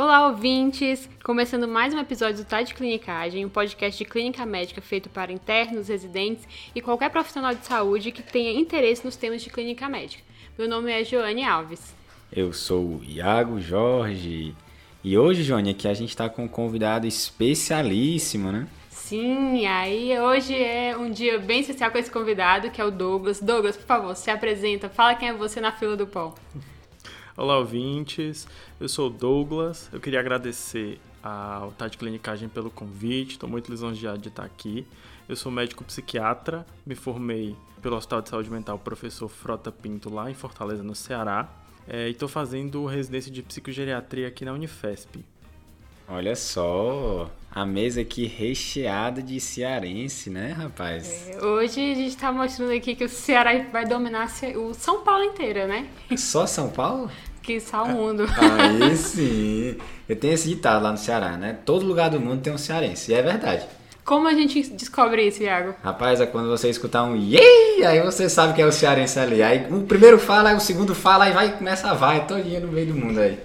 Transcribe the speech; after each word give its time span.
Olá, 0.00 0.28
ouvintes! 0.28 1.10
Começando 1.24 1.66
mais 1.66 1.92
um 1.92 1.98
episódio 1.98 2.36
do 2.36 2.44
Tá 2.44 2.62
de 2.62 2.72
Clinicagem, 2.72 3.44
um 3.44 3.48
podcast 3.48 3.98
de 3.98 4.08
clínica 4.08 4.46
médica 4.46 4.80
feito 4.80 5.08
para 5.08 5.32
internos, 5.32 5.88
residentes 5.88 6.46
e 6.72 6.80
qualquer 6.80 7.10
profissional 7.10 7.52
de 7.52 7.66
saúde 7.66 8.12
que 8.12 8.22
tenha 8.22 8.52
interesse 8.52 9.04
nos 9.04 9.16
temas 9.16 9.42
de 9.42 9.50
clínica 9.50 9.88
médica. 9.88 10.22
Meu 10.56 10.68
nome 10.68 10.92
é 10.92 11.02
Joane 11.02 11.42
Alves. 11.42 11.96
Eu 12.32 12.52
sou 12.52 12.84
o 12.84 13.04
Iago 13.04 13.60
Jorge. 13.60 14.54
E 15.02 15.18
hoje, 15.18 15.42
Joane, 15.42 15.70
aqui 15.70 15.88
a 15.88 15.94
gente 15.94 16.10
está 16.10 16.28
com 16.28 16.44
um 16.44 16.48
convidado 16.48 17.04
especialíssimo, 17.04 18.52
né? 18.52 18.68
Sim, 18.88 19.66
aí 19.66 20.16
hoje 20.16 20.54
é 20.54 20.96
um 20.96 21.10
dia 21.10 21.40
bem 21.40 21.58
especial 21.58 21.90
com 21.90 21.98
esse 21.98 22.10
convidado, 22.10 22.70
que 22.70 22.80
é 22.80 22.84
o 22.84 22.92
Douglas. 22.92 23.40
Douglas, 23.40 23.76
por 23.76 23.86
favor, 23.86 24.14
se 24.14 24.30
apresenta, 24.30 24.88
fala 24.88 25.16
quem 25.16 25.30
é 25.30 25.32
você 25.32 25.60
na 25.60 25.72
fila 25.72 25.96
do 25.96 26.06
pão. 26.06 26.36
Olá, 27.38 27.56
ouvintes. 27.56 28.48
Eu 28.80 28.88
sou 28.88 29.06
o 29.06 29.10
Douglas. 29.10 29.88
Eu 29.92 30.00
queria 30.00 30.18
agradecer 30.18 31.00
ao 31.22 31.70
Tade 31.70 31.96
Clinicagem 31.96 32.48
pelo 32.48 32.68
convite. 32.68 33.34
Estou 33.34 33.48
muito 33.48 33.70
lisonjeado 33.70 34.18
de 34.18 34.26
estar 34.26 34.42
aqui. 34.42 34.84
Eu 35.28 35.36
sou 35.36 35.52
médico 35.52 35.84
psiquiatra. 35.84 36.66
Me 36.84 36.96
formei 36.96 37.54
pelo 37.80 37.94
Hospital 37.94 38.22
de 38.22 38.30
Saúde 38.30 38.50
Mental 38.50 38.76
Professor 38.76 39.28
Frota 39.28 39.70
Pinto, 39.70 40.12
lá 40.12 40.28
em 40.28 40.34
Fortaleza, 40.34 40.82
no 40.82 40.96
Ceará. 40.96 41.48
É, 41.86 42.08
e 42.08 42.10
estou 42.10 42.28
fazendo 42.28 42.84
residência 42.86 43.30
de 43.30 43.40
psicogeriatria 43.40 44.26
aqui 44.26 44.44
na 44.44 44.52
Unifesp. 44.52 45.24
Olha 46.10 46.34
só, 46.34 47.30
a 47.50 47.66
mesa 47.66 48.00
aqui 48.00 48.26
recheada 48.26 49.22
de 49.22 49.38
cearense, 49.38 50.30
né, 50.30 50.52
rapaz? 50.52 51.28
É, 51.28 51.44
hoje 51.44 51.92
a 51.92 51.94
gente 51.94 52.08
está 52.08 52.32
mostrando 52.32 52.72
aqui 52.72 52.96
que 52.96 53.04
o 53.04 53.08
Ceará 53.08 53.50
vai 53.70 53.84
dominar 53.84 54.26
o 54.56 54.72
São 54.72 55.04
Paulo 55.04 55.22
inteira, 55.22 55.66
né? 55.66 55.86
Só 56.16 56.46
São 56.46 56.70
Paulo? 56.70 57.10
Que 57.48 57.58
só 57.60 57.82
o 57.82 57.88
mundo. 57.88 58.26
Aí 58.36 58.92
sim. 58.94 59.78
Eu 60.06 60.14
tenho 60.16 60.34
esse 60.34 60.50
ditado 60.50 60.82
lá 60.82 60.90
no 60.90 60.98
Ceará, 60.98 61.30
né? 61.30 61.56
Todo 61.64 61.86
lugar 61.86 62.10
do 62.10 62.20
mundo 62.20 62.42
tem 62.42 62.52
um 62.52 62.58
cearense. 62.58 63.10
E 63.10 63.14
é 63.14 63.22
verdade. 63.22 63.64
Como 64.04 64.28
a 64.28 64.34
gente 64.34 64.68
descobre 64.74 65.26
isso, 65.26 65.42
Iago? 65.42 65.74
Rapaz, 65.82 66.20
é 66.20 66.26
quando 66.26 66.50
você 66.50 66.68
escutar 66.68 67.04
um 67.04 67.16
yey, 67.16 67.86
aí 67.86 68.02
você 68.02 68.28
sabe 68.28 68.52
que 68.52 68.60
é 68.60 68.66
o 68.66 68.70
cearense 68.70 69.18
ali. 69.18 69.42
Aí 69.42 69.66
o 69.70 69.80
primeiro 69.84 70.18
fala, 70.18 70.50
aí 70.50 70.56
o 70.56 70.60
segundo 70.60 70.94
fala, 70.94 71.24
aí 71.24 71.32
vai 71.32 71.56
começa 71.56 71.90
a 71.90 71.94
vai 71.94 72.26
todinha 72.26 72.60
no 72.60 72.68
meio 72.70 72.88
do 72.88 72.94
mundo 72.94 73.18
aí. 73.18 73.38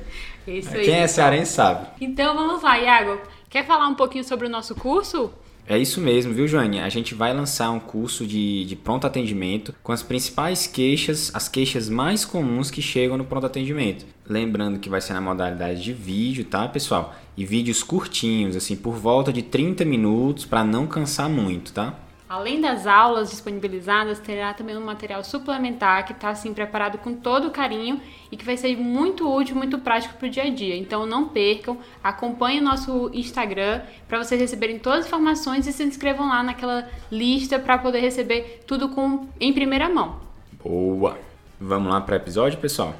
Isso 0.45 0.71
Quem 0.71 0.95
aí. 0.95 1.03
é 1.03 1.07
cearense 1.07 1.53
sabe. 1.53 1.87
Então 2.01 2.35
vamos 2.35 2.61
lá, 2.61 2.77
Iago. 2.77 3.21
Quer 3.49 3.65
falar 3.65 3.87
um 3.87 3.95
pouquinho 3.95 4.25
sobre 4.25 4.47
o 4.47 4.49
nosso 4.49 4.75
curso? 4.75 5.31
É 5.65 5.77
isso 5.77 6.01
mesmo, 6.01 6.33
viu, 6.33 6.45
Joane? 6.45 6.79
A 6.79 6.89
gente 6.89 7.15
vai 7.15 7.33
lançar 7.33 7.71
um 7.71 7.79
curso 7.79 8.27
de, 8.27 8.65
de 8.65 8.75
pronto 8.75 9.07
atendimento 9.07 9.73
com 9.81 9.93
as 9.93 10.03
principais 10.03 10.67
queixas, 10.67 11.31
as 11.33 11.47
queixas 11.47 11.87
mais 11.87 12.25
comuns 12.25 12.69
que 12.69 12.81
chegam 12.81 13.17
no 13.17 13.23
pronto 13.23 13.45
atendimento. 13.45 14.05
Lembrando 14.27 14.79
que 14.79 14.89
vai 14.89 14.99
ser 14.99 15.13
na 15.13 15.21
modalidade 15.21 15.81
de 15.81 15.93
vídeo, 15.93 16.43
tá, 16.43 16.67
pessoal? 16.67 17.15
E 17.37 17.45
vídeos 17.45 17.81
curtinhos, 17.81 18.57
assim, 18.57 18.75
por 18.75 18.95
volta 18.95 19.31
de 19.31 19.41
30 19.41 19.85
minutos, 19.85 20.43
para 20.43 20.65
não 20.65 20.85
cansar 20.85 21.29
muito, 21.29 21.71
tá? 21.71 21.97
Além 22.33 22.59
das 22.59 22.87
aulas 22.87 23.29
disponibilizadas, 23.29 24.17
terá 24.17 24.55
também 24.55 24.75
um 24.75 24.83
material 24.83 25.23
suplementar 25.23 26.03
que 26.03 26.13
está 26.13 26.29
assim 26.29 26.51
preparado 26.51 26.97
com 26.97 27.13
todo 27.13 27.51
carinho 27.51 28.01
e 28.31 28.35
que 28.35 28.43
vai 28.43 28.57
ser 28.57 28.75
muito 28.75 29.31
útil, 29.31 29.55
muito 29.55 29.77
prático 29.77 30.15
para 30.15 30.27
o 30.27 30.31
dia 30.31 30.45
a 30.45 30.49
dia. 30.49 30.75
Então 30.75 31.05
não 31.05 31.27
percam, 31.27 31.77
acompanhem 32.03 32.59
o 32.59 32.63
nosso 32.63 33.11
Instagram 33.13 33.83
para 34.07 34.17
vocês 34.17 34.41
receberem 34.41 34.79
todas 34.79 35.01
as 35.01 35.05
informações 35.05 35.67
e 35.67 35.71
se 35.71 35.83
inscrevam 35.83 36.27
lá 36.27 36.41
naquela 36.41 36.89
lista 37.11 37.59
para 37.59 37.77
poder 37.77 37.99
receber 37.99 38.63
tudo 38.65 38.89
com 38.89 39.27
em 39.39 39.53
primeira 39.53 39.87
mão. 39.87 40.15
Boa! 40.53 41.19
Vamos 41.61 41.93
lá 41.93 42.01
para 42.01 42.13
o 42.13 42.15
episódio, 42.15 42.57
pessoal? 42.57 42.95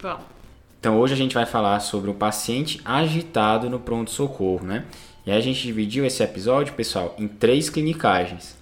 Vamos. 0.00 0.24
Então 0.80 0.98
hoje 0.98 1.12
a 1.12 1.18
gente 1.18 1.34
vai 1.34 1.44
falar 1.44 1.80
sobre 1.80 2.08
o 2.08 2.14
paciente 2.14 2.80
agitado 2.82 3.68
no 3.68 3.78
pronto-socorro, 3.78 4.64
né? 4.64 4.86
E 5.26 5.30
aí 5.30 5.36
a 5.36 5.42
gente 5.42 5.60
dividiu 5.60 6.06
esse 6.06 6.22
episódio, 6.22 6.72
pessoal, 6.72 7.14
em 7.18 7.28
três 7.28 7.68
clinicagens. 7.68 8.58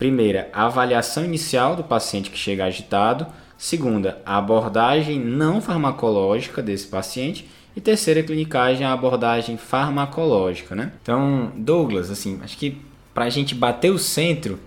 Primeira, 0.00 0.48
a 0.54 0.64
avaliação 0.64 1.26
inicial 1.26 1.76
do 1.76 1.84
paciente 1.84 2.30
que 2.30 2.38
chega 2.38 2.64
agitado. 2.64 3.26
Segunda, 3.58 4.22
a 4.24 4.38
abordagem 4.38 5.20
não 5.20 5.60
farmacológica 5.60 6.62
desse 6.62 6.86
paciente. 6.86 7.46
E 7.76 7.82
terceira 7.82 8.22
clinicagem, 8.22 8.86
a 8.86 8.94
abordagem 8.94 9.58
farmacológica, 9.58 10.74
né? 10.74 10.92
Então, 11.02 11.52
Douglas, 11.54 12.10
assim, 12.10 12.40
acho 12.42 12.56
que 12.56 12.80
para 13.12 13.26
a 13.26 13.28
gente 13.28 13.54
bater 13.54 13.90
o 13.90 13.98
centro, 13.98 14.58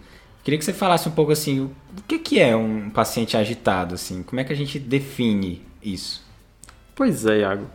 queria 0.44 0.60
que 0.60 0.64
você 0.64 0.72
falasse 0.72 1.10
um 1.10 1.14
pouco 1.14 1.32
assim, 1.32 1.62
o 1.62 1.72
que, 2.08 2.20
que 2.20 2.40
é 2.40 2.56
um 2.56 2.92
paciente 2.92 3.36
agitado, 3.36 3.96
assim? 3.96 4.22
Como 4.22 4.40
é 4.40 4.44
que 4.44 4.54
a 4.54 4.56
gente 4.56 4.78
define 4.78 5.64
isso? 5.82 6.24
Pois 6.94 7.26
é, 7.26 7.40
Iago. 7.40 7.68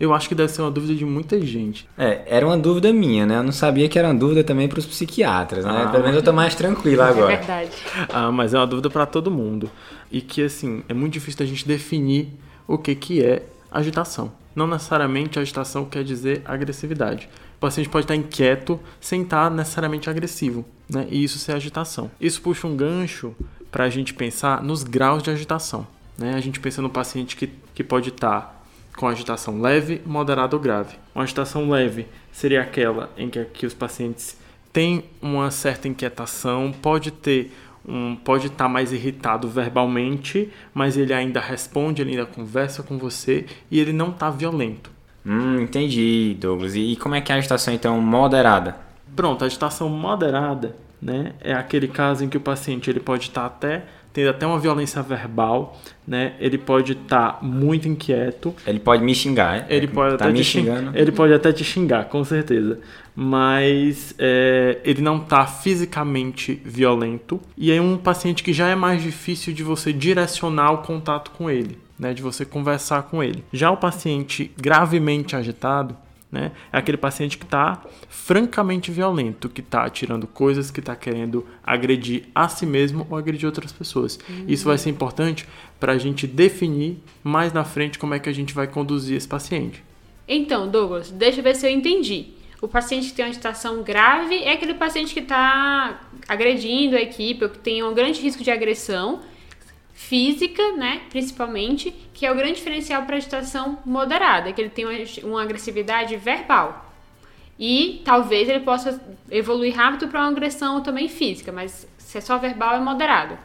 Eu 0.00 0.14
acho 0.14 0.30
que 0.30 0.34
deve 0.34 0.50
ser 0.50 0.62
uma 0.62 0.70
dúvida 0.70 0.94
de 0.94 1.04
muita 1.04 1.38
gente. 1.44 1.86
É, 1.98 2.22
era 2.26 2.46
uma 2.46 2.56
dúvida 2.56 2.90
minha, 2.90 3.26
né? 3.26 3.36
Eu 3.36 3.42
não 3.42 3.52
sabia 3.52 3.86
que 3.86 3.98
era 3.98 4.08
uma 4.08 4.14
dúvida 4.14 4.42
também 4.42 4.66
para 4.66 4.78
os 4.78 4.86
psiquiatras, 4.86 5.62
né? 5.62 5.84
Ah, 5.84 5.88
Pelo 5.90 6.02
menos 6.02 6.16
eu 6.16 6.22
tô 6.22 6.32
mais 6.32 6.54
tranquilo 6.54 7.02
agora. 7.04 7.34
É 7.34 7.36
verdade. 7.36 7.70
Ah, 8.08 8.32
mas 8.32 8.54
é 8.54 8.58
uma 8.58 8.66
dúvida 8.66 8.88
para 8.88 9.04
todo 9.04 9.30
mundo. 9.30 9.70
E 10.10 10.22
que, 10.22 10.42
assim, 10.42 10.82
é 10.88 10.94
muito 10.94 11.12
difícil 11.12 11.44
a 11.44 11.46
gente 11.46 11.68
definir 11.68 12.28
o 12.66 12.78
que, 12.78 12.94
que 12.94 13.22
é 13.22 13.42
agitação. 13.70 14.32
Não 14.56 14.66
necessariamente 14.66 15.38
agitação 15.38 15.84
quer 15.84 16.02
dizer 16.02 16.40
agressividade. 16.46 17.28
O 17.56 17.60
paciente 17.60 17.90
pode 17.90 18.04
estar 18.04 18.16
inquieto 18.16 18.80
sem 18.98 19.20
estar 19.20 19.50
necessariamente 19.50 20.08
agressivo, 20.08 20.64
né? 20.88 21.06
E 21.10 21.22
isso 21.22 21.38
ser 21.38 21.52
agitação. 21.52 22.10
Isso 22.18 22.40
puxa 22.40 22.66
um 22.66 22.74
gancho 22.74 23.34
para 23.70 23.84
a 23.84 23.90
gente 23.90 24.14
pensar 24.14 24.62
nos 24.62 24.82
graus 24.82 25.22
de 25.22 25.30
agitação. 25.30 25.86
Né? 26.16 26.34
A 26.34 26.40
gente 26.40 26.58
pensa 26.58 26.80
no 26.80 26.88
paciente 26.88 27.36
que, 27.36 27.50
que 27.74 27.84
pode 27.84 28.08
estar 28.08 28.59
com 29.00 29.08
agitação 29.08 29.62
leve, 29.62 30.02
moderada 30.04 30.54
ou 30.54 30.60
grave. 30.60 30.96
Uma 31.14 31.24
agitação 31.24 31.70
leve 31.70 32.06
seria 32.30 32.60
aquela 32.60 33.08
em 33.16 33.30
que, 33.30 33.42
que 33.46 33.64
os 33.64 33.72
pacientes 33.72 34.36
têm 34.70 35.04
uma 35.22 35.50
certa 35.50 35.88
inquietação, 35.88 36.70
pode 36.70 37.10
ter 37.10 37.50
um, 37.88 38.14
pode 38.14 38.48
estar 38.48 38.68
mais 38.68 38.92
irritado 38.92 39.48
verbalmente, 39.48 40.52
mas 40.74 40.98
ele 40.98 41.14
ainda 41.14 41.40
responde, 41.40 42.02
ele 42.02 42.10
ainda 42.10 42.26
conversa 42.26 42.82
com 42.82 42.98
você 42.98 43.46
e 43.70 43.80
ele 43.80 43.94
não 43.94 44.10
está 44.10 44.28
violento. 44.28 44.90
Hum, 45.24 45.62
entendi, 45.62 46.36
Douglas. 46.38 46.74
E 46.76 46.94
como 46.96 47.14
é 47.14 47.22
que 47.22 47.32
é 47.32 47.36
a 47.36 47.38
agitação 47.38 47.72
então 47.72 47.98
moderada? 48.02 48.76
Pronto, 49.16 49.42
a 49.42 49.46
agitação 49.46 49.88
moderada, 49.88 50.76
né, 51.00 51.32
é 51.40 51.54
aquele 51.54 51.88
caso 51.88 52.22
em 52.22 52.28
que 52.28 52.36
o 52.36 52.40
paciente 52.40 52.90
ele 52.90 53.00
pode 53.00 53.28
estar 53.28 53.46
até 53.46 53.82
tendo 54.12 54.30
até 54.30 54.46
uma 54.46 54.58
violência 54.58 55.02
verbal, 55.02 55.78
né? 56.06 56.34
Ele 56.40 56.58
pode 56.58 56.92
estar 56.92 57.32
tá 57.34 57.38
muito 57.42 57.88
inquieto. 57.88 58.54
Ele 58.66 58.80
pode 58.80 59.02
me 59.02 59.14
xingar, 59.14 59.58
é? 59.58 59.66
Ele 59.68 59.86
pode 59.86 60.16
tá 60.16 60.24
até 60.24 60.32
me 60.32 60.38
te 60.38 60.44
xingando. 60.44 60.90
Ele 60.94 61.12
pode 61.12 61.32
até 61.32 61.52
te 61.52 61.64
xingar, 61.64 62.04
com 62.06 62.24
certeza. 62.24 62.80
Mas 63.14 64.14
é, 64.18 64.78
ele 64.84 65.02
não 65.02 65.18
está 65.18 65.46
fisicamente 65.46 66.60
violento. 66.64 67.40
E 67.56 67.70
é 67.70 67.80
um 67.80 67.96
paciente 67.96 68.42
que 68.42 68.52
já 68.52 68.68
é 68.68 68.74
mais 68.74 69.02
difícil 69.02 69.52
de 69.52 69.62
você 69.62 69.92
direcionar 69.92 70.72
o 70.72 70.78
contato 70.78 71.30
com 71.32 71.50
ele, 71.50 71.78
né? 71.98 72.12
De 72.12 72.22
você 72.22 72.44
conversar 72.44 73.04
com 73.04 73.22
ele. 73.22 73.44
Já 73.52 73.70
o 73.70 73.76
paciente 73.76 74.50
gravemente 74.56 75.36
agitado, 75.36 75.96
né? 76.30 76.52
É 76.72 76.78
aquele 76.78 76.96
paciente 76.96 77.36
que 77.36 77.44
está 77.44 77.82
francamente 78.08 78.90
violento, 78.90 79.48
que 79.48 79.60
está 79.60 79.84
atirando 79.84 80.26
coisas, 80.26 80.70
que 80.70 80.80
está 80.80 80.94
querendo 80.94 81.46
agredir 81.62 82.24
a 82.34 82.48
si 82.48 82.64
mesmo 82.64 83.06
ou 83.10 83.16
agredir 83.16 83.46
outras 83.46 83.72
pessoas. 83.72 84.18
Uhum. 84.28 84.44
Isso 84.46 84.64
vai 84.66 84.78
ser 84.78 84.90
importante 84.90 85.48
para 85.78 85.92
a 85.92 85.98
gente 85.98 86.26
definir 86.26 86.98
mais 87.22 87.52
na 87.52 87.64
frente 87.64 87.98
como 87.98 88.14
é 88.14 88.18
que 88.18 88.28
a 88.28 88.32
gente 88.32 88.54
vai 88.54 88.66
conduzir 88.66 89.16
esse 89.16 89.26
paciente. 89.26 89.82
Então, 90.28 90.68
Douglas, 90.68 91.10
deixa 91.10 91.40
eu 91.40 91.44
ver 91.44 91.56
se 91.56 91.66
eu 91.66 91.70
entendi. 91.70 92.28
O 92.62 92.68
paciente 92.68 93.08
que 93.08 93.14
tem 93.14 93.24
uma 93.24 93.30
agitação 93.30 93.82
grave 93.82 94.36
é 94.36 94.52
aquele 94.52 94.74
paciente 94.74 95.14
que 95.14 95.20
está 95.20 96.00
agredindo 96.28 96.94
a 96.94 97.00
equipe 97.00 97.42
ou 97.42 97.50
que 97.50 97.58
tem 97.58 97.82
um 97.82 97.94
grande 97.94 98.20
risco 98.20 98.44
de 98.44 98.50
agressão 98.50 99.20
física, 100.00 100.72
né, 100.72 101.02
principalmente, 101.10 101.94
que 102.14 102.24
é 102.24 102.32
o 102.32 102.34
grande 102.34 102.54
diferencial 102.54 103.02
para 103.02 103.16
agitação 103.16 103.78
moderada, 103.84 104.50
que 104.50 104.60
ele 104.60 104.70
tem 104.70 104.86
uma, 104.86 104.94
uma, 105.24 105.42
agressividade 105.42 106.16
verbal. 106.16 106.90
E 107.58 108.00
talvez 108.02 108.48
ele 108.48 108.60
possa 108.60 109.00
evoluir 109.30 109.76
rápido 109.76 110.08
para 110.08 110.20
uma 110.20 110.30
agressão 110.30 110.80
também 110.80 111.06
física, 111.06 111.52
mas 111.52 111.86
se 111.98 112.16
é 112.16 112.20
só 112.20 112.38
verbal 112.38 112.76
é 112.76 112.80
moderado. 112.80 113.38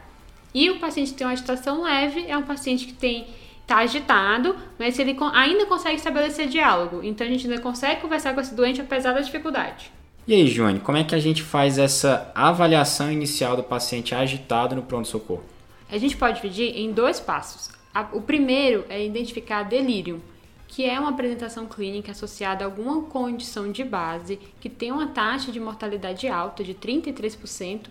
E 0.54 0.70
o 0.70 0.78
paciente 0.78 1.12
que 1.12 1.18
tem 1.18 1.26
uma 1.26 1.34
agitação 1.34 1.82
leve 1.82 2.24
é 2.26 2.36
um 2.36 2.42
paciente 2.42 2.86
que 2.86 2.94
tem 2.94 3.26
está 3.60 3.78
agitado, 3.78 4.56
mas 4.78 4.98
ele 4.98 5.16
ainda 5.34 5.66
consegue 5.66 5.96
estabelecer 5.96 6.48
diálogo. 6.48 7.00
Então 7.02 7.26
a 7.26 7.30
gente 7.30 7.46
ainda 7.46 7.60
consegue 7.60 8.00
conversar 8.00 8.32
com 8.32 8.40
esse 8.40 8.54
doente 8.54 8.80
apesar 8.80 9.12
da 9.12 9.20
dificuldade. 9.20 9.90
E 10.26 10.34
aí, 10.34 10.46
Joane, 10.46 10.80
como 10.80 10.96
é 10.96 11.04
que 11.04 11.14
a 11.14 11.20
gente 11.20 11.42
faz 11.42 11.76
essa 11.76 12.32
avaliação 12.34 13.12
inicial 13.12 13.56
do 13.56 13.62
paciente 13.62 14.14
agitado 14.14 14.74
no 14.74 14.82
pronto-socorro? 14.82 15.55
A 15.88 15.98
gente 15.98 16.16
pode 16.16 16.40
dividir 16.40 16.76
em 16.76 16.92
dois 16.92 17.20
passos. 17.20 17.70
O 18.12 18.20
primeiro 18.20 18.84
é 18.88 19.04
identificar 19.04 19.62
delírio, 19.62 20.20
que 20.68 20.84
é 20.84 20.98
uma 20.98 21.10
apresentação 21.10 21.66
clínica 21.66 22.10
associada 22.10 22.64
a 22.64 22.66
alguma 22.66 23.02
condição 23.02 23.70
de 23.70 23.84
base 23.84 24.38
que 24.60 24.68
tem 24.68 24.90
uma 24.90 25.06
taxa 25.06 25.52
de 25.52 25.60
mortalidade 25.60 26.26
alta 26.28 26.64
de 26.64 26.74
33%, 26.74 27.86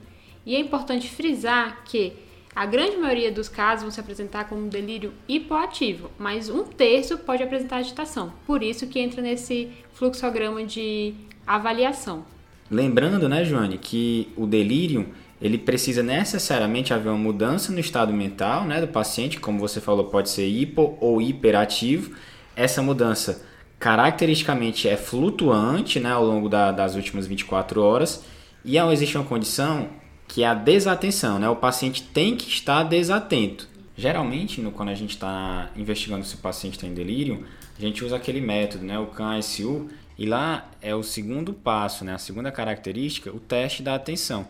e 0.45 0.55
é 0.55 0.59
importante 0.59 1.09
frisar 1.09 1.83
que 1.85 2.13
A 2.55 2.65
grande 2.65 2.95
maioria 2.95 3.33
dos 3.33 3.49
casos 3.49 3.81
vão 3.81 3.91
se 3.91 3.99
apresentar 3.99 4.47
como 4.47 4.69
delírio 4.69 5.11
hipoativo, 5.27 6.09
mas 6.17 6.49
um 6.49 6.63
terço 6.63 7.17
pode 7.17 7.43
apresentar 7.43 7.77
agitação. 7.77 8.31
Por 8.47 8.63
isso 8.63 8.87
que 8.87 8.97
entra 8.97 9.21
nesse 9.21 9.69
fluxograma 9.91 10.63
de 10.63 11.13
avaliação. 11.45 12.23
Lembrando, 12.71 13.27
né, 13.27 13.43
Joane, 13.43 13.77
que 13.77 14.29
o 14.37 14.47
delírio 14.47 15.13
ele 15.45 15.57
precisa 15.57 16.01
necessariamente 16.01 16.93
haver 16.93 17.09
uma 17.09 17.17
mudança 17.17 17.71
no 17.71 17.79
estado 17.79 18.11
mental 18.11 18.65
né, 18.65 18.81
do 18.81 18.87
paciente, 18.87 19.39
como 19.39 19.59
você 19.59 19.79
falou, 19.79 20.05
pode 20.05 20.29
ser 20.29 20.47
hipo 20.47 20.97
ou 20.99 21.21
hiperativo. 21.21 22.15
Essa 22.55 22.81
mudança 22.81 23.45
caracteristicamente 23.77 24.89
é 24.89 24.97
flutuante 24.97 25.99
né, 25.99 26.11
ao 26.11 26.25
longo 26.25 26.49
da, 26.49 26.71
das 26.71 26.95
últimas 26.95 27.27
24 27.27 27.81
horas 27.81 28.25
e 28.63 28.77
existe 28.77 29.15
uma 29.17 29.25
condição 29.25 29.89
que 30.27 30.41
é 30.41 30.47
a 30.47 30.55
desatenção, 30.55 31.37
né? 31.37 31.47
O 31.47 31.55
paciente 31.55 32.01
tem 32.01 32.35
que 32.35 32.49
estar 32.49 32.81
desatento. 32.81 33.67
Geralmente, 33.95 34.59
no, 34.59 34.71
quando 34.71 34.89
a 34.89 34.95
gente 34.95 35.11
está 35.11 35.69
investigando 35.75 36.25
se 36.25 36.33
o 36.33 36.39
paciente 36.39 36.73
está 36.73 36.87
em 36.87 36.93
delírio, 36.95 37.45
a 37.77 37.81
gente 37.81 38.03
usa 38.03 38.15
aquele 38.15 38.41
método, 38.41 38.83
né? 38.83 38.97
O 38.97 39.05
CAN-SU, 39.05 39.87
e 40.17 40.25
lá 40.25 40.67
é 40.81 40.95
o 40.95 41.03
segundo 41.03 41.53
passo, 41.53 42.03
né? 42.03 42.15
A 42.15 42.17
segunda 42.17 42.51
característica, 42.51 43.29
o 43.29 43.39
teste 43.39 43.83
da 43.83 43.93
atenção, 43.93 44.47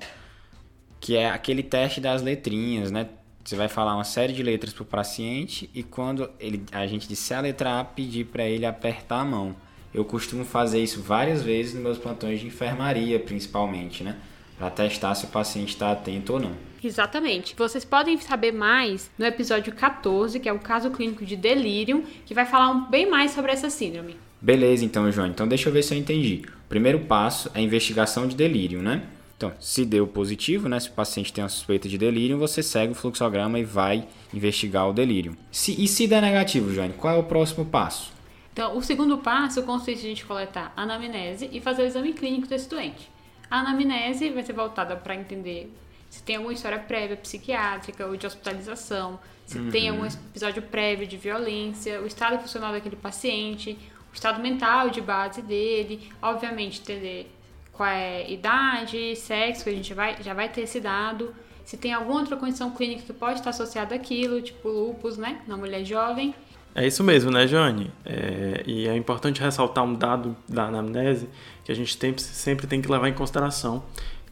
que 1.05 1.15
é 1.15 1.29
aquele 1.29 1.61
teste 1.61 2.01
das 2.01 2.23
letrinhas, 2.23 2.89
né? 2.89 3.07
Você 3.43 3.55
vai 3.55 3.67
falar 3.67 3.93
uma 3.93 4.03
série 4.03 4.33
de 4.33 4.41
letras 4.41 4.73
para 4.73 4.81
o 4.81 4.85
paciente 4.87 5.69
e 5.71 5.83
quando 5.83 6.27
ele, 6.39 6.63
a 6.71 6.87
gente 6.87 7.07
disser 7.07 7.37
a 7.37 7.41
letra 7.41 7.79
A, 7.79 7.83
pedir 7.83 8.25
para 8.25 8.43
ele 8.43 8.65
apertar 8.65 9.19
a 9.19 9.23
mão. 9.23 9.55
Eu 9.93 10.03
costumo 10.03 10.43
fazer 10.43 10.81
isso 10.81 11.03
várias 11.03 11.43
vezes 11.43 11.75
nos 11.75 11.83
meus 11.83 11.97
plantões 11.99 12.39
de 12.39 12.47
enfermaria, 12.47 13.19
principalmente, 13.19 14.03
né? 14.03 14.17
para 14.57 14.71
testar 14.71 15.13
se 15.13 15.25
o 15.25 15.27
paciente 15.27 15.69
está 15.69 15.91
atento 15.91 16.33
ou 16.33 16.39
não. 16.39 16.53
Exatamente. 16.83 17.53
Vocês 17.55 17.85
podem 17.85 18.17
saber 18.17 18.51
mais 18.51 19.11
no 19.15 19.27
episódio 19.27 19.75
14, 19.75 20.39
que 20.39 20.49
é 20.49 20.53
o 20.53 20.57
caso 20.57 20.89
clínico 20.89 21.23
de 21.23 21.35
delírio, 21.35 22.03
que 22.25 22.33
vai 22.33 22.47
falar 22.47 22.71
um, 22.71 22.89
bem 22.89 23.07
mais 23.07 23.29
sobre 23.29 23.51
essa 23.51 23.69
síndrome. 23.69 24.15
Beleza, 24.41 24.83
então, 24.83 25.11
João. 25.11 25.27
Então, 25.27 25.47
deixa 25.47 25.69
eu 25.69 25.73
ver 25.73 25.83
se 25.83 25.93
eu 25.93 25.99
entendi. 25.99 26.41
O 26.65 26.67
primeiro 26.67 27.01
passo 27.01 27.51
é 27.53 27.59
a 27.59 27.61
investigação 27.61 28.27
de 28.27 28.35
delírio, 28.35 28.81
né? 28.81 29.03
Então, 29.37 29.53
se 29.59 29.85
deu 29.85 30.07
positivo, 30.07 30.69
né? 30.69 30.79
Se 30.79 30.89
o 30.89 30.93
paciente 30.93 31.33
tem 31.33 31.43
uma 31.43 31.49
suspeita 31.49 31.89
de 31.89 31.97
delírio, 31.97 32.37
você 32.37 32.63
segue 32.63 32.93
o 32.93 32.95
fluxograma 32.95 33.59
e 33.59 33.63
vai 33.63 34.07
investigar 34.33 34.89
o 34.89 34.93
delírio. 34.93 35.37
Se, 35.51 35.81
e 35.81 35.87
se 35.87 36.07
der 36.07 36.21
negativo, 36.21 36.73
Joane, 36.73 36.93
qual 36.93 37.15
é 37.15 37.17
o 37.17 37.23
próximo 37.23 37.65
passo? 37.65 38.13
Então, 38.53 38.77
o 38.77 38.81
segundo 38.81 39.17
passo 39.17 39.63
consiste 39.63 40.03
em 40.03 40.05
a 40.05 40.09
gente 40.09 40.25
coletar 40.25 40.71
anamnese 40.77 41.49
e 41.51 41.59
fazer 41.59 41.83
o 41.83 41.85
exame 41.85 42.13
clínico 42.13 42.47
desse 42.47 42.69
doente. 42.69 43.11
A 43.51 43.59
anamnese 43.59 44.29
vai 44.29 44.43
ser 44.43 44.53
voltada 44.53 44.95
para 44.95 45.15
entender 45.15 45.69
se 46.15 46.23
tem 46.23 46.37
alguma 46.37 46.53
história 46.53 46.79
prévia 46.79 47.17
psiquiátrica 47.17 48.05
ou 48.05 48.15
de 48.15 48.25
hospitalização, 48.25 49.19
se 49.45 49.59
uhum. 49.59 49.69
tem 49.69 49.89
algum 49.89 50.05
episódio 50.05 50.61
prévio 50.61 51.05
de 51.05 51.17
violência, 51.17 52.01
o 52.01 52.07
estado 52.07 52.39
funcional 52.39 52.71
daquele 52.71 52.95
paciente, 52.95 53.77
o 54.11 54.13
estado 54.15 54.41
mental 54.41 54.89
de 54.89 55.01
base 55.01 55.41
dele, 55.41 56.09
obviamente 56.21 56.79
entender 56.79 57.34
qual 57.75 57.89
é 57.89 58.29
idade, 58.31 59.15
sexo, 59.15 59.63
que 59.63 59.69
a 59.69 59.73
gente 59.73 59.93
vai, 59.93 60.17
já 60.21 60.33
vai 60.33 60.49
ter 60.49 60.61
esse 60.61 60.79
dado, 60.79 61.33
se 61.63 61.77
tem 61.77 61.93
alguma 61.93 62.19
outra 62.19 62.37
condição 62.37 62.71
clínica 62.71 63.03
que 63.03 63.13
pode 63.13 63.39
estar 63.39 63.49
associada 63.49 63.95
àquilo, 63.95 64.41
tipo 64.41 64.69
lupus, 64.69 65.17
né, 65.17 65.41
na 65.47 65.57
mulher 65.57 65.83
jovem, 65.83 66.33
é 66.77 66.85
isso 66.85 67.05
mesmo, 67.05 67.31
né, 67.31 67.47
Joane? 67.47 67.89
É, 68.03 68.61
e 68.67 68.85
é 68.85 68.97
importante 68.97 69.39
ressaltar 69.39 69.81
um 69.81 69.93
dado 69.93 70.35
da 70.45 70.65
anamnese 70.65 71.29
que 71.63 71.71
a 71.71 71.75
gente 71.75 71.97
tem, 71.97 72.13
sempre 72.17 72.67
tem 72.67 72.81
que 72.81 72.91
levar 72.91 73.07
em 73.07 73.13
consideração, 73.13 73.81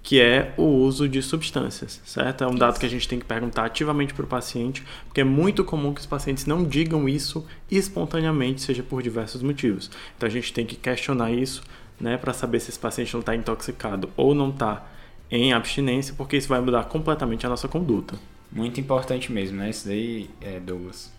que 0.04 0.20
é 0.20 0.54
o 0.58 0.64
uso 0.64 1.08
de 1.08 1.22
substâncias, 1.22 2.02
certo? 2.04 2.44
É 2.44 2.48
um 2.48 2.56
dado 2.56 2.78
que 2.78 2.86
a 2.86 2.90
gente 2.90 3.08
tem 3.08 3.18
que 3.18 3.26
perguntar 3.26 3.64
ativamente 3.64 4.14
para 4.14 4.26
o 4.26 4.28
paciente, 4.28 4.84
porque 5.06 5.22
é 5.22 5.24
muito 5.24 5.64
comum 5.64 5.94
que 5.94 6.02
os 6.02 6.06
pacientes 6.06 6.46
não 6.46 6.66
digam 6.66 7.08
isso 7.08 7.48
espontaneamente, 7.72 8.62
seja 8.62 8.84
por 8.84 9.02
diversos 9.02 9.42
motivos. 9.42 9.90
Então 10.18 10.28
a 10.28 10.32
gente 10.32 10.52
tem 10.52 10.66
que 10.66 10.76
questionar 10.76 11.32
isso, 11.32 11.64
né, 12.04 12.18
para 12.18 12.34
saber 12.34 12.60
se 12.60 12.70
esse 12.70 12.78
paciente 12.78 13.14
não 13.14 13.22
está 13.22 13.34
intoxicado 13.34 14.10
ou 14.18 14.36
não 14.36 14.50
está 14.50 14.86
em 15.32 15.54
abstinência, 15.54 16.14
porque 16.18 16.36
isso 16.36 16.50
vai 16.50 16.60
mudar 16.60 16.84
completamente 16.84 17.46
a 17.46 17.50
nossa 17.50 17.70
conduta. 17.70 18.20
Muito 18.52 18.78
importante 18.78 19.32
mesmo, 19.32 19.58
né? 19.58 19.70
Isso 19.70 19.88
daí, 19.88 20.30
é, 20.42 20.60
Douglas. 20.60 21.12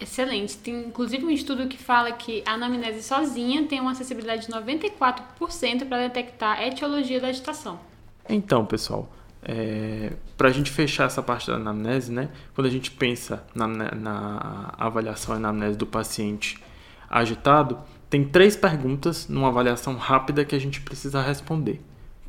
Excelente. 0.00 0.56
Tem 0.56 0.84
inclusive 0.84 1.24
um 1.24 1.30
estudo 1.30 1.66
que 1.66 1.76
fala 1.76 2.12
que 2.12 2.44
a 2.46 2.52
anamnese 2.52 3.02
sozinha 3.02 3.64
tem 3.64 3.80
uma 3.80 3.90
acessibilidade 3.90 4.46
de 4.46 4.52
94% 4.52 5.84
para 5.88 5.98
detectar 5.98 6.58
a 6.58 6.66
etiologia 6.66 7.20
da 7.20 7.28
agitação. 7.28 7.80
Então, 8.28 8.64
pessoal, 8.64 9.12
é, 9.42 10.12
para 10.38 10.48
a 10.48 10.52
gente 10.52 10.70
fechar 10.70 11.06
essa 11.06 11.22
parte 11.22 11.48
da 11.48 11.56
anamnese, 11.56 12.12
né? 12.12 12.30
Quando 12.54 12.68
a 12.68 12.70
gente 12.70 12.92
pensa 12.92 13.44
na, 13.52 13.66
na 13.66 14.74
avaliação 14.78 15.34
e 15.34 15.38
anamnese 15.38 15.76
do 15.76 15.86
paciente 15.86 16.62
agitado, 17.10 17.78
tem 18.14 18.22
três 18.22 18.54
perguntas 18.54 19.26
numa 19.26 19.48
avaliação 19.48 19.96
rápida 19.96 20.44
que 20.44 20.54
a 20.54 20.58
gente 20.60 20.80
precisa 20.80 21.20
responder. 21.20 21.80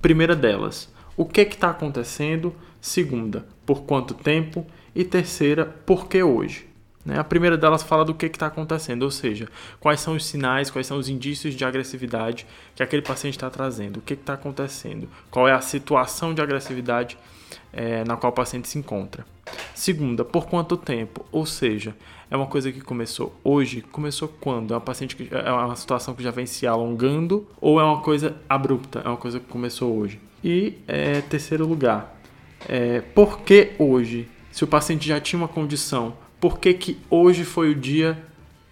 Primeira 0.01 0.35
delas, 0.35 0.91
o 1.15 1.25
que 1.25 1.41
está 1.41 1.69
acontecendo? 1.69 2.55
Segunda, 2.81 3.45
por 3.67 3.83
quanto 3.83 4.15
tempo? 4.15 4.65
E 4.95 5.03
terceira, 5.03 5.63
por 5.63 6.07
que 6.07 6.23
hoje? 6.23 6.67
Né? 7.05 7.19
A 7.19 7.23
primeira 7.23 7.55
delas 7.55 7.83
fala 7.83 8.03
do 8.03 8.15
que 8.15 8.25
está 8.25 8.47
acontecendo, 8.47 9.03
ou 9.03 9.11
seja, 9.11 9.47
quais 9.79 9.99
são 9.99 10.15
os 10.15 10.25
sinais, 10.25 10.71
quais 10.71 10.87
são 10.87 10.97
os 10.97 11.07
indícios 11.07 11.53
de 11.53 11.63
agressividade 11.63 12.47
que 12.75 12.81
aquele 12.81 13.03
paciente 13.03 13.35
está 13.35 13.49
trazendo, 13.49 13.97
o 13.97 14.01
que 14.01 14.15
está 14.15 14.33
acontecendo, 14.33 15.07
qual 15.29 15.47
é 15.47 15.53
a 15.53 15.61
situação 15.61 16.33
de 16.33 16.41
agressividade 16.41 17.17
é, 17.71 18.03
na 18.03 18.17
qual 18.17 18.31
o 18.31 18.35
paciente 18.35 18.67
se 18.67 18.79
encontra. 18.79 19.25
Segunda, 19.75 20.25
por 20.25 20.47
quanto 20.47 20.75
tempo? 20.75 21.23
Ou 21.31 21.45
seja, 21.45 21.95
é 22.31 22.35
uma 22.35 22.47
coisa 22.47 22.71
que 22.71 22.81
começou 22.81 23.35
hoje, 23.43 23.81
começou 23.81 24.27
quando? 24.27 24.73
É 24.73 24.77
uma, 24.77 24.81
paciente 24.81 25.15
que, 25.15 25.29
é 25.31 25.51
uma 25.51 25.75
situação 25.75 26.15
que 26.15 26.23
já 26.23 26.31
vem 26.31 26.45
se 26.45 26.65
alongando 26.65 27.47
ou 27.61 27.79
é 27.79 27.83
uma 27.83 28.01
coisa 28.01 28.35
abrupta, 28.49 29.01
é 29.05 29.07
uma 29.07 29.17
coisa 29.17 29.39
que 29.39 29.45
começou 29.45 29.95
hoje? 29.95 30.19
E 30.43 30.79
é, 30.87 31.21
terceiro 31.21 31.67
lugar, 31.67 32.19
é, 32.67 33.01
por 33.01 33.41
que 33.41 33.73
hoje? 33.77 34.27
Se 34.51 34.63
o 34.63 34.67
paciente 34.67 35.07
já 35.07 35.19
tinha 35.19 35.37
uma 35.37 35.49
condição 35.49 36.15
por 36.45 36.59
que, 36.59 36.75
que 36.75 36.97
hoje 37.09 37.43
foi 37.43 37.71
o 37.71 37.75
dia 37.75 38.23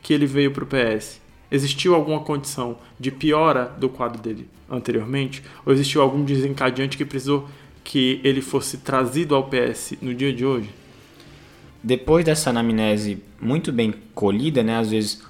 que 0.03 0.13
ele 0.13 0.27
veio 0.27 0.51
para 0.51 0.63
o 0.63 0.67
PS? 0.67 1.19
Existiu 1.49 1.95
alguma 1.95 2.19
condição 2.19 2.77
de 2.99 3.09
piora 3.09 3.65
do 3.79 3.89
quadro 3.89 4.21
dele 4.21 4.47
anteriormente? 4.69 5.41
Ou 5.65 5.73
existiu 5.73 6.03
algum 6.03 6.23
desencadeante 6.23 6.95
que 6.95 7.03
precisou 7.03 7.49
que 7.83 8.21
ele 8.23 8.43
fosse 8.43 8.77
trazido 8.77 9.33
ao 9.33 9.49
PS 9.49 9.95
no 10.03 10.13
dia 10.13 10.31
de 10.31 10.45
hoje? 10.45 10.69
Depois 11.81 12.23
dessa 12.23 12.51
anamnese 12.51 13.23
muito 13.41 13.71
bem 13.71 13.91
colhida, 14.13 14.61
né, 14.61 14.77
às 14.77 14.91
vezes 14.91 15.23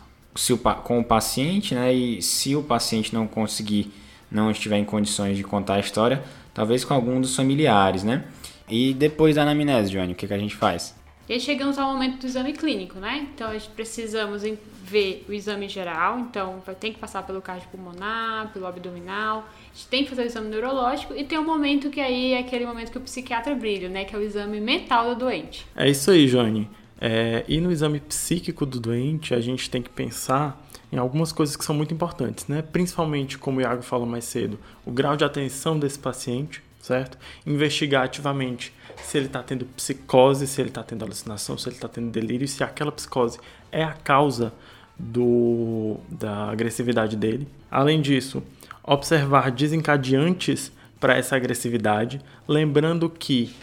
o, 0.52 0.58
com 0.58 1.00
o 1.00 1.04
paciente, 1.06 1.74
né, 1.74 1.94
e 1.94 2.22
se 2.22 2.58
o 2.58 2.62
paciente 2.62 3.14
não 3.14 3.26
conseguir, 3.26 3.90
não 4.30 4.52
estiver 4.52 4.80
em 4.80 4.84
condições 4.84 5.38
de 5.38 5.46
contar 5.46 5.76
a 5.76 5.80
história, 5.80 6.22
talvez 6.54 6.84
com 6.84 6.94
algum 6.94 7.22
dos 7.22 7.38
familiares, 7.38 8.04
né? 8.04 8.26
E 8.68 8.94
depois 8.94 9.38
da 9.38 9.44
anamnese, 9.44 9.92
Johnny, 9.92 10.12
o 10.12 10.16
que, 10.16 10.28
que 10.28 10.34
a 10.34 10.38
gente 10.38 10.58
faz? 10.58 10.94
E 11.28 11.34
aí 11.34 11.40
chegamos 11.40 11.78
ao 11.78 11.92
momento 11.94 12.20
do 12.20 12.26
exame 12.26 12.52
clínico, 12.52 13.00
né? 13.00 13.28
Então 13.34 13.50
a 13.50 13.54
gente 13.54 13.70
precisamos 13.70 14.44
ver 14.84 15.26
o 15.30 15.34
exame 15.34 15.70
geral, 15.70 16.20
então 16.20 16.62
vai 16.66 16.76
ter 16.76 16.92
que 16.92 17.00
passar 17.00 17.24
pelo 17.24 17.42
cardiopulmonar, 17.42 18.52
pelo 18.52 18.68
abdominal, 18.68 19.48
a 19.72 19.74
gente 19.74 19.88
tem 19.88 20.04
que 20.04 20.10
fazer 20.10 20.24
o 20.24 20.26
exame 20.26 20.50
neurológico 20.50 21.16
e 21.16 21.24
tem 21.24 21.40
um 21.40 21.46
momento 21.46 21.90
que 21.90 22.02
aí 22.02 22.34
é 22.34 22.40
aquele 22.40 22.66
momento 22.66 22.92
que 22.92 22.98
o 22.98 23.02
psiquiatra 23.02 23.56
brilha, 23.56 23.88
né? 23.88 24.04
Que 24.04 24.16
é 24.16 24.20
o 24.20 24.22
exame 24.22 24.60
mental 24.60 25.16
do 25.16 25.20
doente. 25.20 25.66
É 25.76 25.90
isso 25.90 26.12
aí, 26.12 26.28
Joane. 26.28 26.70
É, 27.00 27.44
e 27.48 27.60
no 27.60 27.72
exame 27.72 28.00
psíquico 28.02 28.66
do 28.66 28.80
doente, 28.80 29.34
a 29.34 29.40
gente 29.40 29.70
tem 29.70 29.82
que 29.82 29.90
pensar 29.90 30.62
em 30.92 30.98
algumas 30.98 31.32
coisas 31.32 31.56
que 31.56 31.66
são 31.66 31.76
muito 31.76 31.94
importantes, 31.94 32.48
né? 32.48 32.62
Principalmente, 32.62 33.38
como 33.38 33.58
o 33.60 33.62
Iago 33.62 33.82
falou 33.82 34.06
mais 34.06 34.26
cedo, 34.26 34.60
o 34.86 34.92
grau 34.92 35.18
de 35.18 35.24
atenção 35.24 35.80
desse 35.80 35.98
paciente, 35.98 36.62
certo? 36.80 37.18
Investigar 37.48 38.04
ativamente 38.04 38.72
se 38.98 39.18
ele 39.18 39.28
está 39.28 39.42
tendo 39.42 39.66
psicose, 39.66 40.48
se 40.48 40.62
ele 40.62 40.70
está 40.70 40.84
tendo 40.84 41.04
alucinação, 41.04 41.58
se 41.58 41.70
ele 41.70 41.76
está 41.76 41.88
tendo 41.88 42.10
delírio, 42.10 42.48
se 42.48 42.64
aquela 42.64 42.92
psicose 42.92 43.40
é 43.72 43.84
a 43.84 43.94
causa 43.94 44.54
do, 44.98 45.98
da 46.10 46.50
agressividade 46.50 47.16
dele. 47.16 47.48
Além 47.70 48.02
disso, 48.02 48.44
observar 48.84 49.52
desencadeantes 49.52 50.72
para 51.00 51.18
essa 51.18 51.36
agressividade, 51.36 52.22
lembrando 52.48 53.10
que 53.10 53.54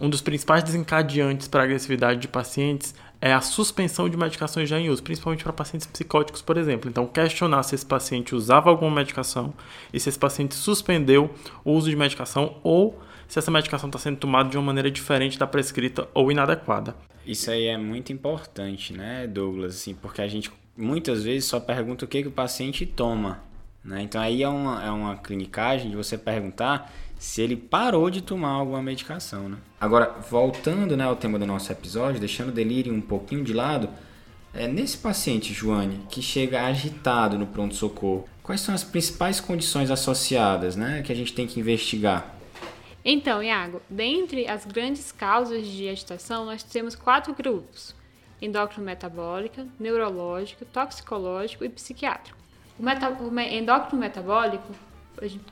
um 0.00 0.08
dos 0.08 0.20
principais 0.20 0.62
desencadeantes 0.62 1.48
para 1.48 1.62
a 1.62 1.64
agressividade 1.64 2.20
de 2.20 2.28
pacientes 2.28 2.94
é 3.20 3.32
a 3.32 3.40
suspensão 3.40 4.08
de 4.08 4.16
medicações 4.16 4.68
já 4.68 4.78
em 4.78 4.90
uso, 4.90 5.02
principalmente 5.02 5.42
para 5.42 5.52
pacientes 5.52 5.86
psicóticos, 5.86 6.42
por 6.42 6.56
exemplo. 6.56 6.90
Então, 6.90 7.06
questionar 7.06 7.62
se 7.62 7.74
esse 7.74 7.86
paciente 7.86 8.34
usava 8.34 8.68
alguma 8.68 8.90
medicação 8.90 9.54
e 9.92 9.98
se 9.98 10.08
esse 10.08 10.18
paciente 10.18 10.54
suspendeu 10.54 11.30
o 11.64 11.72
uso 11.72 11.88
de 11.88 11.96
medicação 11.96 12.56
ou 12.62 12.98
se 13.28 13.38
essa 13.38 13.50
medicação 13.50 13.88
está 13.88 13.98
sendo 13.98 14.18
tomada 14.18 14.48
de 14.48 14.56
uma 14.56 14.64
maneira 14.64 14.90
diferente 14.90 15.38
da 15.38 15.46
prescrita 15.46 16.08
ou 16.14 16.30
inadequada. 16.30 16.94
Isso 17.26 17.50
aí 17.50 17.66
é 17.66 17.76
muito 17.76 18.12
importante, 18.12 18.92
né, 18.92 19.26
Douglas? 19.26 19.74
Assim, 19.74 19.94
porque 19.94 20.22
a 20.22 20.28
gente 20.28 20.50
muitas 20.76 21.24
vezes 21.24 21.48
só 21.48 21.58
pergunta 21.58 22.04
o 22.04 22.08
que, 22.08 22.22
que 22.22 22.28
o 22.28 22.32
paciente 22.32 22.84
toma. 22.84 23.40
Né? 23.82 24.02
Então 24.02 24.20
aí 24.20 24.42
é 24.42 24.48
uma, 24.48 24.84
é 24.84 24.90
uma 24.90 25.16
clinicagem 25.16 25.90
de 25.90 25.96
você 25.96 26.18
perguntar 26.18 26.92
se 27.18 27.40
ele 27.40 27.56
parou 27.56 28.10
de 28.10 28.20
tomar 28.20 28.50
alguma 28.50 28.82
medicação, 28.82 29.48
né? 29.48 29.56
Agora, 29.80 30.14
voltando 30.28 30.96
né, 30.96 31.04
ao 31.04 31.16
tema 31.16 31.38
do 31.38 31.46
nosso 31.46 31.72
episódio, 31.72 32.20
deixando 32.20 32.50
o 32.50 32.52
delírio 32.52 32.92
um 32.92 33.00
pouquinho 33.00 33.42
de 33.42 33.54
lado, 33.54 33.88
é, 34.52 34.68
nesse 34.68 34.98
paciente, 34.98 35.54
Joane, 35.54 36.00
que 36.10 36.20
chega 36.20 36.66
agitado 36.66 37.38
no 37.38 37.46
pronto-socorro, 37.46 38.26
quais 38.42 38.60
são 38.60 38.74
as 38.74 38.84
principais 38.84 39.40
condições 39.40 39.90
associadas 39.90 40.76
né, 40.76 41.02
que 41.02 41.12
a 41.12 41.16
gente 41.16 41.32
tem 41.32 41.46
que 41.46 41.58
investigar? 41.58 42.35
Então, 43.08 43.40
Iago, 43.40 43.80
dentre 43.88 44.48
as 44.48 44.66
grandes 44.66 45.12
causas 45.12 45.64
de 45.64 45.88
agitação, 45.88 46.44
nós 46.44 46.64
temos 46.64 46.96
quatro 46.96 47.32
grupos: 47.32 47.94
endócrino 48.42 48.84
metabólica, 48.84 49.64
neurológico, 49.78 50.64
toxicológico 50.64 51.64
e 51.64 51.68
psiquiátrico. 51.68 52.36
O, 52.76 52.82
meta, 52.82 53.08
o 53.08 53.40
endócrino 53.40 54.00
metabólico, 54.00 54.74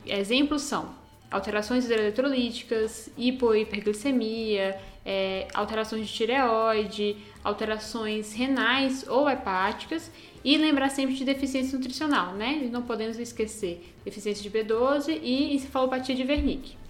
exemplos 0.05 0.63
são 0.63 0.97
alterações 1.31 1.89
eletrolíticas, 1.89 3.09
hipo 3.17 3.55
hiperglicemia, 3.55 4.77
é, 5.07 5.47
alterações 5.55 6.09
de 6.09 6.13
tireoide, 6.13 7.17
alterações 7.45 8.33
renais 8.33 9.07
ou 9.07 9.31
hepáticas 9.31 10.11
e 10.43 10.59
lembrar 10.59 10.89
sempre 10.89 11.15
de 11.15 11.25
deficiência 11.25 11.79
nutricional, 11.79 12.35
né? 12.35 12.69
Não 12.69 12.83
podemos 12.83 13.17
esquecer 13.17 13.95
deficiência 14.05 14.43
de 14.43 14.51
B12 14.51 15.21
e 15.23 15.55
encefalopatia 15.55 16.17
de 16.17 16.25
Wernicke. 16.25 16.84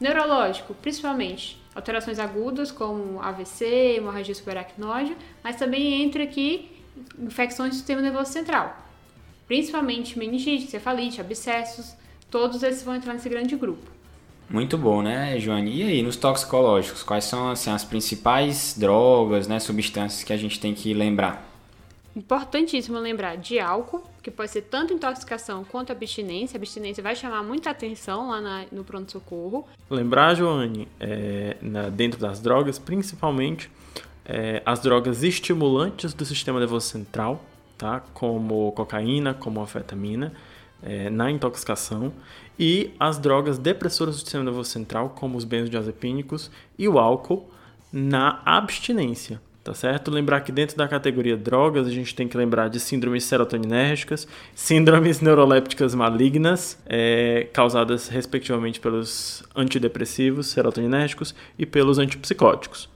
Neurológico, 0.00 0.74
principalmente 0.74 1.60
alterações 1.74 2.18
agudas 2.18 2.72
como 2.72 3.20
AVC, 3.22 3.96
hemorragia 3.96 4.34
subaracnoide, 4.34 5.16
mas 5.42 5.56
também 5.56 6.02
entra 6.02 6.24
aqui 6.24 6.70
infecções 7.18 7.70
do 7.70 7.76
sistema 7.76 8.02
nervoso 8.02 8.32
central, 8.32 8.76
principalmente 9.46 10.18
meningite, 10.18 10.66
cefalite, 10.66 11.20
abscessos, 11.20 11.94
todos 12.30 12.62
esses 12.62 12.82
vão 12.82 12.96
entrar 12.96 13.12
nesse 13.12 13.28
grande 13.28 13.56
grupo. 13.56 13.90
Muito 14.50 14.78
bom, 14.78 15.02
né, 15.02 15.38
Joane? 15.38 15.76
E 15.76 15.82
aí, 15.82 16.02
nos 16.02 16.16
toxicológicos, 16.16 17.02
quais 17.02 17.24
são 17.24 17.50
assim, 17.50 17.70
as 17.70 17.84
principais 17.84 18.74
drogas, 18.78 19.46
né, 19.46 19.60
substâncias 19.60 20.24
que 20.24 20.32
a 20.32 20.36
gente 20.36 20.58
tem 20.58 20.74
que 20.74 20.94
lembrar? 20.94 21.47
Importantíssimo 22.18 22.98
lembrar 22.98 23.36
de 23.36 23.60
álcool, 23.60 24.02
que 24.20 24.28
pode 24.28 24.50
ser 24.50 24.62
tanto 24.62 24.92
intoxicação 24.92 25.62
quanto 25.62 25.92
abstinência. 25.92 26.56
A 26.56 26.58
abstinência 26.58 27.00
vai 27.00 27.14
chamar 27.14 27.44
muita 27.44 27.70
atenção 27.70 28.28
lá 28.28 28.40
na, 28.40 28.64
no 28.72 28.82
pronto-socorro. 28.82 29.64
Lembrar, 29.88 30.34
Joane, 30.34 30.88
é, 30.98 31.56
na, 31.62 31.88
dentro 31.88 32.18
das 32.18 32.40
drogas, 32.40 32.76
principalmente 32.76 33.70
é, 34.24 34.60
as 34.66 34.80
drogas 34.80 35.22
estimulantes 35.22 36.12
do 36.12 36.24
sistema 36.24 36.58
nervoso 36.58 36.88
central, 36.88 37.40
tá? 37.78 38.00
como 38.12 38.72
cocaína, 38.72 39.32
como 39.32 39.62
anfetamina 39.62 40.32
é, 40.82 41.08
na 41.10 41.30
intoxicação 41.30 42.12
e 42.58 42.90
as 42.98 43.16
drogas 43.16 43.58
depressoras 43.58 44.16
do 44.16 44.22
sistema 44.22 44.42
nervoso 44.42 44.70
central, 44.70 45.10
como 45.10 45.38
os 45.38 45.44
benzodiazepínicos 45.44 46.50
e 46.76 46.88
o 46.88 46.98
álcool, 46.98 47.48
na 47.92 48.42
abstinência. 48.44 49.40
Tá 49.68 49.74
certo? 49.74 50.10
Lembrar 50.10 50.40
que 50.40 50.50
dentro 50.50 50.78
da 50.78 50.88
categoria 50.88 51.36
drogas 51.36 51.86
a 51.86 51.90
gente 51.90 52.14
tem 52.14 52.26
que 52.26 52.34
lembrar 52.38 52.70
de 52.70 52.80
síndromes 52.80 53.24
serotoninérgicas, 53.24 54.26
síndromes 54.54 55.20
neurolépticas 55.20 55.94
malignas, 55.94 56.82
é, 56.86 57.46
causadas 57.52 58.08
respectivamente 58.08 58.80
pelos 58.80 59.44
antidepressivos 59.54 60.46
serotoninérgicos 60.46 61.34
e 61.58 61.66
pelos 61.66 61.98
antipsicóticos. 61.98 62.88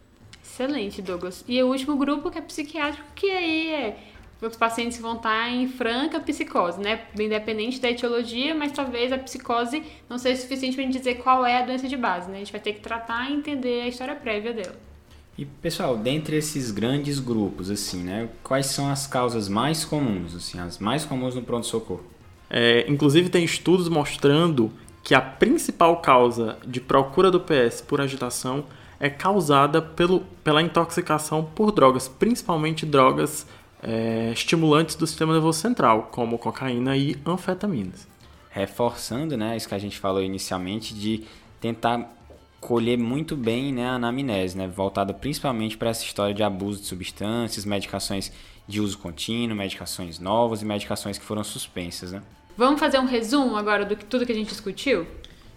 Excelente, 0.43 1.03
Douglas. 1.03 1.45
E 1.47 1.63
o 1.63 1.67
último 1.67 1.95
grupo 1.99 2.31
que 2.31 2.39
é 2.39 2.41
psiquiátrico, 2.41 3.07
que 3.15 3.31
aí 3.31 3.69
é 3.69 3.99
os 4.41 4.57
pacientes 4.57 4.99
vão 4.99 5.17
estar 5.17 5.51
em 5.51 5.69
franca 5.69 6.19
psicose, 6.21 6.81
né? 6.81 7.03
Independente 7.21 7.83
da 7.83 7.91
etiologia, 7.91 8.55
mas 8.55 8.73
talvez 8.73 9.13
a 9.13 9.19
psicose 9.19 9.83
não 10.09 10.17
seja 10.17 10.41
suficiente 10.41 10.75
para 10.75 10.87
dizer 10.87 11.17
qual 11.17 11.45
é 11.45 11.59
a 11.59 11.67
doença 11.67 11.87
de 11.87 11.99
base, 11.99 12.31
né? 12.31 12.37
A 12.37 12.39
gente 12.39 12.53
vai 12.53 12.63
ter 12.63 12.73
que 12.73 12.81
tratar 12.81 13.31
e 13.31 13.35
entender 13.35 13.83
a 13.83 13.89
história 13.89 14.17
prévia 14.17 14.55
dela. 14.55 14.92
E 15.37 15.47
pessoal, 15.47 15.97
dentre 15.97 16.37
esses 16.37 16.71
grandes 16.71 17.19
grupos, 17.19 17.71
assim, 17.71 18.03
né? 18.03 18.29
Quais 18.43 18.67
são 18.67 18.91
as 18.91 19.07
causas 19.07 19.49
mais 19.49 19.85
comuns, 19.85 20.35
assim, 20.35 20.59
as 20.59 20.79
mais 20.79 21.05
comuns 21.05 21.35
no 21.35 21.43
pronto-socorro? 21.43 22.05
É, 22.51 22.85
inclusive 22.87 23.31
tem 23.31 23.45
estudos 23.45 23.89
mostrando 23.89 24.71
que 25.03 25.15
a 25.15 25.21
principal 25.21 25.97
causa 26.03 26.59
de 26.67 26.81
procura 26.81 27.31
do 27.31 27.41
PS 27.41 27.81
por 27.81 28.01
agitação 28.01 28.65
é 29.01 29.09
causada 29.09 29.81
pelo, 29.81 30.21
pela 30.45 30.63
intoxicação 30.63 31.43
por 31.43 31.73
drogas, 31.73 32.07
principalmente 32.07 32.85
drogas 32.85 33.47
é, 33.83 34.31
estimulantes 34.33 34.95
do 34.95 35.07
sistema 35.07 35.33
nervoso 35.33 35.59
central, 35.59 36.09
como 36.13 36.39
cocaína 36.39 36.97
e 36.97 37.17
anfetaminas. 37.27 38.07
Reforçando 38.51 39.37
né, 39.37 39.57
isso 39.57 39.67
que 39.67 39.75
a 39.75 39.79
gente 39.79 39.99
falou 39.99 40.23
inicialmente, 40.23 40.95
de 40.95 41.25
tentar 41.61 42.15
colher 42.63 42.97
muito 42.97 43.37
bem 43.37 43.73
né, 43.73 43.85
a 43.85 43.95
anamnese, 43.95 44.57
né, 44.57 44.69
voltada 44.69 45.13
principalmente 45.13 45.77
para 45.77 45.91
essa 45.91 46.05
história 46.05 46.33
de 46.33 46.45
abuso 46.45 46.81
de 46.81 46.87
substâncias, 46.87 47.65
medicações 47.65 48.33
de 48.69 48.81
uso 48.81 48.97
contínuo, 48.99 49.57
medicações 49.57 50.21
novas 50.21 50.63
e 50.63 50.65
medicações 50.65 51.19
que 51.19 51.25
foram 51.25 51.43
suspensas. 51.43 52.13
Né? 52.13 52.23
Vamos 52.57 52.79
fazer 52.79 53.01
um 53.01 53.05
resumo 53.05 53.57
agora 53.57 53.85
do 53.85 53.97
que 53.97 54.05
tudo 54.05 54.25
que 54.25 54.31
a 54.31 54.35
gente 54.35 54.49
discutiu? 54.49 55.05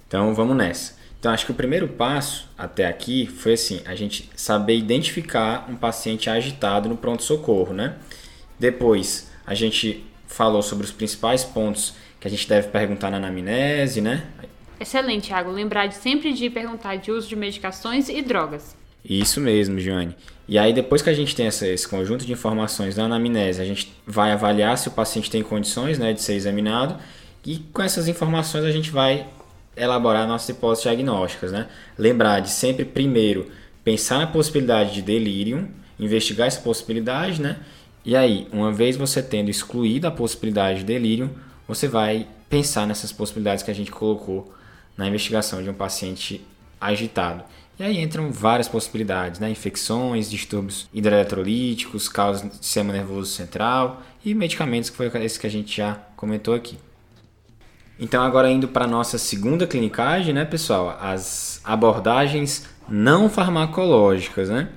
Então 0.07 0.33
vamos 0.33 0.57
nessa. 0.57 0.95
Então 1.19 1.31
acho 1.31 1.45
que 1.45 1.51
o 1.51 1.55
primeiro 1.55 1.87
passo 1.87 2.49
até 2.57 2.87
aqui 2.87 3.27
foi 3.27 3.53
assim, 3.53 3.81
a 3.85 3.93
gente 3.93 4.27
saber 4.35 4.75
identificar 4.75 5.67
um 5.69 5.75
paciente 5.75 6.27
agitado 6.27 6.89
no 6.89 6.97
pronto-socorro, 6.97 7.71
né? 7.71 7.97
Depois, 8.59 9.31
a 9.45 9.53
gente 9.53 10.03
falou 10.25 10.63
sobre 10.63 10.85
os 10.85 10.91
principais 10.91 11.43
pontos 11.43 11.93
que 12.19 12.27
a 12.27 12.31
gente 12.31 12.49
deve 12.49 12.69
perguntar 12.69 13.11
na 13.11 13.17
anamnese, 13.17 14.01
né? 14.01 14.25
Excelente, 14.79 15.27
Thiago. 15.27 15.51
Lembrar 15.51 15.87
de 15.87 15.95
sempre 15.95 16.33
de 16.33 16.49
perguntar 16.49 16.97
de 16.97 17.11
uso 17.11 17.27
de 17.27 17.35
medicações 17.35 18.09
e 18.09 18.21
drogas. 18.21 18.75
Isso 19.07 19.39
mesmo, 19.39 19.79
Joane. 19.79 20.15
E 20.47 20.57
aí, 20.57 20.73
depois 20.73 21.01
que 21.01 21.09
a 21.09 21.13
gente 21.13 21.35
tem 21.35 21.47
essa, 21.47 21.67
esse 21.67 21.87
conjunto 21.87 22.25
de 22.25 22.31
informações 22.31 22.95
na 22.95 23.05
anamnese, 23.05 23.61
a 23.61 23.65
gente 23.65 23.93
vai 24.05 24.31
avaliar 24.31 24.77
se 24.77 24.87
o 24.87 24.91
paciente 24.91 25.29
tem 25.29 25.41
condições 25.41 25.97
né, 25.97 26.13
de 26.13 26.21
ser 26.21 26.33
examinado 26.33 26.97
e 27.45 27.59
com 27.71 27.81
essas 27.81 28.07
informações 28.07 28.63
a 28.63 28.71
gente 28.71 28.89
vai 28.89 29.27
elaborar 29.77 30.27
nossas 30.27 30.49
hipóteses 30.49 30.83
diagnósticas. 30.83 31.51
Né? 31.51 31.67
Lembrar 31.97 32.39
de 32.39 32.49
sempre, 32.49 32.85
primeiro, 32.85 33.49
pensar 33.83 34.17
na 34.17 34.27
possibilidade 34.27 34.93
de 34.93 35.01
delírio, 35.01 35.69
investigar 35.99 36.47
essa 36.47 36.61
possibilidade, 36.61 37.41
né? 37.41 37.57
E 38.03 38.15
aí, 38.15 38.47
uma 38.51 38.71
vez 38.71 38.97
você 38.97 39.21
tendo 39.21 39.49
excluído 39.49 40.07
a 40.07 40.11
possibilidade 40.11 40.79
de 40.79 40.85
delírio, 40.85 41.31
você 41.67 41.87
vai 41.87 42.27
pensar 42.49 42.85
nessas 42.85 43.11
possibilidades 43.11 43.63
que 43.63 43.71
a 43.71 43.73
gente 43.75 43.91
colocou 43.91 44.53
na 44.97 45.07
investigação 45.07 45.61
de 45.61 45.69
um 45.69 45.73
paciente 45.73 46.45
agitado. 46.79 47.43
E 47.77 47.83
aí 47.83 47.99
entram 47.99 48.31
várias 48.31 48.69
possibilidades, 48.69 49.39
né? 49.39 49.49
Infecções, 49.49 50.29
distúrbios 50.29 50.87
hidroeletrolíticos, 50.93 52.07
causas 52.07 52.41
do 52.41 52.55
sistema 52.55 52.93
nervoso 52.93 53.31
central 53.31 54.01
e 54.23 54.33
medicamentos, 54.33 54.89
que 54.89 54.95
foi 54.95 55.11
esse 55.23 55.39
que 55.39 55.47
a 55.47 55.51
gente 55.51 55.75
já 55.75 55.95
comentou 56.15 56.53
aqui. 56.53 56.77
Então, 57.99 58.23
agora 58.23 58.49
indo 58.49 58.67
para 58.67 58.85
a 58.85 58.87
nossa 58.87 59.17
segunda 59.17 59.67
clinicagem, 59.67 60.33
né, 60.33 60.45
pessoal? 60.45 60.97
As 61.01 61.61
abordagens 61.63 62.67
não 62.87 63.29
farmacológicas, 63.29 64.49
né? 64.49 64.69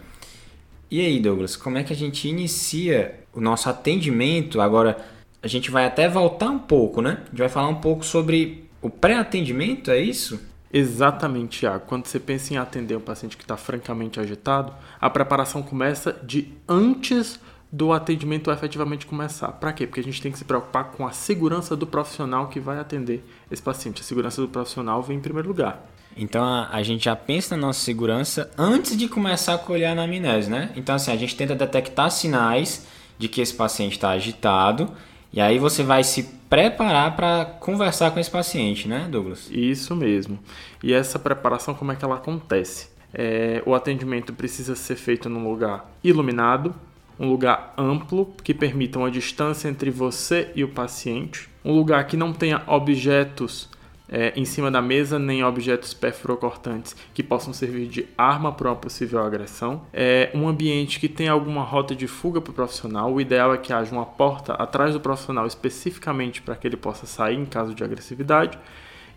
E 0.90 1.00
aí, 1.00 1.20
Douglas, 1.20 1.54
como 1.54 1.78
é 1.78 1.84
que 1.84 1.92
a 1.92 1.96
gente 1.96 2.28
inicia 2.28 3.20
o 3.32 3.40
nosso 3.40 3.68
atendimento? 3.68 4.60
Agora, 4.60 4.96
a 5.42 5.46
gente 5.46 5.70
vai 5.70 5.84
até 5.84 6.08
voltar 6.08 6.48
um 6.48 6.58
pouco, 6.58 7.02
né? 7.02 7.18
A 7.26 7.30
gente 7.30 7.38
vai 7.38 7.48
falar 7.48 7.68
um 7.68 7.76
pouco 7.76 8.04
sobre 8.04 8.67
o 8.80 8.88
pré-atendimento, 8.88 9.90
é 9.90 10.00
isso? 10.00 10.40
Exatamente, 10.72 11.60
Tiago. 11.60 11.84
Quando 11.86 12.06
você 12.06 12.20
pensa 12.20 12.52
em 12.52 12.56
atender 12.56 12.96
um 12.96 13.00
paciente 13.00 13.36
que 13.36 13.42
está 13.42 13.56
francamente 13.56 14.20
agitado, 14.20 14.72
a 15.00 15.08
preparação 15.08 15.62
começa 15.62 16.12
de 16.22 16.52
antes 16.68 17.40
do 17.70 17.92
atendimento 17.92 18.50
efetivamente 18.50 19.06
começar. 19.06 19.48
Para 19.52 19.72
quê? 19.72 19.86
Porque 19.86 20.00
a 20.00 20.04
gente 20.04 20.22
tem 20.22 20.32
que 20.32 20.38
se 20.38 20.44
preocupar 20.44 20.84
com 20.84 21.06
a 21.06 21.12
segurança 21.12 21.76
do 21.76 21.86
profissional 21.86 22.48
que 22.48 22.58
vai 22.58 22.78
atender 22.78 23.24
esse 23.50 23.62
paciente. 23.62 24.00
A 24.00 24.04
segurança 24.04 24.40
do 24.40 24.48
profissional 24.48 25.02
vem 25.02 25.18
em 25.18 25.20
primeiro 25.20 25.48
lugar. 25.48 25.86
Então 26.16 26.42
a, 26.42 26.68
a, 26.72 26.82
gente 26.82 27.04
já 27.04 27.14
pensa 27.14 27.56
na 27.56 27.68
nossa 27.68 27.80
segurança 27.80 28.50
antes 28.56 28.96
de 28.96 29.06
começar 29.06 29.54
a 29.54 29.58
colher 29.58 29.86
a 29.86 29.92
anamnese, 29.92 30.50
né? 30.50 30.72
Então 30.74 30.94
assim, 30.94 31.12
a 31.12 31.16
gente 31.16 31.36
tenta 31.36 31.54
detectar 31.54 32.10
sinais 32.10 32.86
de 33.18 33.28
que 33.28 33.40
esse 33.40 33.54
paciente 33.54 33.92
está 33.92 34.10
agitado 34.10 34.90
e 35.38 35.40
aí 35.40 35.56
você 35.56 35.84
vai 35.84 36.02
se 36.02 36.24
preparar 36.50 37.14
para 37.14 37.44
conversar 37.44 38.10
com 38.10 38.18
esse 38.18 38.28
paciente, 38.28 38.88
né, 38.88 39.06
Douglas? 39.08 39.48
Isso 39.52 39.94
mesmo. 39.94 40.36
E 40.82 40.92
essa 40.92 41.16
preparação, 41.16 41.74
como 41.74 41.92
é 41.92 41.94
que 41.94 42.04
ela 42.04 42.16
acontece? 42.16 42.88
É, 43.14 43.62
o 43.64 43.72
atendimento 43.72 44.32
precisa 44.32 44.74
ser 44.74 44.96
feito 44.96 45.28
num 45.28 45.48
lugar 45.48 45.88
iluminado, 46.02 46.74
um 47.20 47.28
lugar 47.28 47.72
amplo 47.78 48.34
que 48.42 48.52
permita 48.52 48.98
uma 48.98 49.12
distância 49.12 49.68
entre 49.68 49.92
você 49.92 50.50
e 50.56 50.64
o 50.64 50.68
paciente, 50.70 51.48
um 51.64 51.72
lugar 51.72 52.08
que 52.08 52.16
não 52.16 52.32
tenha 52.32 52.60
objetos 52.66 53.68
é, 54.08 54.32
em 54.34 54.44
cima 54.44 54.70
da 54.70 54.80
mesa 54.80 55.18
nem 55.18 55.44
objetos 55.44 55.92
perfurocortantes 55.92 56.96
que 57.12 57.22
possam 57.22 57.52
servir 57.52 57.86
de 57.86 58.08
arma 58.16 58.52
para 58.52 58.70
uma 58.70 58.76
possível 58.76 59.22
agressão. 59.22 59.82
É 59.92 60.30
um 60.34 60.48
ambiente 60.48 60.98
que 60.98 61.08
tem 61.08 61.28
alguma 61.28 61.62
rota 61.62 61.94
de 61.94 62.06
fuga 62.06 62.40
para 62.40 62.50
o 62.50 62.54
profissional. 62.54 63.12
O 63.12 63.20
ideal 63.20 63.52
é 63.52 63.58
que 63.58 63.72
haja 63.72 63.92
uma 63.92 64.06
porta 64.06 64.54
atrás 64.54 64.94
do 64.94 65.00
profissional 65.00 65.46
especificamente 65.46 66.40
para 66.40 66.56
que 66.56 66.66
ele 66.66 66.76
possa 66.76 67.06
sair 67.06 67.36
em 67.36 67.44
caso 67.44 67.74
de 67.74 67.84
agressividade. 67.84 68.58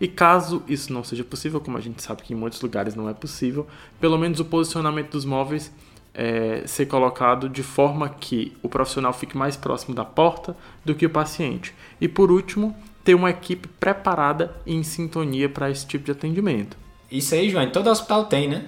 E 0.00 0.08
caso 0.08 0.62
isso 0.66 0.92
não 0.92 1.04
seja 1.04 1.22
possível, 1.22 1.60
como 1.60 1.78
a 1.78 1.80
gente 1.80 2.02
sabe 2.02 2.22
que 2.22 2.32
em 2.32 2.36
muitos 2.36 2.60
lugares 2.60 2.94
não 2.94 3.08
é 3.08 3.14
possível, 3.14 3.66
pelo 4.00 4.18
menos 4.18 4.40
o 4.40 4.44
posicionamento 4.44 5.12
dos 5.12 5.24
móveis 5.24 5.72
é, 6.14 6.64
ser 6.66 6.86
colocado 6.86 7.48
de 7.48 7.62
forma 7.62 8.08
que 8.08 8.52
o 8.62 8.68
profissional 8.68 9.12
fique 9.12 9.36
mais 9.36 9.56
próximo 9.56 9.94
da 9.94 10.04
porta 10.04 10.56
do 10.84 10.94
que 10.94 11.06
o 11.06 11.10
paciente. 11.10 11.74
E 12.00 12.08
por 12.08 12.30
último, 12.30 12.76
ter 13.04 13.14
uma 13.14 13.30
equipe 13.30 13.68
preparada 13.68 14.54
e 14.64 14.74
em 14.74 14.82
sintonia 14.82 15.48
para 15.48 15.70
esse 15.70 15.86
tipo 15.86 16.04
de 16.04 16.12
atendimento. 16.12 16.76
Isso 17.10 17.34
aí, 17.34 17.50
João, 17.50 17.70
todo 17.70 17.90
hospital 17.90 18.24
tem, 18.26 18.48
né? 18.48 18.66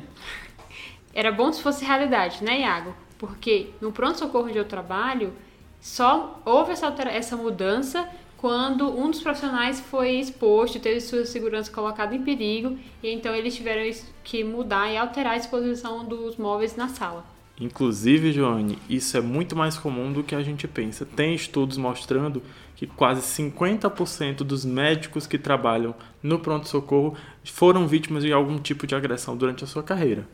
Era 1.15 1.31
bom 1.31 1.53
se 1.53 1.63
fosse 1.63 1.85
realidade, 1.85 2.43
né, 2.43 2.61
Iago? 2.61 2.95
Porque 3.17 3.71
no 3.81 3.93
pronto-socorro 3.93 4.49
onde 4.49 4.59
eu 4.59 4.65
trabalho, 4.65 5.33
só 5.81 6.41
houve 6.45 6.73
essa, 6.73 6.89
essa 7.09 7.37
mudança 7.37 8.09
quando 8.37 8.91
um 8.91 9.11
dos 9.11 9.23
profissionais 9.23 9.81
foi 9.81 10.17
exposto, 10.17 10.79
teve 10.79 11.01
sua 11.01 11.25
segurança 11.25 11.73
colocada 11.73 12.15
em 12.15 12.23
perigo, 12.23 12.77
e 13.03 13.11
então 13.11 13.35
eles 13.35 13.57
tiveram 13.57 13.91
que 14.23 14.45
mudar 14.45 14.93
e 14.93 14.99
alterar 14.99 15.33
a 15.33 15.37
exposição 15.37 16.05
dos 16.05 16.37
móveis 16.37 16.77
na 16.77 16.89
sala. 16.89 17.25
Inclusive, 17.61 18.33
Joane, 18.33 18.79
isso 18.89 19.17
é 19.17 19.21
muito 19.21 19.55
mais 19.55 19.79
comum 19.79 20.13
do 20.13 20.25
que 20.25 20.35
a 20.35 20.43
gente 20.43 20.67
pensa. 20.67 21.07
Tem 21.07 21.35
estudos 21.35 21.77
mostrando 21.77 22.43
que 22.75 22.87
quase 22.87 23.21
50% 23.21 24.39
dos 24.39 24.65
médicos 24.65 25.27
que 25.27 25.39
trabalham 25.39 25.95
no 26.23 26.41
pronto-socorro 26.41 27.17
foram 27.45 27.87
vítimas 27.87 28.25
de 28.25 28.33
algum 28.33 28.59
tipo 28.59 28.87
de 28.87 28.95
agressão 28.95 29.37
durante 29.37 29.63
a 29.63 29.67
sua 29.67 29.83
carreira. 29.83 30.27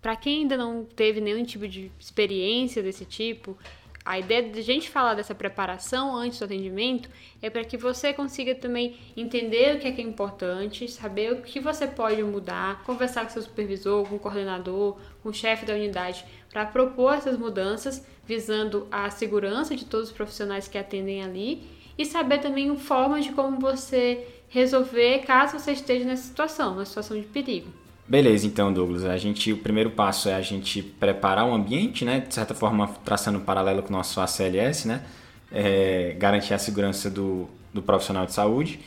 Para 0.00 0.14
quem 0.14 0.42
ainda 0.42 0.56
não 0.56 0.84
teve 0.84 1.20
nenhum 1.20 1.44
tipo 1.44 1.66
de 1.66 1.90
experiência 1.98 2.82
desse 2.82 3.04
tipo, 3.04 3.56
a 4.04 4.18
ideia 4.18 4.42
de 4.42 4.60
a 4.60 4.62
gente 4.62 4.90
falar 4.90 5.14
dessa 5.14 5.34
preparação 5.34 6.14
antes 6.14 6.38
do 6.38 6.44
atendimento 6.44 7.08
é 7.40 7.48
para 7.48 7.64
que 7.64 7.78
você 7.78 8.12
consiga 8.12 8.54
também 8.54 8.96
entender 9.16 9.76
o 9.76 9.80
que 9.80 9.88
é, 9.88 9.92
que 9.92 10.00
é 10.02 10.04
importante, 10.04 10.86
saber 10.88 11.32
o 11.32 11.40
que 11.40 11.58
você 11.58 11.86
pode 11.86 12.22
mudar, 12.22 12.82
conversar 12.84 13.24
com 13.24 13.30
seu 13.30 13.40
supervisor, 13.40 14.06
com 14.06 14.16
o 14.16 14.18
coordenador, 14.18 14.98
com 15.22 15.30
o 15.30 15.34
chefe 15.34 15.64
da 15.64 15.72
unidade, 15.72 16.22
para 16.52 16.66
propor 16.66 17.14
essas 17.14 17.38
mudanças, 17.38 18.06
visando 18.26 18.86
a 18.90 19.08
segurança 19.08 19.74
de 19.74 19.86
todos 19.86 20.10
os 20.10 20.14
profissionais 20.14 20.68
que 20.68 20.76
atendem 20.76 21.22
ali 21.22 21.66
e 21.96 22.04
saber 22.04 22.40
também 22.40 22.76
formas 22.76 23.24
de 23.24 23.32
como 23.32 23.58
você 23.58 24.26
resolver 24.48 25.20
caso 25.20 25.58
você 25.58 25.72
esteja 25.72 26.04
nessa 26.04 26.24
situação, 26.24 26.72
numa 26.74 26.84
situação 26.84 27.18
de 27.18 27.26
perigo. 27.26 27.83
Beleza, 28.06 28.46
então, 28.46 28.72
Douglas. 28.72 29.04
A 29.04 29.16
gente, 29.16 29.52
o 29.52 29.56
primeiro 29.56 29.90
passo 29.90 30.28
é 30.28 30.34
a 30.34 30.40
gente 30.42 30.82
preparar 30.82 31.46
o 31.46 31.54
ambiente, 31.54 32.04
né? 32.04 32.20
De 32.20 32.34
certa 32.34 32.54
forma, 32.54 32.88
traçando 33.04 33.38
um 33.38 33.42
paralelo 33.42 33.82
com 33.82 33.88
o 33.88 33.96
nosso 33.96 34.20
ACLS, 34.20 34.86
né? 34.86 35.02
É, 35.50 36.14
garantir 36.18 36.52
a 36.52 36.58
segurança 36.58 37.10
do, 37.10 37.48
do 37.72 37.80
profissional 37.80 38.26
de 38.26 38.32
saúde. 38.32 38.80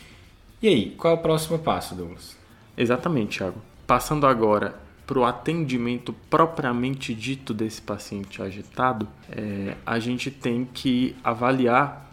E 0.62 0.68
aí, 0.68 0.92
qual 0.92 1.16
é 1.16 1.18
o 1.18 1.20
próximo 1.20 1.58
passo, 1.58 1.96
Douglas? 1.96 2.38
Exatamente, 2.78 3.40
Thiago. 3.40 3.60
Passando 3.88 4.28
agora 4.28 4.76
para 5.08 5.18
o 5.18 5.26
atendimento 5.26 6.14
propriamente 6.30 7.14
dito 7.14 7.54
desse 7.54 7.82
paciente 7.82 8.42
agitado, 8.42 9.08
é, 9.32 9.76
a 9.86 9.98
gente 9.98 10.30
tem 10.30 10.66
que 10.66 11.16
avaliar 11.24 12.06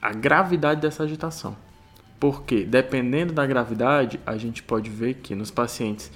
a 0.00 0.12
gravidade 0.12 0.80
dessa 0.80 1.04
agitação. 1.04 1.56
Porque, 2.20 2.64
dependendo 2.64 3.32
da 3.32 3.46
gravidade, 3.46 4.20
a 4.24 4.36
gente 4.36 4.62
pode 4.62 4.90
ver 4.90 5.14
que 5.14 5.34
nos 5.34 5.50
pacientes 5.50 6.12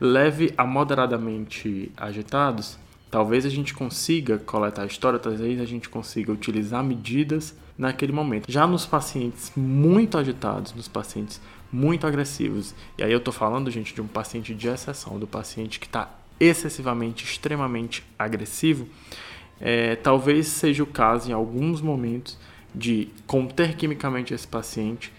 leve 0.00 0.52
a 0.56 0.64
moderadamente 0.64 1.90
agitados, 1.96 2.78
talvez 3.10 3.46
a 3.46 3.48
gente 3.48 3.74
consiga 3.74 4.38
coletar 4.38 4.82
a 4.82 4.86
história, 4.86 5.18
talvez 5.18 5.60
a 5.60 5.64
gente 5.64 5.88
consiga 5.88 6.32
utilizar 6.32 6.82
medidas 6.84 7.56
naquele 7.78 8.12
momento. 8.12 8.50
Já 8.50 8.66
nos 8.66 8.86
pacientes 8.86 9.52
muito 9.56 10.18
agitados, 10.18 10.74
nos 10.74 10.88
pacientes 10.88 11.40
muito 11.72 12.06
agressivos, 12.06 12.74
e 12.96 13.02
aí 13.02 13.12
eu 13.12 13.18
estou 13.18 13.32
falando, 13.32 13.70
gente, 13.70 13.94
de 13.94 14.00
um 14.00 14.06
paciente 14.06 14.54
de 14.54 14.68
exceção, 14.68 15.18
do 15.18 15.26
paciente 15.26 15.80
que 15.80 15.86
está 15.86 16.10
excessivamente, 16.38 17.24
extremamente 17.24 18.04
agressivo, 18.18 18.86
é, 19.60 19.96
talvez 19.96 20.48
seja 20.48 20.82
o 20.82 20.86
caso 20.86 21.30
em 21.30 21.32
alguns 21.32 21.80
momentos 21.80 22.38
de 22.74 23.08
conter 23.26 23.74
quimicamente 23.74 24.34
esse 24.34 24.46
paciente, 24.46 25.12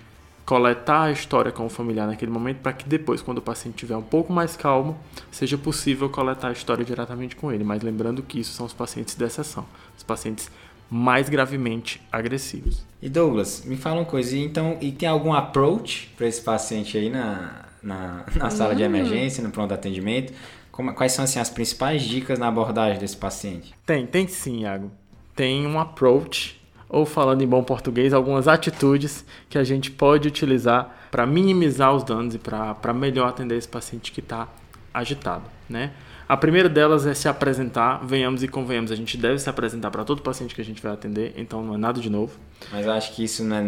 coletar 0.47 1.03
a 1.03 1.12
história 1.12 1.51
com 1.51 1.65
o 1.65 1.69
familiar 1.69 2.07
naquele 2.07 2.31
momento 2.31 2.60
para 2.60 2.71
que 2.71 2.88
depois, 2.88 3.21
quando 3.21 3.39
o 3.39 3.41
paciente 3.41 3.75
estiver 3.75 3.97
um 3.97 4.01
pouco 4.01 4.31
mais 4.31 4.55
calmo, 4.55 4.97
seja 5.29 5.57
possível 5.57 6.10
coletar 6.10 6.47
a 6.47 6.51
história 6.53 6.86
diretamente 6.86 7.36
com 7.36 7.51
ele. 7.51 7.65
Mas 7.65 7.83
lembrando 7.83 8.23
que 8.23 8.39
isso 8.39 8.53
são 8.53 8.65
os 8.65 8.71
pacientes 8.71 9.13
de 9.13 9.25
exceção, 9.25 9.65
os 9.97 10.03
pacientes 10.03 10.49
mais 10.89 11.27
gravemente 11.27 12.01
agressivos. 12.10 12.81
E 13.01 13.10
Douglas, 13.10 13.65
me 13.65 13.75
fala 13.75 13.99
uma 13.99 14.05
coisa, 14.05 14.38
então, 14.38 14.77
e 14.79 14.89
tem 14.93 15.10
algum 15.10 15.33
approach 15.33 16.13
para 16.15 16.25
esse 16.25 16.41
paciente 16.41 16.97
aí 16.97 17.10
na, 17.10 17.65
na, 17.83 18.23
na 18.33 18.49
sala 18.49 18.73
de 18.73 18.83
hum. 18.83 18.86
emergência, 18.86 19.43
no 19.43 19.51
pronto 19.51 19.73
atendimento? 19.73 20.31
Como, 20.71 20.93
quais 20.93 21.12
são 21.12 21.25
assim, 21.25 21.39
as 21.41 21.49
principais 21.49 22.03
dicas 22.03 22.39
na 22.39 22.47
abordagem 22.47 22.97
desse 22.99 23.17
paciente? 23.17 23.75
Tem, 23.86 24.07
tem 24.07 24.25
sim, 24.29 24.62
Iago. 24.62 24.89
Tem 25.36 25.67
um 25.67 25.77
approach 25.77 26.57
ou 26.89 27.06
falando 27.06 27.41
em 27.41 27.47
bom 27.47 27.63
português, 27.63 28.13
algumas 28.13 28.47
atitudes 28.47 29.26
que 29.50 29.58
a 29.58 29.63
gente 29.63 29.91
pode 29.91 30.28
utilizar 30.28 31.08
para 31.12 31.26
minimizar 31.26 31.93
os 31.93 32.04
danos 32.04 32.36
e 32.36 32.39
para 32.39 32.93
melhor 32.93 33.30
atender 33.30 33.58
esse 33.58 33.67
paciente 33.67 34.12
que 34.12 34.19
está 34.19 34.47
agitado, 34.93 35.43
né? 35.69 35.91
A 36.30 36.36
primeira 36.36 36.67
delas 36.67 37.06
é 37.06 37.13
se 37.13 37.30
apresentar, 37.30 38.06
venhamos 38.06 38.43
e 38.43 38.50
convenhamos, 38.50 38.91
a 38.91 38.95
gente 38.95 39.15
deve 39.15 39.39
se 39.39 39.50
apresentar 39.50 39.89
para 39.91 40.04
todo 40.04 40.21
paciente 40.21 40.54
que 40.54 40.60
a 40.60 40.65
gente 40.65 40.82
vai 40.82 40.91
atender, 40.91 41.34
então 41.38 41.63
não 41.63 41.73
é 41.73 41.78
nada 41.78 42.02
de 42.02 42.10
novo. 42.10 42.34
Mas 42.69 42.86
eu 42.86 42.91
acho 42.91 43.15
que 43.15 43.23
isso 43.23 43.43
é, 43.54 43.63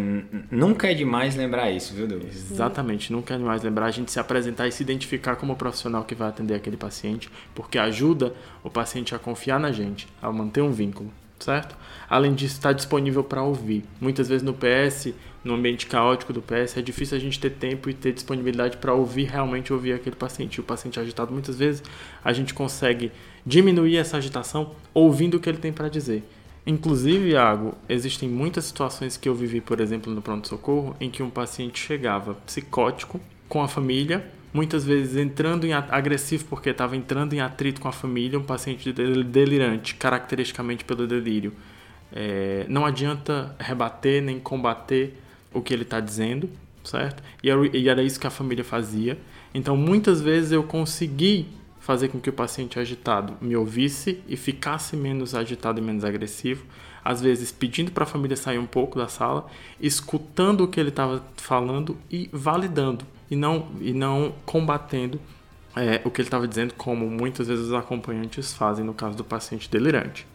nunca 0.50 0.90
é 0.90 0.92
demais 0.92 1.34
lembrar 1.34 1.70
isso, 1.70 1.94
viu, 1.94 2.06
Douglas? 2.06 2.50
Exatamente, 2.50 3.10
nunca 3.14 3.32
é 3.32 3.38
demais 3.38 3.62
lembrar 3.62 3.86
a 3.86 3.90
gente 3.90 4.12
se 4.12 4.20
apresentar 4.20 4.68
e 4.68 4.72
se 4.72 4.82
identificar 4.82 5.36
como 5.36 5.56
profissional 5.56 6.04
que 6.04 6.14
vai 6.14 6.28
atender 6.28 6.54
aquele 6.54 6.76
paciente, 6.76 7.30
porque 7.54 7.78
ajuda 7.78 8.34
o 8.62 8.68
paciente 8.68 9.14
a 9.14 9.18
confiar 9.18 9.58
na 9.58 9.72
gente, 9.72 10.06
a 10.20 10.30
manter 10.30 10.60
um 10.60 10.70
vínculo 10.70 11.10
certo? 11.44 11.76
Além 12.10 12.34
disso, 12.34 12.54
está 12.54 12.72
disponível 12.72 13.22
para 13.22 13.40
ouvir. 13.40 13.84
Muitas 14.00 14.28
vezes 14.28 14.42
no 14.42 14.52
PS, 14.52 15.14
no 15.44 15.54
ambiente 15.54 15.86
caótico 15.86 16.32
do 16.32 16.42
PS, 16.42 16.76
é 16.76 16.82
difícil 16.82 17.16
a 17.16 17.20
gente 17.20 17.38
ter 17.38 17.50
tempo 17.50 17.88
e 17.88 17.94
ter 17.94 18.12
disponibilidade 18.12 18.78
para 18.78 18.92
ouvir 18.92 19.26
realmente 19.26 19.72
ouvir 19.72 19.92
aquele 19.92 20.16
paciente. 20.16 20.56
E 20.56 20.60
o 20.60 20.64
paciente 20.64 20.98
agitado, 20.98 21.32
muitas 21.32 21.56
vezes, 21.56 21.84
a 22.24 22.32
gente 22.32 22.52
consegue 22.52 23.12
diminuir 23.46 23.96
essa 23.96 24.16
agitação 24.16 24.74
ouvindo 24.92 25.36
o 25.36 25.40
que 25.40 25.48
ele 25.48 25.58
tem 25.58 25.72
para 25.72 25.88
dizer. 25.88 26.24
Inclusive, 26.66 27.30
Iago, 27.30 27.74
existem 27.88 28.28
muitas 28.28 28.64
situações 28.64 29.16
que 29.16 29.28
eu 29.28 29.34
vivi, 29.34 29.60
por 29.60 29.80
exemplo, 29.80 30.12
no 30.12 30.20
pronto-socorro, 30.20 30.96
em 31.00 31.08
que 31.08 31.22
um 31.22 31.30
paciente 31.30 31.78
chegava 31.78 32.34
psicótico 32.44 33.20
com 33.48 33.62
a 33.62 33.68
família 33.68 34.28
muitas 34.52 34.84
vezes 34.84 35.16
entrando 35.16 35.64
em 35.64 35.72
agressivo 35.72 36.44
porque 36.46 36.70
estava 36.70 36.96
entrando 36.96 37.34
em 37.34 37.40
atrito 37.40 37.80
com 37.80 37.88
a 37.88 37.92
família, 37.92 38.38
um 38.38 38.42
paciente 38.42 38.92
delirante, 38.92 39.94
caracteristicamente 39.94 40.84
pelo 40.84 41.06
delírio. 41.06 41.52
É, 42.12 42.66
não 42.68 42.84
adianta 42.84 43.54
rebater 43.58 44.22
nem 44.22 44.38
combater 44.38 45.16
o 45.52 45.60
que 45.60 45.72
ele 45.72 45.82
está 45.82 46.00
dizendo, 46.00 46.48
certo? 46.84 47.22
E 47.42 47.88
era, 47.88 48.02
isso 48.02 48.18
que 48.18 48.26
a 48.26 48.30
família 48.30 48.64
fazia. 48.64 49.18
Então, 49.54 49.76
muitas 49.76 50.20
vezes 50.20 50.52
eu 50.52 50.62
consegui 50.62 51.48
fazer 51.78 52.08
com 52.08 52.20
que 52.20 52.30
o 52.30 52.32
paciente 52.32 52.78
agitado 52.78 53.34
me 53.40 53.56
ouvisse 53.56 54.22
e 54.28 54.36
ficasse 54.36 54.96
menos 54.96 55.34
agitado 55.34 55.80
e 55.80 55.82
menos 55.82 56.04
agressivo. 56.04 56.64
Às 57.02 57.20
vezes 57.20 57.50
pedindo 57.50 57.90
para 57.90 58.04
a 58.04 58.06
família 58.06 58.36
sair 58.36 58.58
um 58.58 58.66
pouco 58.66 58.98
da 58.98 59.08
sala, 59.08 59.46
escutando 59.80 60.64
o 60.64 60.68
que 60.68 60.78
ele 60.78 60.90
estava 60.90 61.24
falando 61.36 61.96
e 62.10 62.28
validando 62.32 63.06
e 63.30 63.36
não, 63.36 63.68
e 63.80 63.92
não 63.92 64.34
combatendo 64.44 65.18
é, 65.74 66.00
o 66.04 66.10
que 66.10 66.20
ele 66.20 66.26
estava 66.28 66.46
dizendo, 66.46 66.74
como 66.74 67.08
muitas 67.08 67.48
vezes 67.48 67.66
os 67.66 67.72
acompanhantes 67.72 68.52
fazem 68.52 68.84
no 68.84 68.92
caso 68.92 69.16
do 69.16 69.24
paciente 69.24 69.70
delirante. 69.70 70.26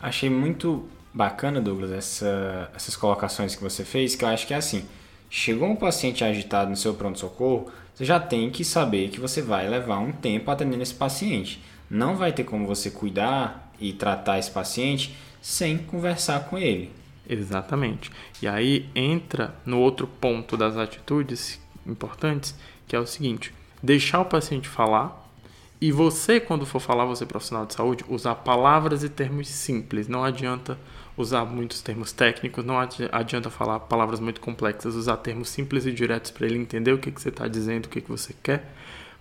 Achei 0.00 0.30
muito 0.30 0.88
bacana, 1.12 1.60
Douglas, 1.60 1.90
essa, 1.90 2.70
essas 2.74 2.96
colocações 2.96 3.54
que 3.54 3.62
você 3.62 3.84
fez, 3.84 4.14
que 4.14 4.24
eu 4.24 4.28
acho 4.28 4.46
que 4.46 4.54
é 4.54 4.56
assim: 4.56 4.84
chegou 5.30 5.68
um 5.68 5.76
paciente 5.76 6.24
agitado 6.24 6.70
no 6.70 6.76
seu 6.76 6.94
pronto-socorro, 6.94 7.70
você 7.94 8.04
já 8.04 8.20
tem 8.20 8.50
que 8.50 8.64
saber 8.64 9.08
que 9.08 9.20
você 9.20 9.42
vai 9.42 9.68
levar 9.68 9.98
um 9.98 10.12
tempo 10.12 10.50
atendendo 10.50 10.82
esse 10.82 10.94
paciente. 10.94 11.62
Não 11.90 12.16
vai 12.16 12.32
ter 12.32 12.44
como 12.44 12.66
você 12.66 12.90
cuidar 12.90 13.72
e 13.80 13.92
tratar 13.92 14.38
esse 14.38 14.50
paciente 14.50 15.16
sem 15.40 15.78
conversar 15.78 16.44
com 16.48 16.58
ele. 16.58 16.92
Exatamente. 17.28 18.10
E 18.40 18.48
aí 18.48 18.88
entra 18.94 19.54
no 19.64 19.78
outro 19.78 20.06
ponto 20.06 20.56
das 20.56 20.76
atitudes 20.76 21.60
importantes, 21.86 22.54
que 22.86 22.94
é 22.94 22.98
o 22.98 23.06
seguinte: 23.06 23.52
deixar 23.82 24.20
o 24.20 24.24
paciente 24.24 24.68
falar 24.68 25.28
e 25.80 25.92
você, 25.92 26.40
quando 26.40 26.66
for 26.66 26.80
falar, 26.80 27.04
você 27.04 27.24
profissional 27.24 27.64
de 27.64 27.74
saúde, 27.74 28.04
usar 28.08 28.34
palavras 28.36 29.04
e 29.04 29.08
termos 29.08 29.48
simples. 29.48 30.08
Não 30.08 30.24
adianta 30.24 30.76
usar 31.18 31.44
muitos 31.44 31.82
termos 31.82 32.12
técnicos, 32.12 32.64
não 32.64 32.76
adianta 33.12 33.50
falar 33.50 33.80
palavras 33.80 34.20
muito 34.20 34.40
complexas, 34.40 34.94
usar 34.94 35.16
termos 35.18 35.48
simples 35.48 35.84
e 35.84 35.92
diretos 35.92 36.30
para 36.30 36.46
ele 36.46 36.56
entender 36.56 36.92
o 36.92 36.98
que, 36.98 37.10
que 37.10 37.20
você 37.20 37.28
está 37.28 37.48
dizendo, 37.48 37.86
o 37.86 37.88
que, 37.88 38.00
que 38.00 38.08
você 38.08 38.34
quer, 38.42 38.64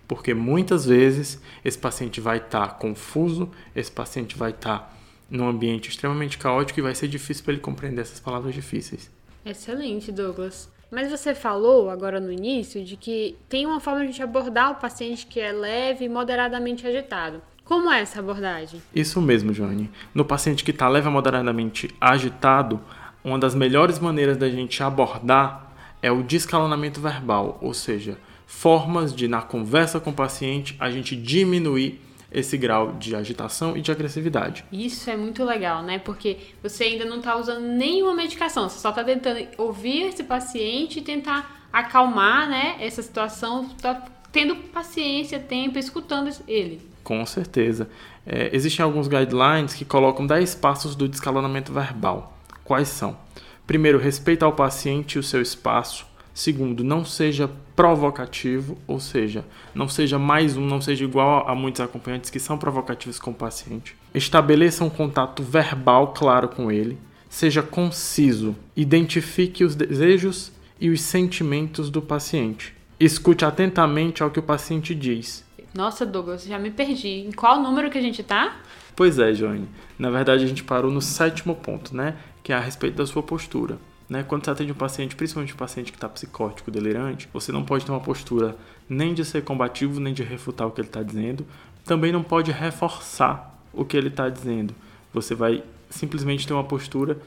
porque 0.07 0.33
muitas 0.33 0.85
vezes 0.85 1.41
esse 1.65 1.77
paciente 1.77 2.21
vai 2.21 2.37
estar 2.37 2.67
tá 2.67 2.73
confuso, 2.73 3.49
esse 3.75 3.91
paciente 3.91 4.37
vai 4.37 4.51
estar 4.51 4.79
tá 4.79 4.93
num 5.29 5.47
ambiente 5.47 5.89
extremamente 5.89 6.37
caótico 6.37 6.79
e 6.79 6.83
vai 6.83 6.95
ser 6.95 7.07
difícil 7.07 7.43
para 7.43 7.53
ele 7.53 7.61
compreender 7.61 8.01
essas 8.01 8.19
palavras 8.19 8.53
difíceis. 8.53 9.11
Excelente, 9.45 10.11
Douglas. 10.11 10.69
Mas 10.89 11.09
você 11.09 11.35
falou 11.35 11.89
agora 11.89 12.19
no 12.19 12.31
início 12.31 12.83
de 12.83 12.95
que 12.95 13.37
tem 13.49 13.65
uma 13.65 13.79
forma 13.79 14.07
de 14.07 14.23
abordar 14.23 14.71
o 14.71 14.75
paciente 14.75 15.25
que 15.25 15.39
é 15.39 15.51
leve 15.51 16.05
e 16.05 16.09
moderadamente 16.09 16.87
agitado. 16.87 17.41
Como 17.67 17.91
é 17.91 17.99
essa 17.99 18.19
abordagem? 18.19 18.81
Isso 18.95 19.21
mesmo, 19.21 19.53
Joane. 19.53 19.91
No 20.13 20.23
paciente 20.23 20.63
que 20.63 20.71
está 20.71 20.87
leve 20.87 21.09
a 21.09 21.11
moderadamente 21.11 21.93
agitado, 21.99 22.79
uma 23.21 23.37
das 23.37 23.53
melhores 23.53 23.99
maneiras 23.99 24.37
da 24.37 24.49
gente 24.49 24.81
abordar 24.81 25.73
é 26.01 26.09
o 26.09 26.23
descalonamento 26.23 27.01
verbal, 27.01 27.57
ou 27.61 27.73
seja, 27.73 28.17
formas 28.45 29.13
de, 29.13 29.27
na 29.27 29.41
conversa 29.41 29.99
com 29.99 30.11
o 30.11 30.13
paciente, 30.13 30.77
a 30.79 30.89
gente 30.89 31.13
diminuir 31.13 31.99
esse 32.31 32.57
grau 32.57 32.93
de 32.93 33.13
agitação 33.13 33.75
e 33.75 33.81
de 33.81 33.91
agressividade. 33.91 34.63
Isso 34.71 35.09
é 35.09 35.17
muito 35.17 35.43
legal, 35.43 35.83
né? 35.83 35.99
Porque 35.99 36.37
você 36.63 36.85
ainda 36.85 37.03
não 37.03 37.17
está 37.17 37.35
usando 37.35 37.65
nenhuma 37.65 38.15
medicação, 38.15 38.69
você 38.69 38.79
só 38.79 38.91
está 38.91 39.03
tentando 39.03 39.45
ouvir 39.57 40.03
esse 40.03 40.23
paciente 40.23 40.99
e 40.99 41.01
tentar 41.01 41.67
acalmar, 41.73 42.47
né, 42.49 42.77
essa 42.79 43.03
situação, 43.03 43.67
tá 43.81 44.05
tendo 44.31 44.55
paciência, 44.55 45.37
tempo, 45.37 45.77
escutando 45.77 46.31
ele. 46.47 46.81
Com 47.07 47.25
certeza. 47.25 47.87
É, 48.25 48.49
existem 48.51 48.83
alguns 48.83 49.07
guidelines 49.07 49.73
que 49.73 49.85
colocam 49.85 50.27
10 50.27 50.55
passos 50.55 50.93
do 50.93 51.07
descalonamento 51.07 51.71
verbal. 51.71 52.37
Quais 52.65 52.89
são? 52.89 53.17
Primeiro, 53.65 53.97
respeito 53.97 54.43
ao 54.43 54.51
paciente 54.51 55.13
e 55.13 55.19
o 55.19 55.23
seu 55.23 55.41
espaço. 55.41 56.05
Segundo, 56.33 56.83
não 56.83 57.05
seja 57.05 57.49
provocativo, 57.77 58.77
ou 58.85 58.99
seja, 58.99 59.45
não 59.73 59.87
seja 59.87 60.19
mais 60.19 60.57
um, 60.57 60.65
não 60.65 60.81
seja 60.81 61.05
igual 61.05 61.47
a 61.47 61.55
muitos 61.55 61.79
acompanhantes 61.79 62.29
que 62.29 62.41
são 62.41 62.57
provocativos 62.57 63.21
com 63.21 63.31
o 63.31 63.33
paciente. 63.33 63.95
Estabeleça 64.13 64.83
um 64.83 64.89
contato 64.89 65.41
verbal 65.41 66.11
claro 66.11 66.49
com 66.49 66.69
ele. 66.69 66.97
Seja 67.29 67.63
conciso. 67.63 68.53
Identifique 68.75 69.63
os 69.63 69.75
desejos 69.75 70.51
e 70.77 70.89
os 70.89 70.99
sentimentos 70.99 71.89
do 71.89 72.01
paciente. 72.01 72.75
Escute 72.99 73.45
atentamente 73.45 74.21
ao 74.21 74.29
que 74.29 74.39
o 74.39 74.43
paciente 74.43 74.93
diz. 74.93 75.46
Nossa, 75.77 76.07
Douglas, 76.07 76.43
já 76.43 76.57
me 76.57 76.71
perdi. 76.71 77.19
Em 77.27 77.31
qual 77.31 77.61
número 77.61 77.91
que 77.91 77.99
a 77.99 78.01
gente 78.01 78.23
tá? 78.23 78.57
Pois 78.95 79.19
é, 79.19 79.31
Joane. 79.31 79.69
Na 79.99 80.09
verdade, 80.09 80.43
a 80.43 80.47
gente 80.47 80.63
parou 80.63 80.89
no 80.89 80.99
sétimo 80.99 81.55
ponto, 81.55 81.95
né? 81.95 82.17
Que 82.41 82.51
é 82.51 82.55
a 82.55 82.59
respeito 82.59 82.95
da 82.95 83.05
sua 83.05 83.21
postura. 83.21 83.77
Né? 84.09 84.23
Quando 84.23 84.43
você 84.43 84.49
atende 84.49 84.71
um 84.71 84.75
paciente, 84.75 85.15
principalmente 85.15 85.53
um 85.53 85.57
paciente 85.57 85.91
que 85.91 85.97
está 85.97 86.09
psicótico, 86.09 86.71
delirante, 86.71 87.29
você 87.31 87.51
não 87.51 87.63
pode 87.63 87.85
ter 87.85 87.91
uma 87.91 87.99
postura 87.99 88.57
nem 88.89 89.13
de 89.13 89.23
ser 89.23 89.43
combativo, 89.43 89.99
nem 89.99 90.15
de 90.15 90.23
refutar 90.23 90.65
o 90.65 90.71
que 90.71 90.81
ele 90.81 90.87
está 90.87 91.03
dizendo. 91.03 91.45
Também 91.85 92.11
não 92.11 92.23
pode 92.23 92.51
reforçar 92.51 93.55
o 93.71 93.85
que 93.85 93.95
ele 93.95 94.07
está 94.07 94.29
dizendo. 94.29 94.73
Você 95.13 95.35
vai 95.35 95.63
simplesmente 95.91 96.47
ter 96.47 96.53
uma 96.53 96.63
postura 96.63 97.19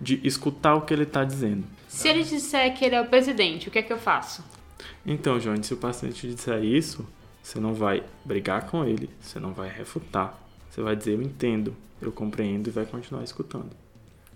de 0.00 0.18
escutar 0.24 0.76
o 0.76 0.80
que 0.80 0.94
ele 0.94 1.02
está 1.02 1.24
dizendo. 1.24 1.62
Se 1.86 2.08
ele 2.08 2.24
disser 2.24 2.74
que 2.74 2.86
ele 2.86 2.94
é 2.94 3.02
o 3.02 3.06
presidente, 3.06 3.68
o 3.68 3.70
que 3.70 3.80
é 3.80 3.82
que 3.82 3.92
eu 3.92 3.98
faço? 3.98 4.42
Então, 5.04 5.38
Joane, 5.38 5.62
se 5.62 5.74
o 5.74 5.76
paciente 5.76 6.26
disser 6.26 6.64
isso, 6.64 7.06
você 7.42 7.58
não 7.58 7.74
vai 7.74 8.02
brigar 8.24 8.66
com 8.66 8.84
ele, 8.84 9.10
você 9.20 9.38
não 9.40 9.52
vai 9.52 9.68
refutar. 9.68 10.38
Você 10.70 10.82
vai 10.82 10.94
dizer 10.94 11.14
eu 11.14 11.22
entendo, 11.22 11.74
eu 12.00 12.12
compreendo 12.12 12.68
e 12.68 12.70
vai 12.70 12.86
continuar 12.86 13.24
escutando. 13.24 13.70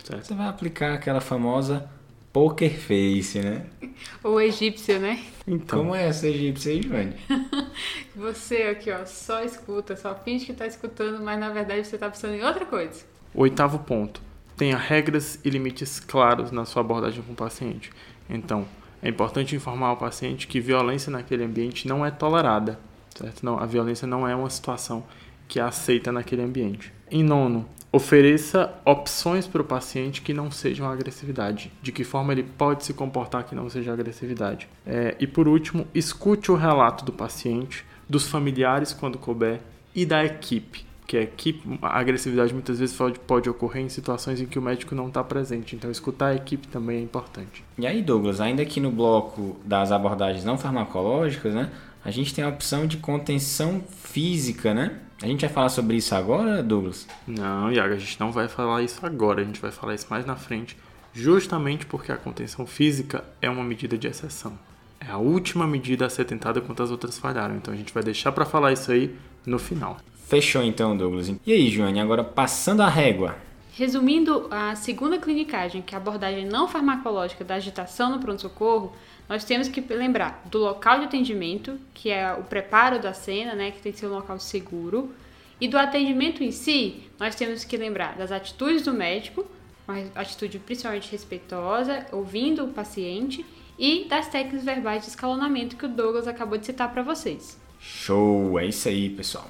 Certo? 0.02 0.26
Você 0.26 0.34
vai 0.34 0.48
aplicar 0.48 0.94
aquela 0.94 1.20
famosa 1.20 1.88
poker 2.32 2.76
face, 2.76 3.40
né? 3.40 3.66
Ou 4.24 4.40
egípcio, 4.40 4.98
né? 4.98 5.22
Então. 5.46 5.80
Como 5.80 5.94
é 5.94 6.08
essa 6.08 6.26
egípcia 6.26 6.72
aí, 6.72 6.82
Joane? 6.82 7.14
você 8.16 8.62
aqui, 8.62 8.90
ó, 8.90 9.04
só 9.04 9.42
escuta, 9.44 9.94
só 9.96 10.14
finge 10.14 10.46
que 10.46 10.52
tá 10.52 10.66
escutando, 10.66 11.22
mas 11.22 11.38
na 11.38 11.50
verdade 11.50 11.86
você 11.86 11.98
tá 11.98 12.08
pensando 12.08 12.34
em 12.34 12.42
outra 12.42 12.64
coisa. 12.64 13.04
Oitavo 13.34 13.78
ponto. 13.80 14.20
Tenha 14.56 14.76
regras 14.76 15.38
e 15.44 15.50
limites 15.50 16.00
claros 16.00 16.50
na 16.50 16.64
sua 16.64 16.80
abordagem 16.80 17.22
com 17.22 17.32
o 17.32 17.36
paciente. 17.36 17.90
Então, 18.28 18.66
é 19.02 19.08
importante 19.08 19.56
informar 19.56 19.92
o 19.92 19.96
paciente 19.96 20.46
que 20.46 20.60
violência 20.60 21.10
naquele 21.10 21.44
ambiente 21.44 21.88
não 21.88 22.04
é 22.04 22.10
tolerada, 22.10 22.78
certo? 23.18 23.44
Não, 23.44 23.58
a 23.58 23.66
violência 23.66 24.06
não 24.06 24.26
é 24.26 24.34
uma 24.34 24.50
situação 24.50 25.04
que 25.48 25.60
é 25.60 25.62
aceita 25.62 26.10
naquele 26.10 26.42
ambiente. 26.42 26.92
Em 27.10 27.22
nono, 27.22 27.66
ofereça 27.92 28.72
opções 28.86 29.46
para 29.46 29.60
o 29.60 29.64
paciente 29.64 30.22
que 30.22 30.32
não 30.32 30.50
sejam 30.50 30.88
agressividade, 30.88 31.70
de 31.82 31.92
que 31.92 32.04
forma 32.04 32.32
ele 32.32 32.42
pode 32.42 32.84
se 32.84 32.94
comportar 32.94 33.44
que 33.44 33.54
não 33.54 33.68
seja 33.68 33.92
agressividade. 33.92 34.66
É, 34.86 35.14
e 35.20 35.26
por 35.26 35.46
último, 35.46 35.86
escute 35.94 36.50
o 36.50 36.56
relato 36.56 37.04
do 37.04 37.12
paciente, 37.12 37.84
dos 38.08 38.26
familiares 38.26 38.94
quando 38.94 39.18
couber 39.18 39.60
e 39.94 40.06
da 40.06 40.24
equipe. 40.24 40.86
Que 41.06 41.18
a 41.18 41.22
equipe, 41.22 41.78
a 41.82 41.98
agressividade 41.98 42.54
muitas 42.54 42.78
vezes 42.78 42.96
pode, 42.96 43.18
pode 43.18 43.50
ocorrer 43.50 43.82
em 43.82 43.90
situações 43.90 44.40
em 44.40 44.46
que 44.46 44.58
o 44.58 44.62
médico 44.62 44.94
não 44.94 45.08
está 45.08 45.22
presente, 45.22 45.76
então 45.76 45.90
escutar 45.90 46.28
a 46.28 46.34
equipe 46.34 46.66
também 46.68 47.00
é 47.00 47.02
importante. 47.02 47.62
E 47.76 47.86
aí, 47.86 48.00
Douglas, 48.00 48.40
ainda 48.40 48.62
aqui 48.62 48.80
no 48.80 48.90
bloco 48.90 49.60
das 49.66 49.92
abordagens 49.92 50.42
não 50.42 50.56
farmacológicas, 50.56 51.52
né, 51.52 51.70
a 52.04 52.10
gente 52.10 52.34
tem 52.34 52.44
a 52.44 52.48
opção 52.48 52.86
de 52.86 52.96
contenção 52.96 53.82
física, 54.02 54.74
né? 54.74 54.98
A 55.22 55.26
gente 55.26 55.42
vai 55.42 55.50
falar 55.50 55.68
sobre 55.68 55.96
isso 55.96 56.14
agora, 56.14 56.62
Douglas? 56.62 57.06
Não, 57.26 57.70
Iago, 57.70 57.94
a 57.94 57.98
gente 57.98 58.18
não 58.18 58.32
vai 58.32 58.48
falar 58.48 58.82
isso 58.82 59.04
agora, 59.06 59.40
a 59.40 59.44
gente 59.44 59.60
vai 59.60 59.70
falar 59.70 59.94
isso 59.94 60.06
mais 60.10 60.26
na 60.26 60.34
frente, 60.34 60.76
justamente 61.12 61.86
porque 61.86 62.10
a 62.10 62.16
contenção 62.16 62.66
física 62.66 63.24
é 63.40 63.48
uma 63.48 63.62
medida 63.62 63.96
de 63.96 64.08
exceção. 64.08 64.58
É 65.00 65.10
a 65.10 65.18
última 65.18 65.66
medida 65.66 66.06
a 66.06 66.10
ser 66.10 66.24
tentada 66.24 66.60
quando 66.60 66.82
as 66.82 66.90
outras 66.90 67.18
falharam, 67.18 67.56
então 67.56 67.72
a 67.72 67.76
gente 67.76 67.94
vai 67.94 68.02
deixar 68.02 68.32
para 68.32 68.44
falar 68.44 68.72
isso 68.72 68.90
aí 68.90 69.14
no 69.46 69.58
final. 69.58 69.98
Fechou 70.26 70.62
então, 70.62 70.96
Douglas. 70.96 71.32
E 71.46 71.52
aí, 71.52 71.70
Joane, 71.70 72.00
agora 72.00 72.24
passando 72.24 72.80
a 72.82 72.88
régua. 72.88 73.36
Resumindo 73.74 74.48
a 74.50 74.76
segunda 74.76 75.18
clinicagem, 75.18 75.80
que 75.80 75.94
é 75.94 75.98
a 75.98 76.00
abordagem 76.00 76.44
não 76.44 76.68
farmacológica 76.68 77.42
da 77.42 77.54
agitação 77.54 78.10
no 78.10 78.18
pronto-socorro, 78.18 78.94
nós 79.26 79.44
temos 79.44 79.66
que 79.66 79.80
lembrar 79.80 80.42
do 80.50 80.58
local 80.58 80.98
de 80.98 81.06
atendimento, 81.06 81.80
que 81.94 82.10
é 82.10 82.34
o 82.34 82.42
preparo 82.42 83.00
da 83.00 83.14
cena, 83.14 83.54
né, 83.54 83.70
que 83.70 83.80
tem 83.80 83.90
que 83.90 83.98
ser 83.98 84.06
um 84.06 84.10
local 84.10 84.38
seguro, 84.38 85.14
e 85.58 85.66
do 85.66 85.78
atendimento 85.78 86.44
em 86.44 86.50
si, 86.50 87.04
nós 87.18 87.34
temos 87.34 87.64
que 87.64 87.76
lembrar 87.78 88.14
das 88.14 88.30
atitudes 88.30 88.82
do 88.82 88.92
médico, 88.92 89.46
uma 89.88 89.96
atitude 90.16 90.58
principalmente 90.58 91.10
respeitosa, 91.10 92.06
ouvindo 92.12 92.64
o 92.64 92.68
paciente, 92.68 93.44
e 93.78 94.04
das 94.04 94.28
técnicas 94.28 94.64
verbais 94.64 95.02
de 95.02 95.08
escalonamento 95.08 95.76
que 95.76 95.86
o 95.86 95.88
Douglas 95.88 96.28
acabou 96.28 96.58
de 96.58 96.66
citar 96.66 96.92
para 96.92 97.02
vocês. 97.02 97.58
Show, 97.80 98.58
é 98.58 98.66
isso 98.66 98.86
aí, 98.86 99.08
pessoal. 99.08 99.48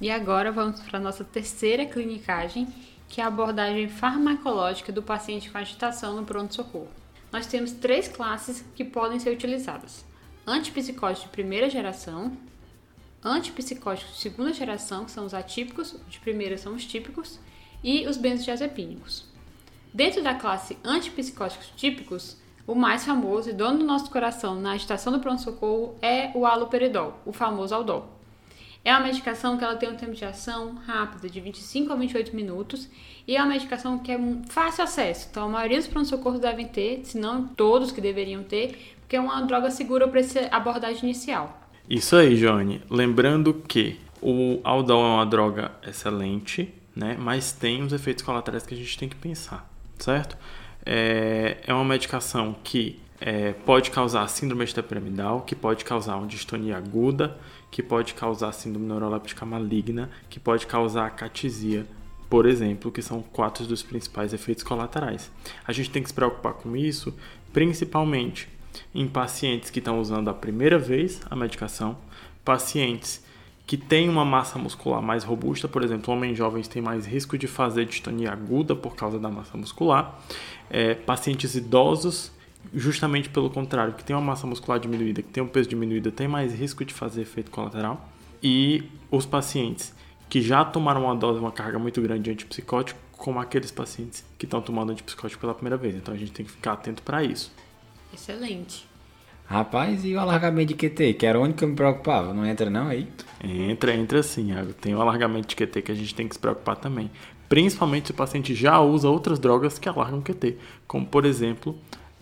E 0.00 0.08
agora 0.08 0.52
vamos 0.52 0.80
para 0.80 0.98
a 0.98 1.02
nossa 1.02 1.24
terceira 1.24 1.84
clinicagem, 1.84 2.68
que 3.10 3.20
é 3.20 3.24
a 3.24 3.26
abordagem 3.26 3.88
farmacológica 3.88 4.90
do 4.90 5.02
paciente 5.02 5.50
com 5.50 5.58
agitação 5.58 6.16
no 6.16 6.24
pronto-socorro 6.24 6.88
nós 7.32 7.46
temos 7.46 7.72
três 7.72 8.08
classes 8.08 8.64
que 8.74 8.84
podem 8.84 9.18
ser 9.18 9.30
utilizadas: 9.30 10.04
antipsicóticos 10.46 11.24
de 11.24 11.28
primeira 11.28 11.70
geração, 11.70 12.36
antipsicóticos 13.22 14.14
de 14.14 14.20
segunda 14.20 14.52
geração, 14.52 15.04
que 15.04 15.10
são 15.10 15.24
os 15.24 15.34
atípicos, 15.34 15.96
de 16.08 16.18
primeira 16.18 16.58
são 16.58 16.74
os 16.74 16.84
típicos, 16.84 17.38
e 17.82 18.06
os 18.06 18.16
benzodiazepínicos. 18.16 19.24
Dentro 19.92 20.22
da 20.22 20.34
classe 20.34 20.76
antipsicóticos 20.84 21.72
típicos, 21.76 22.36
o 22.66 22.74
mais 22.74 23.04
famoso 23.04 23.50
e 23.50 23.52
dono 23.52 23.78
do 23.78 23.84
nosso 23.84 24.10
coração 24.10 24.54
na 24.54 24.72
agitação 24.72 25.12
do 25.12 25.18
pronto-socorro 25.18 25.96
é 26.00 26.30
o 26.34 26.46
haloperidol, 26.46 27.18
o 27.24 27.32
famoso 27.32 27.74
Aldol. 27.74 28.19
É 28.84 28.92
uma 28.92 29.00
medicação 29.00 29.58
que 29.58 29.64
ela 29.64 29.76
tem 29.76 29.90
um 29.90 29.96
tempo 29.96 30.12
de 30.12 30.24
ação 30.24 30.74
rápido, 30.86 31.28
de 31.28 31.38
25 31.38 31.92
a 31.92 31.96
28 31.96 32.34
minutos, 32.34 32.88
e 33.28 33.36
é 33.36 33.40
uma 33.40 33.52
medicação 33.52 33.98
que 33.98 34.10
é 34.10 34.18
fácil 34.48 34.84
acesso. 34.84 35.28
Então, 35.30 35.44
a 35.44 35.48
maioria 35.48 35.78
dos 35.78 35.86
pronto-socorros 35.86 36.40
devem 36.40 36.66
ter, 36.66 37.02
se 37.04 37.18
não 37.18 37.46
todos 37.46 37.92
que 37.92 38.00
deveriam 38.00 38.42
ter, 38.42 38.96
porque 39.00 39.16
é 39.16 39.20
uma 39.20 39.42
droga 39.42 39.70
segura 39.70 40.08
para 40.08 40.20
essa 40.20 40.46
abordagem 40.50 41.04
inicial. 41.04 41.60
Isso 41.88 42.16
aí, 42.16 42.36
Johnny. 42.36 42.80
Lembrando 42.88 43.52
que 43.52 43.98
o 44.22 44.60
Aldol 44.64 45.02
é 45.02 45.08
uma 45.16 45.26
droga 45.26 45.72
excelente, 45.86 46.72
né? 46.96 47.16
Mas 47.18 47.52
tem 47.52 47.82
os 47.82 47.92
efeitos 47.92 48.22
colaterais 48.22 48.64
que 48.64 48.72
a 48.72 48.76
gente 48.76 48.96
tem 48.96 49.08
que 49.08 49.16
pensar, 49.16 49.68
certo? 49.98 50.38
É, 50.86 51.58
é 51.66 51.74
uma 51.74 51.84
medicação 51.84 52.56
que 52.64 52.98
é, 53.20 53.52
pode 53.52 53.90
causar 53.90 54.26
síndrome 54.28 54.64
extrapiramidal, 54.64 55.42
que 55.42 55.54
pode 55.54 55.84
causar 55.84 56.16
uma 56.16 56.26
distonia 56.26 56.76
aguda, 56.76 57.36
que 57.70 57.82
pode 57.82 58.14
causar 58.14 58.52
síndrome 58.52 58.86
neuroléptica 58.86 59.46
maligna, 59.46 60.10
que 60.28 60.40
pode 60.40 60.66
causar 60.66 61.06
acatisia, 61.06 61.86
por 62.28 62.46
exemplo, 62.46 62.90
que 62.90 63.02
são 63.02 63.22
quatro 63.22 63.66
dos 63.66 63.82
principais 63.82 64.32
efeitos 64.32 64.64
colaterais. 64.64 65.30
A 65.66 65.72
gente 65.72 65.90
tem 65.90 66.02
que 66.02 66.08
se 66.08 66.14
preocupar 66.14 66.54
com 66.54 66.76
isso, 66.76 67.14
principalmente 67.52 68.48
em 68.94 69.06
pacientes 69.06 69.70
que 69.70 69.78
estão 69.78 70.00
usando 70.00 70.28
a 70.28 70.34
primeira 70.34 70.78
vez 70.78 71.20
a 71.28 71.36
medicação, 71.36 71.96
pacientes 72.44 73.24
que 73.66 73.76
têm 73.76 74.08
uma 74.08 74.24
massa 74.24 74.58
muscular 74.58 75.00
mais 75.00 75.22
robusta, 75.22 75.68
por 75.68 75.84
exemplo, 75.84 76.12
homens 76.12 76.36
jovens 76.36 76.66
têm 76.66 76.82
mais 76.82 77.06
risco 77.06 77.38
de 77.38 77.46
fazer 77.46 77.84
distonia 77.84 78.32
aguda 78.32 78.74
por 78.74 78.96
causa 78.96 79.16
da 79.16 79.28
massa 79.28 79.56
muscular, 79.56 80.20
é, 80.68 80.94
pacientes 80.94 81.54
idosos 81.54 82.32
justamente 82.74 83.28
pelo 83.28 83.50
contrário, 83.50 83.94
que 83.94 84.04
tem 84.04 84.14
uma 84.14 84.22
massa 84.22 84.46
muscular 84.46 84.78
diminuída, 84.78 85.22
que 85.22 85.28
tem 85.28 85.42
um 85.42 85.48
peso 85.48 85.68
diminuído, 85.68 86.10
tem 86.12 86.28
mais 86.28 86.54
risco 86.54 86.84
de 86.84 86.94
fazer 86.94 87.22
efeito 87.22 87.50
colateral. 87.50 88.08
E 88.42 88.84
os 89.10 89.26
pacientes 89.26 89.94
que 90.28 90.40
já 90.40 90.64
tomaram 90.64 91.04
uma 91.04 91.14
dose, 91.14 91.38
uma 91.38 91.50
carga 91.50 91.78
muito 91.78 92.00
grande 92.00 92.22
de 92.22 92.30
antipsicótico, 92.30 92.98
como 93.12 93.38
aqueles 93.38 93.70
pacientes 93.70 94.24
que 94.38 94.46
estão 94.46 94.62
tomando 94.62 94.92
antipsicótico 94.92 95.40
pela 95.40 95.52
primeira 95.52 95.76
vez. 95.76 95.94
Então 95.94 96.14
a 96.14 96.16
gente 96.16 96.32
tem 96.32 96.46
que 96.46 96.52
ficar 96.52 96.72
atento 96.72 97.02
para 97.02 97.22
isso. 97.22 97.52
Excelente. 98.14 98.88
Rapaz, 99.46 100.04
e 100.04 100.14
o 100.14 100.20
alargamento 100.20 100.72
de 100.72 100.74
QT, 100.74 101.14
que 101.14 101.26
era 101.26 101.38
o 101.38 101.42
único 101.42 101.58
que 101.58 101.64
eu 101.64 101.68
me 101.68 101.74
preocupava? 101.74 102.32
Não 102.32 102.46
entra 102.46 102.70
não 102.70 102.86
aí? 102.86 103.08
Entra, 103.42 103.92
entra 103.92 104.22
sim, 104.22 104.52
Iago. 104.52 104.72
Tem 104.72 104.94
o 104.94 105.00
alargamento 105.00 105.48
de 105.48 105.56
QT 105.56 105.82
que 105.82 105.90
a 105.90 105.94
gente 105.94 106.14
tem 106.14 106.28
que 106.28 106.36
se 106.36 106.40
preocupar 106.40 106.76
também. 106.76 107.10
Principalmente 107.48 108.06
se 108.06 108.12
o 108.12 108.14
paciente 108.14 108.54
já 108.54 108.80
usa 108.80 109.08
outras 109.08 109.40
drogas 109.40 109.76
que 109.76 109.88
alargam 109.88 110.22
QT, 110.22 110.56
como 110.86 111.04
por 111.04 111.24
exemplo 111.24 111.76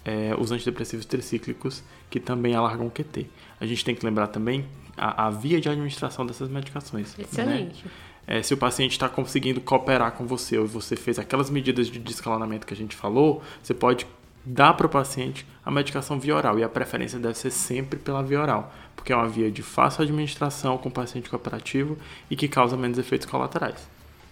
é, 0.08 0.34
os 0.38 0.50
antidepressivos 0.50 1.04
tricíclicos, 1.04 1.84
que 2.08 2.18
também 2.18 2.54
alargam 2.54 2.88
QT. 2.88 3.26
A 3.60 3.66
gente 3.66 3.84
tem 3.84 3.94
que 3.94 4.04
lembrar 4.04 4.28
também 4.28 4.64
a, 4.96 5.26
a 5.26 5.30
via 5.30 5.60
de 5.60 5.68
administração 5.68 6.24
dessas 6.24 6.48
medicações. 6.48 7.14
né? 7.14 7.24
Excelente. 7.24 7.84
É, 8.26 8.42
se 8.42 8.54
o 8.54 8.56
paciente 8.56 8.92
está 8.92 9.08
conseguindo 9.08 9.60
cooperar 9.60 10.12
com 10.12 10.26
você 10.26 10.56
ou 10.56 10.66
você 10.66 10.96
fez 10.96 11.18
aquelas 11.18 11.50
medidas 11.50 11.88
de 11.88 11.98
descalonamento 11.98 12.66
que 12.66 12.72
a 12.72 12.76
gente 12.76 12.96
falou, 12.96 13.42
você 13.62 13.74
pode 13.74 14.06
dar 14.44 14.72
para 14.72 14.86
o 14.86 14.88
paciente 14.88 15.46
a 15.64 15.70
medicação 15.70 16.18
via 16.18 16.34
oral. 16.34 16.58
E 16.58 16.64
a 16.64 16.68
preferência 16.70 17.18
deve 17.18 17.36
ser 17.36 17.50
sempre 17.50 17.98
pela 17.98 18.22
via 18.22 18.40
oral, 18.40 18.72
porque 18.96 19.12
é 19.12 19.16
uma 19.16 19.28
via 19.28 19.50
de 19.50 19.62
fácil 19.62 20.04
administração 20.04 20.78
com 20.78 20.88
o 20.88 20.92
paciente 20.92 21.28
cooperativo 21.28 21.98
e 22.30 22.36
que 22.36 22.48
causa 22.48 22.78
menos 22.78 22.98
efeitos 22.98 23.26
colaterais. 23.26 23.88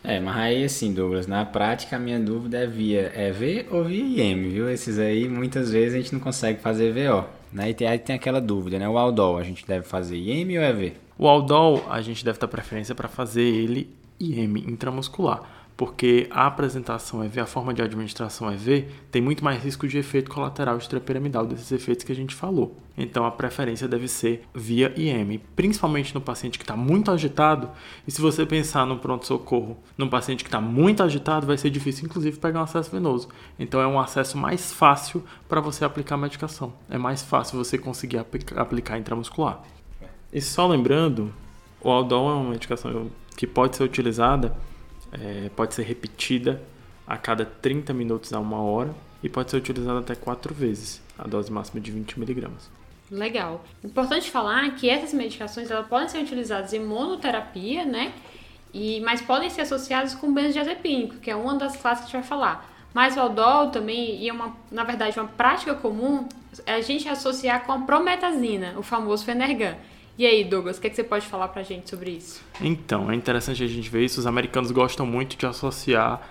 É, 0.07 0.21
mas 0.21 0.37
aí 0.37 0.65
assim, 0.65 0.95
Douglas, 0.95 1.27
na 1.27 1.45
prática 1.45 1.97
a 1.97 1.99
minha 1.99 2.21
dúvida 2.21 2.59
é 2.59 2.67
via 2.67 3.13
EV 3.17 3.67
ou 3.73 3.83
via 3.83 4.25
IM, 4.25 4.51
viu? 4.51 4.71
Esses 4.71 5.01
aí 5.01 5.29
muitas 5.29 5.73
vezes 5.73 5.95
a 5.95 5.97
gente 5.97 6.13
não 6.13 6.21
consegue 6.21 6.61
fazer 6.61 6.93
VO, 6.93 7.25
né? 7.53 7.71
E 7.71 7.75
tem, 7.75 7.89
aí 7.89 7.99
tem 7.99 8.15
aquela 8.15 8.41
dúvida, 8.41 8.79
né? 8.79 8.89
O 8.89 8.97
Aldol, 8.97 9.37
a 9.37 9.43
gente 9.43 9.67
deve 9.67 9.85
fazer 9.85 10.17
IM 10.17 10.57
ou 10.59 10.63
EV? 10.63 10.93
O 11.19 11.27
Aldol, 11.27 11.85
a 11.91 12.01
gente 12.01 12.25
deve 12.25 12.39
dar 12.39 12.47
preferência 12.47 12.95
para 12.95 13.09
fazer 13.09 13.43
ele 13.43 13.91
IM 14.21 14.57
intramuscular, 14.69 15.43
porque 15.77 16.27
a 16.31 16.47
apresentação 16.47 17.23
EV, 17.23 17.41
a 17.41 17.47
forma 17.47 17.75
de 17.75 17.83
administração 17.83 18.51
EV, 18.51 18.89
tem 19.11 19.21
muito 19.21 19.45
mais 19.45 19.63
risco 19.63 19.87
de 19.87 19.99
efeito 19.99 20.31
colateral 20.31 20.79
extrapiramidal 20.79 21.45
desses 21.45 21.71
efeitos 21.71 22.05
que 22.05 22.13
a 22.13 22.15
gente 22.15 22.35
falou. 22.35 22.77
Então 22.97 23.27
a 23.27 23.31
preferência 23.31 23.87
deve 23.87 24.09
ser 24.09 24.43
via 24.55 24.91
IM, 24.97 25.39
principalmente 25.55 26.15
no 26.15 26.21
paciente 26.21 26.59
que 26.59 26.65
está 26.65 26.75
muito 26.75 27.11
agitado. 27.11 27.69
E 28.07 28.11
se 28.11 28.23
você 28.23 28.47
pensar 28.47 28.87
no 28.87 28.99
pronto-socorro, 28.99 29.77
num 29.99 30.09
paciente 30.09 30.43
que 30.43 30.49
está 30.49 30.63
muito 30.63 31.03
agitado, 31.03 31.47
vai 31.47 31.59
ser 31.59 31.69
difícil, 31.69 32.07
inclusive, 32.07 32.39
pegar 32.39 32.61
um 32.61 32.65
acesso 32.65 32.91
venoso. 32.91 33.29
Então 33.59 33.79
é 33.79 33.87
um 33.87 34.01
acesso 34.01 34.39
mais 34.39 34.73
fácil 34.73 35.23
para 35.47 35.61
você 35.61 35.85
aplicar 35.85 36.15
a 36.15 36.19
medicação. 36.19 36.73
É 36.89 36.97
mais 36.97 37.23
fácil 37.23 37.63
você 37.63 37.77
conseguir 37.77 38.17
aplicar, 38.17 38.59
aplicar 38.59 38.99
intramuscular. 38.99 39.61
E 40.33 40.41
só 40.41 40.67
lembrando, 40.67 41.35
o 41.83 41.91
Aldol 41.91 42.31
é 42.31 42.35
uma 42.35 42.51
medicação 42.51 43.11
que 43.37 43.47
pode 43.47 43.77
ser 43.77 43.85
utilizada, 43.85 44.57
é, 45.13 45.51
pode 45.55 45.75
ser 45.75 45.83
repetida 45.83 46.63
a 47.07 47.17
cada 47.17 47.45
30 47.45 47.93
minutos 47.93 48.33
a 48.33 48.41
uma 48.41 48.61
hora 48.61 48.95
e 49.23 49.29
pode 49.29 49.51
ser 49.51 49.57
utilizada 49.57 50.01
até 50.01 50.15
quatro 50.15 50.53
vezes, 50.55 51.01
a 51.19 51.27
dose 51.27 51.51
máxima 51.51 51.81
de 51.81 51.91
20 51.91 52.19
miligramas. 52.19 52.71
Legal. 53.11 53.65
Importante 53.85 54.31
falar 54.31 54.69
que 54.75 54.91
essas 54.91 55.13
medicações 55.13 55.71
elas 55.71 55.87
podem 55.87 56.09
ser 56.09 56.19
utilizadas 56.19 56.73
em 56.73 56.85
monoterapia, 56.85 57.85
né? 57.85 58.13
E, 58.75 59.01
mas 59.01 59.23
podem 59.23 59.49
ser 59.49 59.63
associadas 59.63 60.15
com 60.15 60.33
benzodiazepínico, 60.33 61.17
que 61.17 61.31
é 61.31 61.37
uma 61.37 61.55
das 61.55 61.77
classes 61.77 62.05
que 62.05 62.17
a 62.17 62.21
gente 62.21 62.29
vai 62.29 62.39
falar. 62.39 62.73
Mas 62.93 63.17
o 63.17 63.21
aldol 63.21 63.71
também, 63.71 64.23
e 64.23 64.29
é 64.29 64.33
uma, 64.33 64.57
na 64.71 64.83
verdade, 64.83 65.19
uma 65.19 65.29
prática 65.29 65.75
comum, 65.75 66.29
é 66.65 66.75
a 66.75 66.81
gente 66.81 67.09
associar 67.09 67.65
com 67.65 67.73
a 67.73 67.81
prometazina, 67.81 68.75
o 68.77 68.83
famoso 68.83 69.25
Fenergan. 69.25 69.77
E 70.19 70.25
aí, 70.25 70.45
Douglas, 70.45 70.79
o 70.79 70.81
que, 70.81 70.87
é 70.87 70.91
que 70.91 70.97
você 70.97 71.05
pode 71.05 71.27
falar 71.27 71.49
pra 71.49 71.63
gente 71.63 71.91
sobre 71.91 72.11
isso? 72.11 72.43
Então, 72.61 73.11
é 73.11 73.15
interessante 73.15 73.63
a 73.63 73.67
gente 73.67 73.91
ver 73.91 74.05
isso. 74.05 74.19
Os 74.19 74.27
americanos 74.27 74.71
gostam 74.71 75.05
muito 75.05 75.37
de 75.37 75.45
associar 75.45 76.23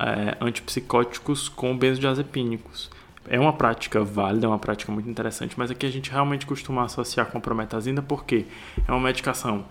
é, 0.00 0.36
antipsicóticos 0.40 1.48
com 1.48 1.76
benzodiazepínicos. 1.76 2.90
É 3.28 3.38
uma 3.38 3.52
prática 3.52 4.02
válida, 4.02 4.46
é 4.46 4.48
uma 4.48 4.58
prática 4.58 4.90
muito 4.90 5.08
interessante, 5.10 5.54
mas 5.58 5.70
aqui 5.70 5.84
a 5.84 5.90
gente 5.90 6.10
realmente 6.10 6.46
costuma 6.46 6.84
associar 6.84 7.26
com 7.26 7.36
a 7.38 7.40
prometazina 7.40 8.00
porque 8.00 8.46
é 8.86 8.90
uma 8.90 9.00
medicação 9.00 9.64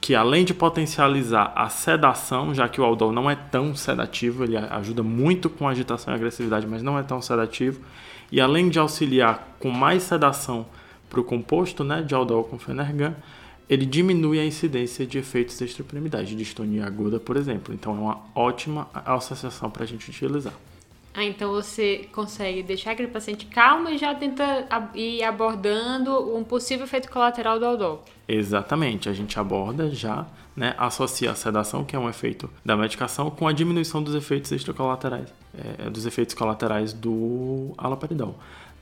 que 0.00 0.14
além 0.14 0.44
de 0.44 0.52
potencializar 0.52 1.52
a 1.56 1.68
sedação, 1.70 2.54
já 2.54 2.68
que 2.68 2.80
o 2.80 2.84
aldol 2.84 3.10
não 3.10 3.30
é 3.30 3.34
tão 3.34 3.74
sedativo, 3.74 4.44
ele 4.44 4.56
ajuda 4.56 5.02
muito 5.02 5.48
com 5.48 5.66
agitação 5.66 6.12
e 6.12 6.16
agressividade, 6.16 6.66
mas 6.66 6.82
não 6.82 6.98
é 6.98 7.02
tão 7.02 7.22
sedativo, 7.22 7.80
e 8.30 8.38
além 8.38 8.68
de 8.68 8.78
auxiliar 8.78 9.56
com 9.58 9.70
mais 9.70 10.02
sedação 10.02 10.66
para 11.08 11.20
o 11.20 11.24
composto 11.24 11.82
né, 11.84 12.02
de 12.02 12.14
aldol 12.14 12.44
com 12.44 12.58
fenergan, 12.58 13.14
ele 13.68 13.84
diminui 13.84 14.38
a 14.40 14.44
incidência 14.44 15.06
de 15.06 15.18
efeitos 15.18 15.60
extrapiramidais, 15.60 16.28
de 16.28 16.34
distonia 16.34 16.86
aguda, 16.86 17.20
por 17.20 17.36
exemplo. 17.36 17.74
Então 17.74 17.94
é 17.94 17.98
uma 17.98 18.20
ótima 18.34 18.88
associação 18.94 19.70
para 19.70 19.84
a 19.84 19.86
gente 19.86 20.08
utilizar. 20.08 20.54
Ah, 21.18 21.24
então 21.24 21.50
você 21.50 22.08
consegue 22.12 22.62
deixar 22.62 22.92
aquele 22.92 23.08
paciente 23.08 23.46
calmo 23.46 23.88
e 23.88 23.98
já 23.98 24.14
tenta 24.14 24.68
ir 24.94 25.22
abordando 25.24 26.36
um 26.36 26.44
possível 26.44 26.84
efeito 26.84 27.10
colateral 27.10 27.58
do 27.58 27.66
aldol. 27.66 28.04
Exatamente, 28.28 29.08
a 29.08 29.12
gente 29.12 29.38
aborda 29.38 29.90
já, 29.90 30.26
né, 30.54 30.74
associa 30.78 31.32
a 31.32 31.34
sedação, 31.34 31.84
que 31.84 31.96
é 31.96 31.98
um 31.98 32.08
efeito 32.08 32.48
da 32.64 32.76
medicação, 32.76 33.30
com 33.30 33.48
a 33.48 33.52
diminuição 33.52 34.00
dos 34.00 34.14
efeitos 34.14 34.52
extracolaterais, 34.52 35.28
é, 35.56 35.90
dos 35.90 36.06
efeitos 36.06 36.36
colaterais 36.36 36.92
do 36.92 37.74
haloperidol. 37.76 38.38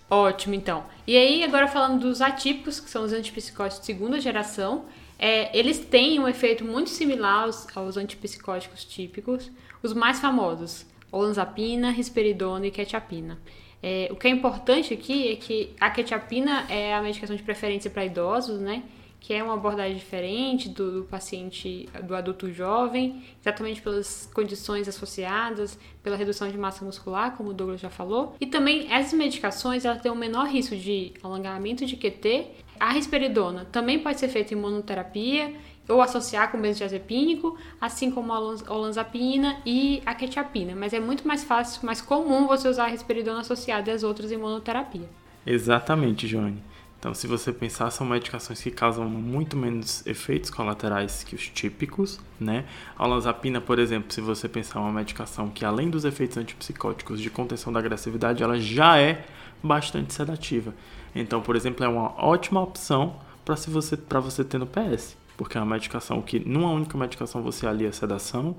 Ótimo, 0.09 0.55
então. 0.55 0.85
E 1.07 1.17
aí, 1.17 1.43
agora 1.43 1.67
falando 1.67 2.01
dos 2.01 2.21
atípicos, 2.21 2.79
que 2.79 2.89
são 2.89 3.05
os 3.05 3.13
antipsicóticos 3.13 3.81
de 3.81 3.87
segunda 3.87 4.21
geração, 4.21 4.85
é, 5.19 5.57
eles 5.57 5.79
têm 5.79 6.21
um 6.21 6.29
efeito 6.29 6.65
muito 6.65 6.91
similar 6.91 7.45
aos, 7.45 7.67
aos 7.77 7.97
antipsicóticos 7.97 8.85
típicos, 8.85 9.51
os 9.83 9.93
mais 9.93 10.21
famosos, 10.21 10.87
olanzapina, 11.11 11.91
risperidona 11.91 12.67
e 12.67 12.71
quetiapina. 12.71 13.39
É, 13.83 14.09
o 14.11 14.17
que 14.17 14.27
é 14.27 14.31
importante 14.31 14.95
aqui 14.95 15.33
é 15.33 15.37
que 15.37 15.75
a 15.81 15.91
quetiapina 15.91 16.67
é 16.69 16.95
a 16.95 17.03
medicação 17.03 17.35
de 17.35 17.43
preferência 17.43 17.91
para 17.91 18.05
idosos, 18.05 18.61
né? 18.61 18.83
Que 19.21 19.35
é 19.35 19.43
uma 19.43 19.55
abordagem 19.55 19.97
diferente 19.97 20.69
do, 20.69 21.01
do, 21.01 21.05
paciente, 21.05 21.89
do 22.05 22.15
adulto 22.15 22.53
jovem, 22.53 23.25
exatamente 23.41 23.83
pelas 23.83 24.31
condições 24.33 24.89
associadas, 24.89 25.79
pela 26.03 26.17
redução 26.17 26.49
de 26.49 26.57
massa 26.57 26.85
muscular, 26.85 27.37
como 27.37 27.51
o 27.51 27.55
Douglas 27.55 27.81
já 27.81 27.91
falou. 27.91 28.37
E 28.41 28.47
também 28.47 28.93
essas 28.93 29.13
medicações 29.13 29.85
elas 29.85 30.01
têm 30.01 30.13
um 30.13 30.17
menor 30.17 30.47
risco 30.47 30.77
de 30.77 31.13
alongamento 31.23 31.85
de 31.85 31.97
QT. 31.97 32.47
A 32.79 32.93
risperidona 32.93 33.65
também 33.65 33.99
pode 33.99 34.21
ser 34.21 34.29
feita 34.29 34.55
em 34.55 34.57
monoterapia 34.57 35.53
ou 35.89 36.03
associar 36.03 36.51
com 36.51 36.61
benzodiazepínico, 36.61 37.57
assim 37.81 38.11
como 38.11 38.33
a 38.33 38.41
olanzapina 38.73 39.59
e 39.65 40.03
a 40.05 40.15
quetiapina, 40.15 40.75
mas 40.75 40.93
é 40.93 41.01
muito 41.01 41.27
mais 41.27 41.45
fácil, 41.45 41.85
mais 41.85 42.01
comum 42.01 42.47
você 42.47 42.69
usar 42.69 42.85
a 42.85 42.89
risperidona 42.89 43.41
associada 43.41 43.93
às 43.93 44.03
outras 44.03 44.33
em 44.33 44.37
monoterapia. 44.37 45.09
Exatamente, 45.47 46.27
Joane. 46.27 46.63
Então, 47.07 47.15
se 47.15 47.29
você 47.29 47.53
pensar, 47.53 47.89
são 47.93 48.05
medicações 48.05 48.61
que 48.61 48.69
causam 48.69 49.09
muito 49.09 49.57
menos 49.57 50.05
efeitos 50.09 50.51
colaterais 50.51 51.23
que 51.23 51.37
os 51.37 51.49
típicos, 51.49 52.19
né? 52.41 52.65
A 52.99 53.07
olanzapina, 53.07 53.61
por 53.61 53.79
exemplo, 53.79 54.13
se 54.13 54.21
você 54.21 54.49
pensar 54.49 54.81
uma 54.81 54.91
medicação 54.91 55.49
que 55.49 55.65
além 55.65 55.89
dos 55.89 56.05
efeitos 56.05 56.37
antipsicóticos 56.37 57.21
de 57.21 57.31
contenção 57.31 57.73
da 57.73 57.79
agressividade, 57.79 58.43
ela 58.43 58.59
já 58.59 58.99
é 58.99 59.25
bastante 59.63 60.13
sedativa. 60.13 60.75
Então, 61.15 61.41
por 61.41 61.55
exemplo, 61.55 61.85
é 61.85 61.89
uma 61.89 62.13
ótima 62.21 62.61
opção 62.61 63.21
para 63.45 63.55
você, 63.55 63.97
você 64.21 64.43
ter 64.43 64.59
no 64.59 64.67
PS 64.67 65.17
porque 65.37 65.59
é 65.59 65.61
uma 65.61 65.75
medicação 65.75 66.23
que, 66.23 66.41
numa 66.41 66.71
única 66.71 66.97
medicação, 66.97 67.43
você 67.43 67.67
alia 67.67 67.91
a 67.91 67.93
sedação 67.93 68.57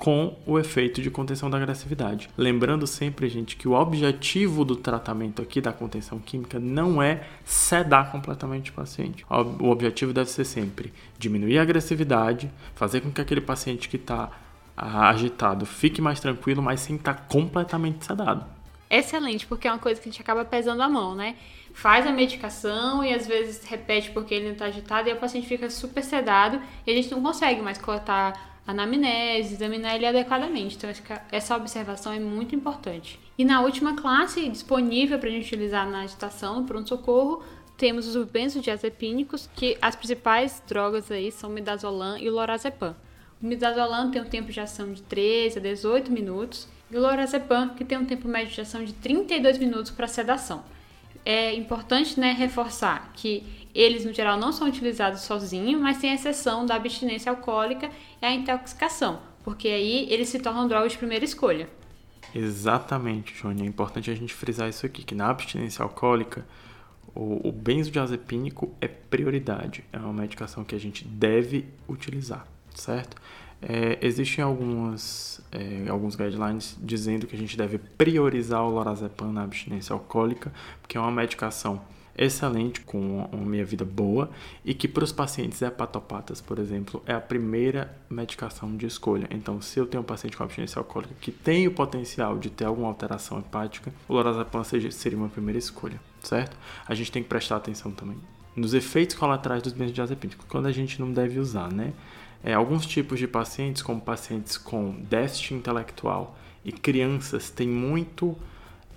com 0.00 0.34
o 0.46 0.58
efeito 0.58 1.02
de 1.02 1.10
contenção 1.10 1.50
da 1.50 1.58
agressividade. 1.58 2.30
Lembrando 2.36 2.86
sempre, 2.86 3.28
gente, 3.28 3.54
que 3.54 3.68
o 3.68 3.72
objetivo 3.72 4.64
do 4.64 4.74
tratamento 4.74 5.42
aqui 5.42 5.60
da 5.60 5.74
contenção 5.74 6.18
química 6.18 6.58
não 6.58 7.02
é 7.02 7.22
sedar 7.44 8.10
completamente 8.10 8.70
o 8.70 8.74
paciente. 8.74 9.26
O 9.28 9.68
objetivo 9.68 10.14
deve 10.14 10.30
ser 10.30 10.46
sempre 10.46 10.90
diminuir 11.18 11.58
a 11.58 11.62
agressividade, 11.62 12.50
fazer 12.74 13.02
com 13.02 13.12
que 13.12 13.20
aquele 13.20 13.42
paciente 13.42 13.90
que 13.90 13.96
está 13.96 14.30
agitado 14.74 15.66
fique 15.66 16.00
mais 16.00 16.18
tranquilo, 16.18 16.62
mas 16.62 16.80
sem 16.80 16.96
estar 16.96 17.28
completamente 17.28 18.06
sedado. 18.06 18.46
Excelente, 18.88 19.46
porque 19.46 19.68
é 19.68 19.70
uma 19.70 19.78
coisa 19.78 20.00
que 20.00 20.08
a 20.08 20.10
gente 20.10 20.22
acaba 20.22 20.46
pesando 20.46 20.82
a 20.82 20.88
mão, 20.88 21.14
né? 21.14 21.36
faz 21.72 22.06
a 22.06 22.12
medicação 22.12 23.04
e 23.04 23.12
às 23.12 23.26
vezes 23.26 23.64
repete 23.64 24.10
porque 24.10 24.34
ele 24.34 24.46
não 24.46 24.52
está 24.52 24.66
agitado 24.66 25.08
e 25.08 25.12
o 25.12 25.16
paciente 25.16 25.46
fica 25.46 25.70
super 25.70 26.02
sedado 26.02 26.60
e 26.86 26.90
a 26.90 26.94
gente 26.94 27.10
não 27.10 27.22
consegue 27.22 27.62
mais 27.62 27.78
coletar 27.78 28.49
anamnese, 28.66 29.54
examinar 29.54 29.96
ele 29.96 30.06
adequadamente. 30.06 30.76
Então, 30.76 30.90
essa 31.30 31.56
observação 31.56 32.12
é 32.12 32.20
muito 32.20 32.54
importante. 32.54 33.18
E 33.36 33.44
na 33.44 33.60
última 33.60 33.94
classe, 33.94 34.48
disponível 34.48 35.18
para 35.18 35.28
a 35.28 35.32
gente 35.32 35.46
utilizar 35.46 35.88
na 35.88 36.02
agitação, 36.02 36.60
no 36.60 36.66
pronto-socorro, 36.66 37.42
temos 37.76 38.14
os 38.14 38.26
benzodiazepínicos, 38.26 39.48
que 39.56 39.76
as 39.80 39.96
principais 39.96 40.62
drogas 40.68 41.10
aí 41.10 41.32
são 41.32 41.48
midazolam 41.48 42.18
e 42.18 42.28
lorazepam. 42.28 42.94
O 43.42 43.46
midazolam 43.46 44.10
tem 44.10 44.20
um 44.20 44.26
tempo 44.26 44.52
de 44.52 44.60
ação 44.60 44.92
de 44.92 45.02
13 45.02 45.58
a 45.58 45.62
18 45.62 46.12
minutos, 46.12 46.68
e 46.90 46.96
o 46.96 47.00
lorazepam, 47.00 47.70
que 47.70 47.84
tem 47.84 47.96
um 47.96 48.04
tempo 48.04 48.28
médio 48.28 48.52
de 48.52 48.60
ação 48.60 48.84
de 48.84 48.92
32 48.92 49.56
minutos 49.58 49.90
para 49.90 50.06
sedação 50.06 50.62
é 51.24 51.54
importante 51.54 52.18
né, 52.18 52.32
reforçar 52.32 53.12
que 53.14 53.59
eles, 53.74 54.04
no 54.04 54.12
geral, 54.12 54.38
não 54.38 54.52
são 54.52 54.68
utilizados 54.68 55.22
sozinhos, 55.22 55.80
mas 55.80 55.98
tem 55.98 56.12
exceção 56.12 56.66
da 56.66 56.74
abstinência 56.74 57.30
alcoólica 57.30 57.90
e 58.20 58.26
a 58.26 58.32
intoxicação, 58.32 59.20
porque 59.44 59.68
aí 59.68 60.06
eles 60.10 60.28
se 60.28 60.38
tornam 60.38 60.66
drogas 60.68 60.92
de 60.92 60.98
primeira 60.98 61.24
escolha. 61.24 61.68
Exatamente, 62.34 63.34
Johnny. 63.34 63.62
É 63.62 63.66
importante 63.66 64.10
a 64.10 64.14
gente 64.14 64.32
frisar 64.32 64.68
isso 64.68 64.86
aqui, 64.86 65.02
que 65.02 65.14
na 65.14 65.28
abstinência 65.30 65.82
alcoólica, 65.82 66.46
o, 67.14 67.48
o 67.48 67.52
benzodiazepínico 67.52 68.72
é 68.80 68.86
prioridade. 68.86 69.84
É 69.92 69.98
uma 69.98 70.12
medicação 70.12 70.64
que 70.64 70.74
a 70.74 70.78
gente 70.78 71.04
deve 71.04 71.66
utilizar, 71.88 72.46
certo? 72.74 73.16
É, 73.62 73.98
existem 74.00 74.42
algumas, 74.42 75.40
é, 75.52 75.88
alguns 75.90 76.16
guidelines 76.16 76.78
dizendo 76.80 77.26
que 77.26 77.36
a 77.36 77.38
gente 77.38 77.56
deve 77.56 77.78
priorizar 77.78 78.62
o 78.62 78.70
lorazepam 78.70 79.32
na 79.32 79.42
abstinência 79.42 79.92
alcoólica, 79.92 80.52
porque 80.80 80.96
é 80.96 81.00
uma 81.00 81.10
medicação 81.10 81.82
excelente, 82.16 82.80
com 82.80 83.26
uma 83.32 83.46
meia-vida 83.46 83.84
boa, 83.84 84.30
e 84.64 84.74
que 84.74 84.86
para 84.86 85.04
os 85.04 85.12
pacientes 85.12 85.62
hepatopatas, 85.62 86.40
por 86.40 86.58
exemplo, 86.58 87.02
é 87.06 87.14
a 87.14 87.20
primeira 87.20 87.96
medicação 88.08 88.76
de 88.76 88.86
escolha. 88.86 89.26
Então, 89.30 89.60
se 89.60 89.78
eu 89.78 89.86
tenho 89.86 90.02
um 90.02 90.06
paciente 90.06 90.36
com 90.36 90.42
abstinência 90.42 90.78
alcoólica 90.78 91.14
que 91.20 91.30
tem 91.30 91.66
o 91.66 91.72
potencial 91.72 92.38
de 92.38 92.50
ter 92.50 92.64
alguma 92.64 92.88
alteração 92.88 93.38
hepática, 93.38 93.92
o 94.08 94.14
lorazepam 94.14 94.62
seria 94.64 95.18
uma 95.18 95.28
primeira 95.28 95.58
escolha, 95.58 96.00
certo? 96.22 96.56
A 96.86 96.94
gente 96.94 97.10
tem 97.10 97.22
que 97.22 97.28
prestar 97.28 97.56
atenção 97.56 97.90
também 97.90 98.16
nos 98.54 98.74
efeitos 98.74 99.16
colaterais 99.16 99.62
dos 99.62 99.72
benzodiazepínicos, 99.72 100.46
quando 100.48 100.66
a 100.66 100.72
gente 100.72 101.00
não 101.00 101.12
deve 101.12 101.38
usar, 101.38 101.72
né? 101.72 101.92
É, 102.42 102.54
alguns 102.54 102.86
tipos 102.86 103.18
de 103.18 103.28
pacientes, 103.28 103.82
como 103.82 104.00
pacientes 104.00 104.56
com 104.56 104.92
déficit 105.02 105.54
intelectual 105.54 106.36
e 106.64 106.72
crianças, 106.72 107.50
têm 107.50 107.68
muito, 107.68 108.36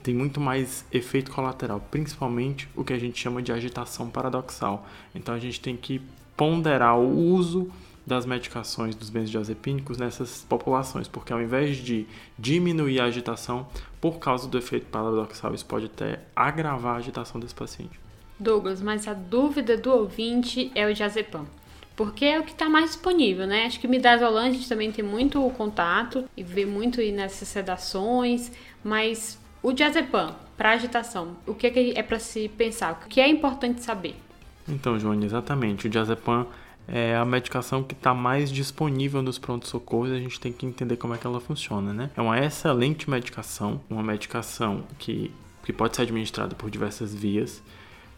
tem 0.03 0.13
muito 0.13 0.39
mais 0.39 0.85
efeito 0.91 1.31
colateral, 1.31 1.79
principalmente 1.89 2.67
o 2.75 2.83
que 2.83 2.91
a 2.91 2.99
gente 2.99 3.17
chama 3.19 3.41
de 3.41 3.51
agitação 3.51 4.09
paradoxal. 4.09 4.85
Então 5.15 5.33
a 5.33 5.39
gente 5.39 5.61
tem 5.61 5.77
que 5.77 6.01
ponderar 6.35 6.99
o 6.99 7.17
uso 7.17 7.71
das 8.05 8.25
medicações 8.25 8.95
dos 8.95 9.09
benzodiazepínicos 9.09 9.97
nessas 9.97 10.45
populações, 10.47 11.07
porque 11.07 11.31
ao 11.31 11.41
invés 11.41 11.77
de 11.77 12.05
diminuir 12.37 12.99
a 12.99 13.05
agitação 13.05 13.65
por 14.01 14.19
causa 14.19 14.47
do 14.47 14.57
efeito 14.57 14.87
paradoxal, 14.87 15.55
isso 15.55 15.65
pode 15.65 15.85
até 15.85 16.19
agravar 16.35 16.95
a 16.95 16.97
agitação 16.97 17.39
desse 17.39 17.55
paciente. 17.55 17.97
Douglas, 18.37 18.81
mas 18.81 19.07
a 19.07 19.13
dúvida 19.13 19.77
do 19.77 19.89
ouvinte 19.89 20.69
é 20.75 20.85
o 20.85 20.93
diazepam 20.93 21.45
porque 21.95 22.25
é 22.25 22.39
o 22.39 22.43
que 22.43 22.51
está 22.51 22.67
mais 22.67 22.85
disponível, 22.85 23.45
né? 23.45 23.65
Acho 23.65 23.79
que 23.79 23.87
midazolam 23.87 24.45
a 24.45 24.49
gente 24.49 24.67
também 24.67 24.91
tem 24.91 25.05
muito 25.05 25.39
contato 25.51 26.27
e 26.35 26.43
vê 26.43 26.65
muito 26.65 26.99
nessas 27.11 27.47
sedações, 27.47 28.51
mas 28.83 29.39
o 29.63 29.71
diazepam 29.71 30.35
para 30.57 30.71
agitação, 30.71 31.37
o 31.47 31.55
que 31.55 31.67
é, 31.67 31.97
é 31.97 32.03
para 32.03 32.19
se 32.19 32.49
pensar? 32.49 33.01
O 33.05 33.07
que 33.07 33.21
é 33.21 33.27
importante 33.27 33.81
saber? 33.81 34.15
Então, 34.67 34.99
Joane, 34.99 35.25
exatamente. 35.25 35.87
O 35.87 35.89
diazepam 35.89 36.45
é 36.87 37.15
a 37.15 37.23
medicação 37.23 37.81
que 37.81 37.93
está 37.93 38.13
mais 38.13 38.51
disponível 38.51 39.21
nos 39.21 39.39
prontos-socorros 39.39 40.09
e 40.09 40.15
a 40.15 40.19
gente 40.19 40.39
tem 40.39 40.51
que 40.51 40.65
entender 40.65 40.97
como 40.97 41.15
é 41.15 41.17
que 41.17 41.25
ela 41.25 41.39
funciona, 41.39 41.93
né? 41.93 42.11
É 42.15 42.21
uma 42.21 42.37
excelente 42.39 43.09
medicação, 43.09 43.79
uma 43.89 44.03
medicação 44.03 44.83
que, 44.99 45.31
que 45.63 45.71
pode 45.71 45.95
ser 45.95 46.01
administrada 46.03 46.55
por 46.55 46.69
diversas 46.69 47.15
vias, 47.15 47.63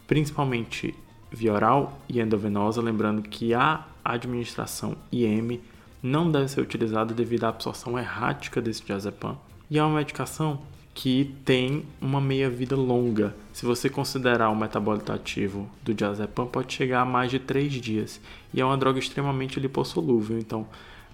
principalmente 0.07 0.95
via 1.31 1.53
oral 1.53 1.99
e 2.09 2.19
endovenosa, 2.19 2.81
lembrando 2.81 3.21
que 3.21 3.53
a 3.53 3.85
administração 4.03 4.95
IM 5.11 5.61
não 6.01 6.31
deve 6.31 6.47
ser 6.47 6.61
utilizada 6.61 7.13
devido 7.13 7.43
à 7.43 7.49
absorção 7.49 7.97
errática 7.99 8.61
desse 8.61 8.83
diazepam. 8.83 9.37
E 9.69 9.77
é 9.77 9.83
uma 9.83 9.97
medicação 9.97 10.59
que 10.95 11.35
tem 11.43 11.85
uma 12.01 12.21
meia-vida 12.21 12.73
longa. 12.73 13.35
Se 13.51 13.65
você 13.65 13.89
considerar 13.89 14.49
o 14.49 14.55
metabólito 14.55 15.11
ativo 15.11 15.69
do 15.83 15.93
diazepam, 15.93 16.47
pode 16.47 16.73
chegar 16.73 17.01
a 17.01 17.05
mais 17.05 17.29
de 17.29 17.37
3 17.37 17.73
dias. 17.73 18.21
E 18.53 18.61
é 18.61 18.65
uma 18.65 18.77
droga 18.77 18.97
extremamente 18.97 19.59
lipossolúvel, 19.59 20.39
então, 20.39 20.65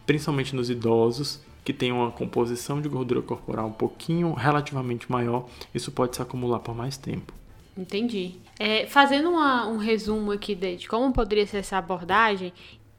principalmente 0.05 0.55
nos 0.55 0.69
idosos 0.69 1.41
que 1.65 1.73
têm 1.73 1.91
uma 1.91 2.11
composição 2.11 2.79
de 2.79 2.87
gordura 2.87 3.23
corporal 3.23 3.67
um 3.67 3.73
pouquinho 3.73 4.33
relativamente 4.33 5.11
maior, 5.11 5.47
isso 5.73 5.91
pode 5.91 6.15
se 6.15 6.21
acumular 6.21 6.59
por 6.59 6.75
mais 6.75 6.95
tempo. 6.95 7.33
Entendi. 7.75 8.35
É, 8.59 8.85
fazendo 8.85 9.29
uma, 9.29 9.67
um 9.67 9.77
resumo 9.77 10.31
aqui 10.31 10.53
de, 10.53 10.77
de 10.77 10.87
como 10.87 11.11
poderia 11.11 11.47
ser 11.47 11.57
essa 11.57 11.77
abordagem, 11.77 12.53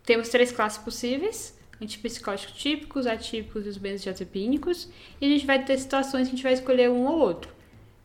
temos 0.05 0.29
três 0.29 0.51
classes 0.51 0.79
possíveis: 0.79 1.57
antipsicóticos 1.83 2.55
típicos, 2.55 3.07
atípicos 3.07 3.67
e 3.67 3.69
os 3.69 3.77
benzodiazepínicos. 3.77 4.89
E 5.21 5.27
a 5.27 5.29
gente 5.29 5.47
vai 5.47 5.65
ter 5.65 5.77
situações 5.79 6.29
que 6.29 6.35
a 6.35 6.37
gente 6.37 6.43
vai 6.43 6.53
escolher 6.53 6.91
um 6.91 7.07
ou 7.07 7.19
outro. 7.19 7.53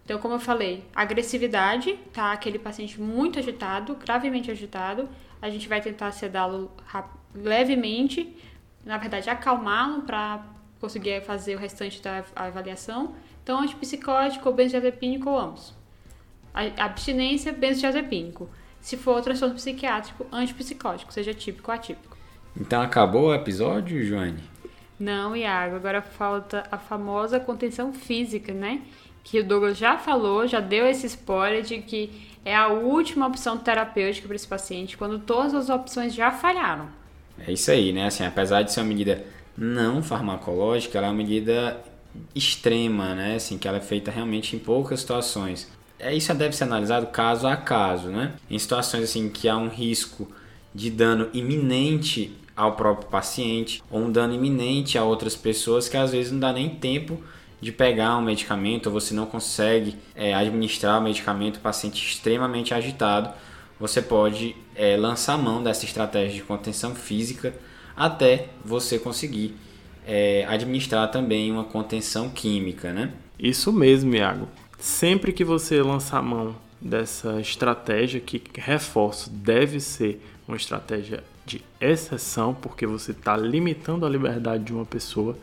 Então, 0.04 0.20
como 0.20 0.36
eu 0.36 0.40
falei, 0.40 0.86
agressividade, 0.96 2.00
tá? 2.14 2.32
Aquele 2.32 2.58
paciente 2.58 3.00
muito 3.00 3.40
agitado, 3.40 3.96
gravemente 3.96 4.50
agitado, 4.50 5.10
a 5.42 5.50
gente 5.50 5.68
vai 5.68 5.82
tentar 5.82 6.12
sedá-lo 6.12 6.72
levemente, 7.36 8.36
na 8.86 8.98
verdade, 8.98 9.30
acalmá-lo 9.30 10.04
para 10.04 10.46
conseguir 10.80 11.22
fazer 11.24 11.56
o 11.56 11.60
restante 11.60 12.02
da 12.02 12.24
avaliação. 12.36 13.16
Então, 13.44 13.60
antipsicótico 13.60 14.48
ou 14.48 14.56
benzodiazepínico 14.56 15.30
ou 15.30 15.38
ambos 15.38 15.78
abstinência 16.78 17.52
benzodiazepínico. 17.52 18.50
Se 18.82 18.98
for 18.98 19.22
transtorno 19.22 19.56
psiquiátrico, 19.56 20.26
antipsicótico, 20.32 21.14
seja 21.14 21.34
típico 21.34 21.70
ou 21.70 21.76
atípico. 21.76 22.17
Então 22.60 22.82
acabou 22.82 23.28
o 23.28 23.34
episódio, 23.34 24.04
Joane? 24.06 24.44
Não, 25.00 25.36
Iago. 25.36 25.76
Agora 25.76 26.02
falta 26.02 26.64
a 26.72 26.78
famosa 26.78 27.40
contenção 27.40 27.94
física, 27.94 28.54
né? 28.54 28.82
Que 29.24 29.40
o 29.40 29.44
Douglas 29.44 29.78
já 29.78 29.98
falou, 29.98 30.48
já 30.48 30.60
deu 30.60 30.88
esse 30.88 31.06
spoiler 31.06 31.62
de 31.62 31.80
que 31.80 32.10
é 32.44 32.56
a 32.56 32.68
última 32.70 33.28
opção 33.28 33.58
terapêutica 33.58 34.28
para 34.28 34.36
esse 34.36 34.48
paciente 34.48 34.98
quando 34.98 35.20
todas 35.20 35.54
as 35.54 35.70
opções 35.70 36.14
já 36.14 36.32
falharam. 36.32 36.88
É 37.46 37.52
isso 37.52 37.70
aí, 37.70 37.94
né? 37.94 38.08
Assim, 38.08 38.26
apesar 38.26 38.64
de 38.64 38.72
ser 38.72 38.80
uma 38.80 38.88
medida 38.88 39.24
não 39.58 40.02
farmacológica, 40.02 40.98
ela 40.98 41.08
é 41.08 41.10
uma 41.10 41.18
medida 41.18 41.80
extrema, 42.34 43.14
né? 43.14 43.36
Assim, 43.36 43.58
que 43.58 43.68
ela 43.68 43.78
é 43.78 43.82
feita 43.82 44.10
realmente 44.10 44.56
em 44.56 44.60
poucas 44.60 45.02
situações 45.02 45.70
é, 46.00 46.14
isso 46.14 46.34
deve 46.34 46.56
ser 46.56 46.66
analisado 46.66 47.08
caso 47.08 47.48
a 47.48 47.56
caso, 47.56 48.10
né? 48.10 48.34
Em 48.50 48.60
situações 48.60 49.04
assim 49.04 49.30
que 49.30 49.50
há 49.50 49.58
um 49.58 49.68
risco 49.68 50.28
de 50.74 50.90
dano 50.92 51.30
iminente 51.34 52.38
ao 52.58 52.72
próprio 52.72 53.08
paciente 53.08 53.84
ou 53.90 54.02
um 54.02 54.12
dano 54.12 54.34
iminente 54.34 54.98
a 54.98 55.04
outras 55.04 55.36
pessoas 55.36 55.88
que 55.88 55.96
às 55.96 56.12
vezes 56.12 56.32
não 56.32 56.40
dá 56.40 56.52
nem 56.52 56.68
tempo 56.68 57.22
de 57.62 57.72
pegar 57.72 58.18
um 58.18 58.22
medicamento 58.22 58.88
ou 58.88 58.92
você 58.92 59.14
não 59.14 59.28
consegue 59.28 59.96
é, 60.16 60.34
administrar 60.34 61.00
o 61.00 61.04
medicamento, 61.04 61.58
o 61.58 61.60
paciente 61.60 62.04
extremamente 62.04 62.74
agitado, 62.74 63.30
você 63.80 64.02
pode 64.02 64.56
é, 64.76 64.98
lançar 64.98 65.38
mão 65.38 65.62
dessa 65.62 65.86
estratégia 65.86 66.36
de 66.36 66.44
contenção 66.44 66.96
física 66.96 67.54
até 67.96 68.48
você 68.66 68.98
conseguir 68.98 69.56
é, 70.06 70.46
administrar 70.48 71.10
também 71.12 71.52
uma 71.52 71.64
contenção 71.64 72.30
química, 72.30 72.92
né? 72.92 73.12
Isso 73.38 73.72
mesmo, 73.72 74.16
Iago. 74.16 74.48
Sempre 74.80 75.32
que 75.32 75.44
você 75.44 75.82
lançar 75.82 76.22
mão 76.24 76.56
dessa 76.80 77.40
estratégia, 77.40 78.20
que 78.20 78.42
reforço, 78.56 79.30
deve 79.30 79.80
ser 79.80 80.22
uma 80.48 80.58
estratégia 80.58 81.24
de 81.48 81.64
exceção, 81.80 82.54
porque 82.54 82.86
você 82.86 83.12
está 83.12 83.38
limitando 83.38 84.06
a 84.06 84.10
liberdade 84.10 84.66
de 84.66 84.74
uma 84.74 84.86
pessoa. 84.86 85.36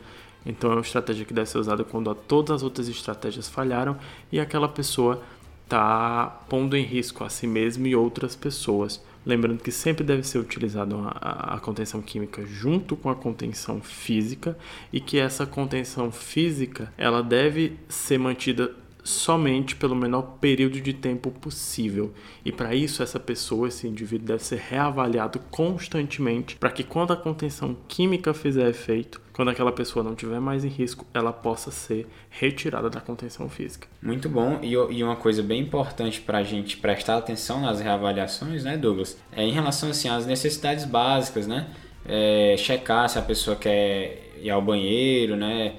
Então 0.44 0.70
é 0.70 0.74
uma 0.74 0.82
estratégia 0.82 1.24
que 1.24 1.32
deve 1.32 1.48
ser 1.48 1.56
usada 1.56 1.82
quando 1.82 2.14
todas 2.14 2.56
as 2.56 2.62
outras 2.62 2.86
estratégias 2.88 3.48
falharam 3.48 3.96
e 4.30 4.38
aquela 4.38 4.68
pessoa 4.68 5.22
está 5.64 6.26
pondo 6.48 6.76
em 6.76 6.84
risco 6.84 7.24
a 7.24 7.30
si 7.30 7.46
mesmo 7.46 7.86
e 7.86 7.96
outras 7.96 8.36
pessoas. 8.36 9.02
Lembrando 9.24 9.62
que 9.62 9.72
sempre 9.72 10.04
deve 10.04 10.22
ser 10.22 10.36
utilizada 10.36 10.94
a, 11.14 11.58
contenção 11.58 12.02
química 12.02 12.44
junto 12.44 12.94
com 12.94 13.08
a 13.08 13.14
contenção 13.14 13.80
física 13.80 14.54
e 14.92 15.00
que 15.00 15.18
essa 15.18 15.46
contenção 15.46 16.12
física 16.12 16.92
ela 16.98 17.22
deve 17.22 17.78
ser 17.88 18.18
mantida 18.18 18.76
somente 19.04 19.76
pelo 19.76 19.94
menor 19.94 20.38
período 20.40 20.80
de 20.80 20.94
tempo 20.94 21.30
possível. 21.30 22.14
E 22.42 22.50
para 22.50 22.74
isso, 22.74 23.02
essa 23.02 23.20
pessoa, 23.20 23.68
esse 23.68 23.86
indivíduo, 23.86 24.26
deve 24.26 24.42
ser 24.42 24.58
reavaliado 24.58 25.38
constantemente 25.50 26.56
para 26.56 26.70
que, 26.70 26.82
quando 26.82 27.12
a 27.12 27.16
contenção 27.16 27.76
química 27.86 28.32
fizer 28.32 28.68
efeito, 28.68 29.20
quando 29.34 29.50
aquela 29.50 29.70
pessoa 29.70 30.02
não 30.02 30.14
tiver 30.14 30.40
mais 30.40 30.64
em 30.64 30.68
risco, 30.68 31.04
ela 31.12 31.32
possa 31.32 31.70
ser 31.70 32.06
retirada 32.30 32.88
da 32.88 33.00
contenção 33.00 33.48
física. 33.48 33.86
Muito 34.00 34.28
bom. 34.28 34.58
E, 34.62 34.72
e 34.72 35.04
uma 35.04 35.16
coisa 35.16 35.42
bem 35.42 35.60
importante 35.60 36.20
para 36.20 36.38
a 36.38 36.42
gente 36.42 36.78
prestar 36.78 37.18
atenção 37.18 37.60
nas 37.60 37.80
reavaliações, 37.80 38.64
né, 38.64 38.76
Douglas? 38.76 39.18
É 39.30 39.42
em 39.42 39.52
relação 39.52 39.90
assim, 39.90 40.08
às 40.08 40.24
necessidades 40.24 40.86
básicas, 40.86 41.46
né? 41.46 41.68
É, 42.06 42.54
checar 42.56 43.08
se 43.08 43.18
a 43.18 43.22
pessoa 43.22 43.56
quer 43.56 44.32
ir 44.40 44.50
ao 44.50 44.62
banheiro, 44.62 45.36
né? 45.36 45.74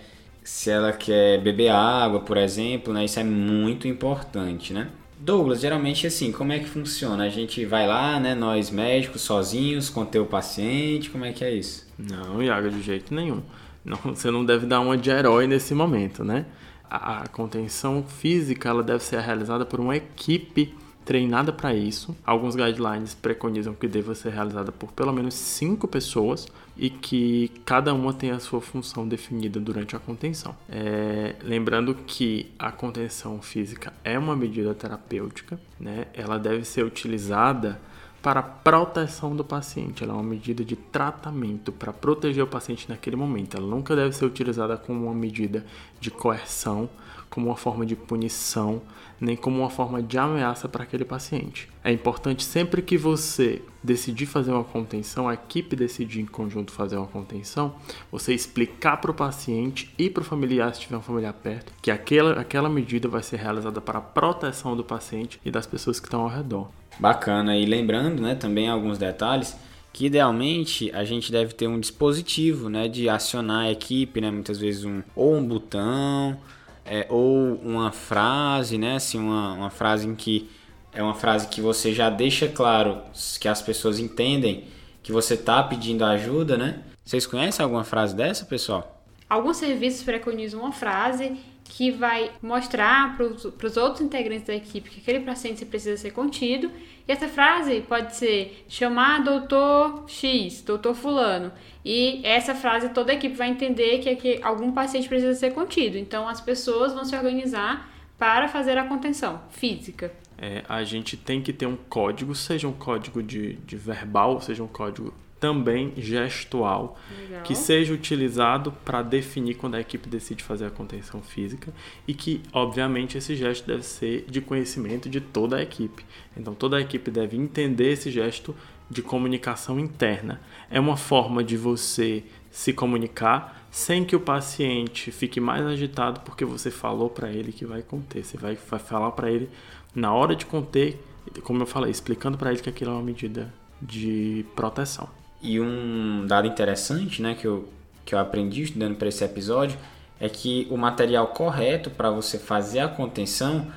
Se 0.45 0.69
ela 0.69 0.93
quer 0.93 1.41
beber 1.41 1.69
água, 1.69 2.19
por 2.19 2.37
exemplo, 2.37 2.93
né? 2.93 3.03
Isso 3.03 3.19
é 3.19 3.23
muito 3.23 3.87
importante, 3.87 4.71
né? 4.71 4.89
Douglas, 5.19 5.59
geralmente 5.59 6.05
assim, 6.05 6.31
como 6.31 6.53
é 6.53 6.59
que 6.59 6.69
funciona? 6.69 7.23
A 7.23 7.29
gente 7.29 7.65
vai 7.65 7.87
lá, 7.87 8.19
né, 8.19 8.35
nós 8.35 8.69
médicos, 8.69 9.23
sozinhos, 9.23 9.89
conter 9.89 10.19
o 10.19 10.25
paciente, 10.25 11.09
como 11.09 11.25
é 11.25 11.33
que 11.33 11.43
é 11.43 11.51
isso? 11.51 11.87
Não, 11.97 12.43
Iago, 12.43 12.69
de 12.69 12.81
jeito 12.83 13.11
nenhum. 13.11 13.41
Não, 13.83 13.97
você 13.97 14.29
não 14.29 14.45
deve 14.45 14.67
dar 14.67 14.81
uma 14.81 14.95
de 14.95 15.09
herói 15.09 15.47
nesse 15.47 15.73
momento, 15.73 16.23
né? 16.23 16.45
A, 16.87 17.27
contenção 17.27 18.03
física, 18.03 18.69
ela 18.69 18.83
deve 18.83 19.03
ser 19.03 19.19
realizada 19.21 19.65
por 19.65 19.79
uma 19.79 19.97
equipe 19.97 20.75
treinada 21.05 21.53
para 21.53 21.73
isso. 21.73 22.15
Alguns 22.25 22.55
guidelines 22.55 23.13
preconizam 23.13 23.73
que 23.73 23.87
deva 23.87 24.15
ser 24.15 24.33
realizada 24.33 24.71
por 24.71 24.91
pelo 24.91 25.13
menos 25.13 25.35
cinco 25.35 25.87
pessoas 25.87 26.47
e 26.75 26.89
que 26.89 27.51
cada 27.63 27.93
uma 27.93 28.11
tem 28.11 28.31
a 28.31 28.39
sua 28.39 28.59
função 28.59 29.07
definida 29.07 29.59
durante 29.59 29.95
a 29.95 29.99
contenção. 29.99 30.55
É, 30.67 31.35
lembrando 31.43 31.95
que 31.95 32.51
a 32.57 32.71
contenção 32.71 33.41
física 33.41 33.93
é 34.03 34.17
uma 34.17 34.35
medida 34.35 34.73
terapêutica, 34.73 35.59
né? 35.79 36.07
ela 36.13 36.37
deve 36.37 36.65
ser 36.65 36.83
utilizada 36.83 37.79
para 38.21 38.41
proteção 38.41 39.35
do 39.35 39.43
paciente. 39.43 40.03
Ela 40.03 40.13
é 40.13 40.15
uma 40.15 40.23
medida 40.23 40.65
de 40.65 40.75
tratamento 40.75 41.71
para 41.71 41.93
proteger 41.93 42.43
o 42.43 42.47
paciente 42.47 42.89
naquele 42.89 43.15
momento. 43.15 43.55
Ela 43.55 43.67
nunca 43.67 43.95
deve 43.95 44.13
ser 44.15 44.25
utilizada 44.25 44.75
como 44.75 45.05
uma 45.05 45.13
medida 45.13 45.63
de 45.99 46.09
coerção, 46.09 46.89
como 47.35 47.47
uma 47.47 47.57
forma 47.57 47.85
de 47.85 47.97
punição, 47.97 48.81
nem 49.19 49.35
como 49.35 49.59
uma 49.59 49.69
forma 49.69 50.01
de 50.01 50.17
ameaça 50.17 50.69
para 50.69 50.83
aquele 50.83 51.03
paciente. 51.03 51.69
É 51.83 51.91
importante 51.91 52.45
sempre 52.45 52.81
que 52.81 52.97
você 52.97 53.61
decidir 53.83 54.25
fazer 54.25 54.51
uma 54.51 54.63
contenção, 54.63 55.27
a 55.27 55.33
equipe 55.33 55.75
decidir 55.75 56.21
em 56.21 56.25
conjunto 56.25 56.71
fazer 56.71 56.95
uma 56.95 57.07
contenção, 57.07 57.75
você 58.09 58.33
explicar 58.33 59.01
para 59.01 59.11
o 59.11 59.13
paciente 59.13 59.93
e 59.97 60.09
para 60.09 60.21
o 60.21 60.25
familiar, 60.25 60.73
se 60.73 60.79
tiver 60.79 60.95
um 60.95 61.01
familiar 61.01 61.33
perto, 61.33 61.73
que 61.81 61.91
aquela, 61.91 62.39
aquela 62.39 62.69
medida 62.69 63.09
vai 63.09 63.21
ser 63.21 63.35
realizada 63.35 63.81
para 63.81 63.99
a 63.99 64.01
proteção 64.01 64.73
do 64.73 64.83
paciente 64.85 65.37
e 65.43 65.51
das 65.51 65.67
pessoas 65.67 65.99
que 65.99 66.07
estão 66.07 66.21
ao 66.21 66.29
redor. 66.29 66.69
Bacana. 66.97 67.57
E 67.57 67.65
lembrando, 67.65 68.21
né, 68.21 68.33
também 68.35 68.69
alguns 68.69 68.97
detalhes 68.97 69.57
que 69.91 70.05
idealmente 70.05 70.89
a 70.93 71.03
gente 71.03 71.33
deve 71.33 71.53
ter 71.53 71.67
um 71.67 71.81
dispositivo, 71.81 72.69
né, 72.69 72.87
de 72.87 73.09
acionar 73.09 73.65
a 73.65 73.71
equipe, 73.71 74.21
né, 74.21 74.31
muitas 74.31 74.57
vezes 74.57 74.85
um 74.85 75.03
ou 75.13 75.35
um 75.35 75.45
botão 75.45 76.37
é, 76.85 77.07
ou 77.09 77.55
uma 77.55 77.91
frase, 77.91 78.77
né, 78.77 78.95
assim, 78.95 79.19
uma, 79.19 79.53
uma 79.53 79.69
frase 79.69 80.07
em 80.07 80.15
que 80.15 80.49
é 80.93 81.03
uma 81.03 81.15
frase 81.15 81.47
que 81.47 81.59
você 81.59 81.93
já 81.93 82.09
deixa 82.09 82.47
claro 82.47 83.01
que 83.39 83.47
as 83.47 83.61
pessoas 83.61 83.99
entendem 83.99 84.65
que 85.03 85.11
você 85.11 85.33
está 85.33 85.61
pedindo 85.61 86.05
ajuda, 86.05 86.57
né? 86.57 86.83
Vocês 87.03 87.25
conhecem 87.27 87.63
alguma 87.63 87.83
frase 87.83 88.15
dessa, 88.15 88.45
pessoal? 88.45 89.03
Alguns 89.29 89.57
serviços 89.57 90.03
preconizam 90.03 90.61
uma 90.61 90.71
frase 90.71 91.37
que 91.65 91.91
vai 91.91 92.31
mostrar 92.41 93.17
para 93.17 93.25
os 93.25 93.77
outros 93.77 94.01
integrantes 94.01 94.45
da 94.45 94.55
equipe 94.55 94.89
que 94.89 95.01
aquele 95.01 95.25
paciente 95.25 95.65
precisa 95.65 95.97
ser 95.97 96.11
contido. 96.11 96.71
E 97.07 97.11
essa 97.11 97.27
frase 97.27 97.81
pode 97.81 98.15
ser 98.15 98.63
chamar 98.69 99.23
doutor 99.23 100.05
X, 100.07 100.61
doutor 100.61 100.95
Fulano. 100.95 101.51
E 101.83 102.21
essa 102.23 102.55
frase 102.55 102.89
toda 102.89 103.11
a 103.11 103.15
equipe 103.15 103.35
vai 103.35 103.49
entender 103.49 103.99
que, 103.99 104.15
que 104.15 104.39
algum 104.41 104.71
paciente 104.71 105.09
precisa 105.09 105.33
ser 105.33 105.53
contido. 105.53 105.97
Então 105.97 106.27
as 106.27 106.39
pessoas 106.39 106.93
vão 106.93 107.03
se 107.03 107.15
organizar 107.15 107.89
para 108.17 108.47
fazer 108.47 108.77
a 108.77 108.85
contenção 108.85 109.41
física. 109.49 110.13
É, 110.37 110.63
a 110.69 110.83
gente 110.83 111.17
tem 111.17 111.41
que 111.41 111.51
ter 111.51 111.65
um 111.65 111.75
código, 111.75 112.35
seja 112.35 112.67
um 112.67 112.73
código 112.73 113.23
de, 113.23 113.53
de 113.55 113.75
verbal, 113.75 114.39
seja 114.39 114.63
um 114.63 114.67
código 114.67 115.13
também 115.39 115.93
gestual, 115.97 116.97
Legal. 117.19 117.43
que 117.43 117.55
seja 117.55 117.93
utilizado 117.93 118.71
para 118.83 119.01
definir 119.01 119.55
quando 119.55 119.75
a 119.75 119.81
equipe 119.81 120.07
decide 120.07 120.43
fazer 120.43 120.65
a 120.65 120.69
contenção 120.69 121.21
física 121.21 121.73
e 122.07 122.13
que, 122.13 122.41
obviamente, 122.53 123.17
esse 123.17 123.35
gesto 123.35 123.67
deve 123.67 123.83
ser 123.83 124.25
de 124.29 124.41
conhecimento 124.41 125.09
de 125.09 125.19
toda 125.19 125.57
a 125.57 125.61
equipe. 125.61 126.05
Então, 126.35 126.53
toda 126.53 126.77
a 126.77 126.81
equipe 126.81 127.11
deve 127.11 127.37
entender 127.37 127.91
esse 127.91 128.09
gesto 128.09 128.55
de 128.89 129.01
comunicação 129.01 129.79
interna. 129.79 130.41
É 130.69 130.79
uma 130.79 130.97
forma 130.97 131.43
de 131.43 131.57
você 131.57 132.23
se 132.49 132.71
comunicar 132.71 133.67
sem 133.69 134.05
que 134.05 134.15
o 134.15 134.19
paciente 134.19 135.11
fique 135.11 135.41
mais 135.41 135.65
agitado 135.65 136.21
porque 136.21 136.45
você 136.45 136.71
falou 136.71 137.09
para 137.09 137.29
ele 137.29 137.51
que 137.51 137.65
vai 137.65 137.81
conter. 137.81 138.23
Você 138.23 138.37
vai, 138.37 138.57
vai 138.69 138.79
falar 138.79 139.11
para 139.11 139.29
ele 139.29 139.49
na 139.93 140.13
hora 140.13 140.35
de 140.35 140.45
conter, 140.45 140.97
como 141.43 141.61
eu 141.61 141.65
falei, 141.65 141.91
explicando 141.91 142.37
para 142.37 142.51
ele 142.51 142.61
que 142.61 142.69
aquilo 142.69 142.91
é 142.91 142.93
uma 142.93 143.03
medida 143.03 143.53
de 143.81 144.45
proteção. 144.55 145.09
E 145.45 145.61
um 145.61 146.25
dado 146.25 146.47
interessante, 146.47 147.21
né, 147.21 147.35
que 147.39 147.45
eu, 147.45 147.69
que 148.03 148.15
eu 148.15 148.19
aprendi 148.19 148.63
estudando 148.63 148.95
para 148.95 149.07
esse 149.07 149.23
episódio, 149.23 149.77
é 150.19 150.27
que 150.27 150.67
o 150.71 150.75
material 150.75 151.27
correto 151.27 151.91
para 151.91 152.09
você 152.09 152.39
fazer 152.39 152.79
a 152.79 152.87
contenção 152.87 153.67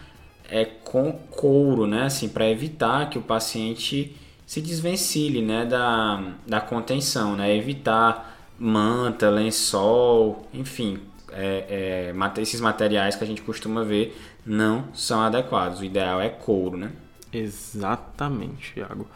é 0.48 0.64
com 0.64 1.12
couro, 1.12 1.86
né, 1.86 2.04
assim, 2.04 2.26
para 2.26 2.48
evitar 2.48 3.10
que 3.10 3.18
o 3.18 3.22
paciente 3.22 4.16
se 4.46 4.62
desvencilhe, 4.62 5.42
né, 5.42 5.66
da, 5.66 6.32
da 6.46 6.58
contenção, 6.58 7.36
né, 7.36 7.54
evitar 7.54 8.34
manta, 8.58 9.28
lençol, 9.28 10.48
enfim, 10.54 10.98
é, 11.30 12.12
é, 12.14 12.40
esses 12.40 12.62
materiais 12.62 13.14
que 13.14 13.22
a 13.22 13.26
gente 13.26 13.42
costuma 13.42 13.84
ver 13.84 14.18
não 14.46 14.88
são 14.94 15.20
adequados. 15.20 15.80
O 15.80 15.84
ideal 15.84 16.18
é 16.18 16.30
couro, 16.30 16.78
né? 16.78 16.92
Exatamente, 17.30 18.72
Thiago 18.72 19.06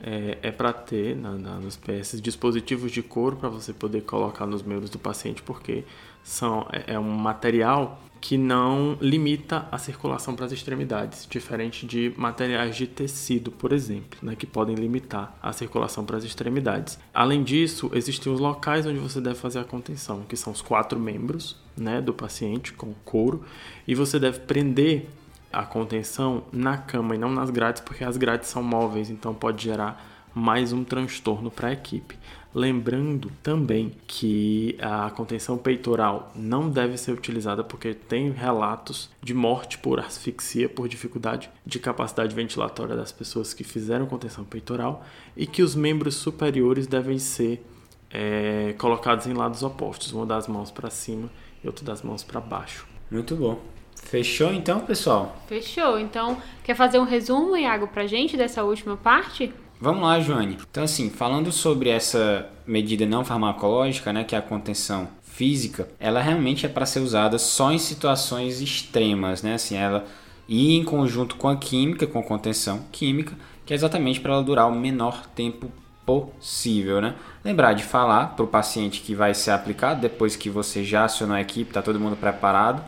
é, 0.00 0.38
é 0.42 0.50
para 0.50 0.72
ter 0.72 1.16
na, 1.16 1.32
na, 1.32 1.54
nos 1.58 1.76
PS 1.76 2.20
dispositivos 2.20 2.92
de 2.92 3.02
couro 3.02 3.36
para 3.36 3.48
você 3.48 3.72
poder 3.72 4.02
colocar 4.02 4.46
nos 4.46 4.62
membros 4.62 4.90
do 4.90 4.98
paciente, 4.98 5.42
porque 5.42 5.84
são, 6.22 6.66
é, 6.72 6.94
é 6.94 6.98
um 6.98 7.10
material 7.10 8.00
que 8.20 8.36
não 8.36 8.96
limita 9.00 9.68
a 9.70 9.78
circulação 9.78 10.34
para 10.34 10.46
as 10.46 10.52
extremidades, 10.52 11.26
diferente 11.30 11.86
de 11.86 12.12
materiais 12.16 12.74
de 12.74 12.86
tecido, 12.86 13.52
por 13.52 13.72
exemplo, 13.72 14.18
né, 14.22 14.34
que 14.34 14.46
podem 14.46 14.74
limitar 14.74 15.36
a 15.42 15.52
circulação 15.52 16.04
para 16.04 16.16
as 16.16 16.24
extremidades. 16.24 16.98
Além 17.12 17.44
disso, 17.44 17.90
existem 17.94 18.32
os 18.32 18.40
locais 18.40 18.86
onde 18.86 18.98
você 18.98 19.20
deve 19.20 19.36
fazer 19.36 19.60
a 19.60 19.64
contenção, 19.64 20.22
que 20.22 20.36
são 20.36 20.52
os 20.52 20.62
quatro 20.62 20.98
membros 20.98 21.56
né, 21.76 22.00
do 22.00 22.12
paciente 22.12 22.72
com 22.72 22.92
couro, 23.04 23.44
e 23.86 23.94
você 23.94 24.18
deve 24.18 24.40
prender 24.40 25.06
a 25.52 25.64
contenção 25.64 26.44
na 26.52 26.76
cama 26.76 27.14
e 27.14 27.18
não 27.18 27.30
nas 27.30 27.50
grades, 27.50 27.80
porque 27.80 28.04
as 28.04 28.16
grades 28.16 28.48
são 28.48 28.62
móveis, 28.62 29.10
então 29.10 29.34
pode 29.34 29.64
gerar 29.64 30.04
mais 30.34 30.72
um 30.72 30.84
transtorno 30.84 31.50
para 31.50 31.68
a 31.68 31.72
equipe. 31.72 32.18
Lembrando 32.54 33.30
também 33.42 33.92
que 34.06 34.78
a 34.80 35.10
contenção 35.10 35.58
peitoral 35.58 36.32
não 36.34 36.70
deve 36.70 36.96
ser 36.96 37.12
utilizada 37.12 37.62
porque 37.62 37.92
tem 37.92 38.30
relatos 38.30 39.10
de 39.22 39.34
morte 39.34 39.76
por 39.76 40.00
asfixia, 40.00 40.68
por 40.68 40.88
dificuldade 40.88 41.50
de 41.66 41.78
capacidade 41.78 42.34
ventilatória 42.34 42.96
das 42.96 43.12
pessoas 43.12 43.52
que 43.52 43.64
fizeram 43.64 44.06
contenção 44.06 44.44
peitoral 44.44 45.04
e 45.36 45.46
que 45.46 45.62
os 45.62 45.74
membros 45.74 46.14
superiores 46.14 46.86
devem 46.86 47.18
ser 47.18 47.62
é, 48.10 48.74
colocados 48.78 49.26
em 49.26 49.34
lados 49.34 49.62
opostos, 49.62 50.12
uma 50.12 50.24
das 50.24 50.48
mãos 50.48 50.70
para 50.70 50.88
cima 50.88 51.30
e 51.62 51.66
outra 51.66 51.84
das 51.84 52.00
mãos 52.00 52.22
para 52.22 52.40
baixo. 52.40 52.86
Muito 53.10 53.36
bom. 53.36 53.75
Fechou 54.08 54.52
então, 54.52 54.80
pessoal? 54.80 55.36
Fechou. 55.48 55.98
Então, 55.98 56.36
quer 56.62 56.76
fazer 56.76 56.98
um 56.98 57.04
resumo, 57.04 57.56
Iago, 57.56 57.88
pra 57.88 58.06
gente 58.06 58.36
dessa 58.36 58.62
última 58.62 58.96
parte? 58.96 59.52
Vamos 59.80 60.02
lá, 60.02 60.20
Joane. 60.20 60.56
Então, 60.70 60.84
assim, 60.84 61.10
falando 61.10 61.50
sobre 61.50 61.90
essa 61.90 62.48
medida 62.66 63.04
não 63.04 63.24
farmacológica, 63.24 64.12
né, 64.12 64.22
que 64.22 64.34
é 64.34 64.38
a 64.38 64.42
contenção 64.42 65.08
física, 65.22 65.88
ela 65.98 66.22
realmente 66.22 66.64
é 66.64 66.68
para 66.68 66.86
ser 66.86 67.00
usada 67.00 67.36
só 67.36 67.72
em 67.72 67.78
situações 67.78 68.60
extremas, 68.60 69.42
né? 69.42 69.54
Assim, 69.54 69.76
ela 69.76 70.06
e 70.48 70.76
em 70.76 70.84
conjunto 70.84 71.34
com 71.34 71.48
a 71.48 71.56
química, 71.56 72.06
com 72.06 72.20
a 72.20 72.22
contenção 72.22 72.84
química, 72.92 73.34
que 73.66 73.74
é 73.74 73.76
exatamente 73.76 74.20
para 74.20 74.32
ela 74.32 74.42
durar 74.42 74.68
o 74.68 74.74
menor 74.74 75.26
tempo 75.34 75.70
possível, 76.06 77.00
né? 77.00 77.16
Lembrar 77.44 77.72
de 77.72 77.82
falar 77.82 78.36
para 78.36 78.44
o 78.44 78.48
paciente 78.48 79.00
que 79.00 79.14
vai 79.14 79.34
ser 79.34 79.50
aplicado 79.50 80.00
depois 80.00 80.36
que 80.36 80.48
você 80.48 80.84
já 80.84 81.04
acionou 81.04 81.36
a 81.36 81.40
equipe, 81.40 81.72
tá 81.72 81.82
todo 81.82 81.98
mundo 81.98 82.16
preparado 82.16 82.82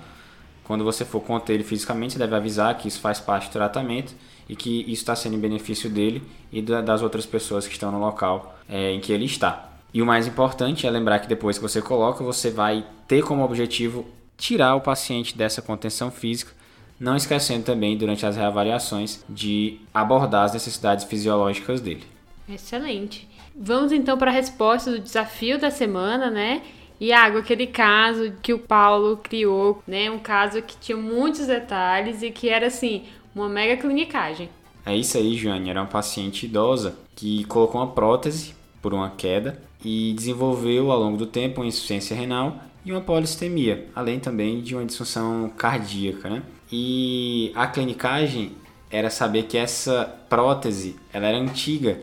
quando 0.69 0.85
você 0.85 1.03
for 1.03 1.23
conter 1.23 1.55
ele 1.55 1.65
fisicamente, 1.65 2.13
você 2.13 2.19
deve 2.19 2.37
avisar 2.37 2.77
que 2.77 2.87
isso 2.87 3.01
faz 3.01 3.19
parte 3.19 3.49
do 3.49 3.53
tratamento 3.53 4.15
e 4.47 4.55
que 4.55 4.83
isso 4.83 5.03
está 5.03 5.17
sendo 5.17 5.35
em 5.35 5.41
benefício 5.41 5.89
dele 5.89 6.23
e 6.53 6.61
das 6.61 7.01
outras 7.01 7.25
pessoas 7.25 7.67
que 7.67 7.73
estão 7.73 7.91
no 7.91 7.99
local 7.99 8.55
é, 8.69 8.93
em 8.93 9.01
que 9.01 9.11
ele 9.11 9.25
está. 9.25 9.71
E 9.95 10.03
o 10.03 10.07
mais 10.07 10.27
importante 10.27 10.87
é 10.87 10.91
lembrar 10.91 11.21
que 11.21 11.27
depois 11.27 11.57
que 11.57 11.63
você 11.63 11.81
coloca, 11.81 12.23
você 12.23 12.51
vai 12.51 12.85
ter 13.09 13.25
como 13.25 13.43
objetivo 13.43 14.07
tirar 14.37 14.77
o 14.77 14.83
paciente 14.83 15.35
dessa 15.37 15.63
contenção 15.63 16.11
física, 16.11 16.53
não 17.01 17.17
esquecendo 17.17 17.65
também 17.65 17.97
durante 17.97 18.27
as 18.27 18.37
reavaliações 18.37 19.25
de 19.27 19.81
abordar 19.95 20.45
as 20.45 20.53
necessidades 20.53 21.07
fisiológicas 21.07 21.81
dele. 21.81 22.05
Excelente. 22.47 23.27
Vamos 23.57 23.91
então 23.91 24.19
para 24.19 24.31
a 24.31 24.35
resposta 24.35 24.91
do 24.91 24.99
desafio 24.99 25.59
da 25.59 25.71
semana, 25.71 26.31
né? 26.31 26.61
Iago, 27.01 27.39
aquele 27.39 27.67
caso 27.67 28.33
que 28.43 28.53
o 28.53 28.59
Paulo 28.59 29.19
criou, 29.19 29.83
né? 29.87 30.11
Um 30.11 30.19
caso 30.19 30.61
que 30.63 30.77
tinha 30.77 30.97
muitos 30.97 31.47
detalhes 31.47 32.23
e 32.23 32.31
que 32.31 32.49
era 32.49 32.67
assim, 32.67 33.05
uma 33.35 33.49
mega 33.49 33.81
clinicagem. 33.81 34.49
É 34.85 34.97
isso 34.97 35.17
aí, 35.17 35.37
Joane. 35.37 35.71
Era 35.71 35.81
uma 35.81 35.87
paciente 35.87 36.47
idosa 36.47 36.97
que 37.15 37.45
colocou 37.45 37.81
uma 37.81 37.93
prótese 37.93 38.55
por 38.83 38.93
uma 38.93 39.11
queda 39.11 39.61
e 39.85 40.13
desenvolveu 40.15 40.91
ao 40.91 40.99
longo 40.99 41.17
do 41.17 41.27
tempo 41.27 41.61
uma 41.61 41.67
insuficiência 41.67 42.17
renal 42.17 42.57
e 42.85 42.91
uma 42.91 43.01
polistemia, 43.01 43.87
além 43.95 44.19
também 44.19 44.61
de 44.61 44.75
uma 44.75 44.85
disfunção 44.85 45.53
cardíaca, 45.57 46.29
né? 46.31 46.43
E 46.71 47.53
a 47.55 47.67
clinicagem 47.67 48.53
era 48.91 49.11
saber 49.11 49.45
que 49.45 49.57
essa 49.57 50.05
prótese, 50.29 50.97
ela 51.13 51.27
era 51.27 51.39
antiga 51.39 52.01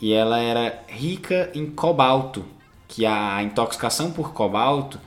e 0.00 0.12
ela 0.12 0.38
era 0.38 0.82
rica 0.88 1.50
em 1.54 1.66
cobalto, 1.66 2.44
que 2.94 3.04
a 3.04 3.42
intoxicação 3.42 4.12
por 4.12 4.32
cobalto 4.32 5.00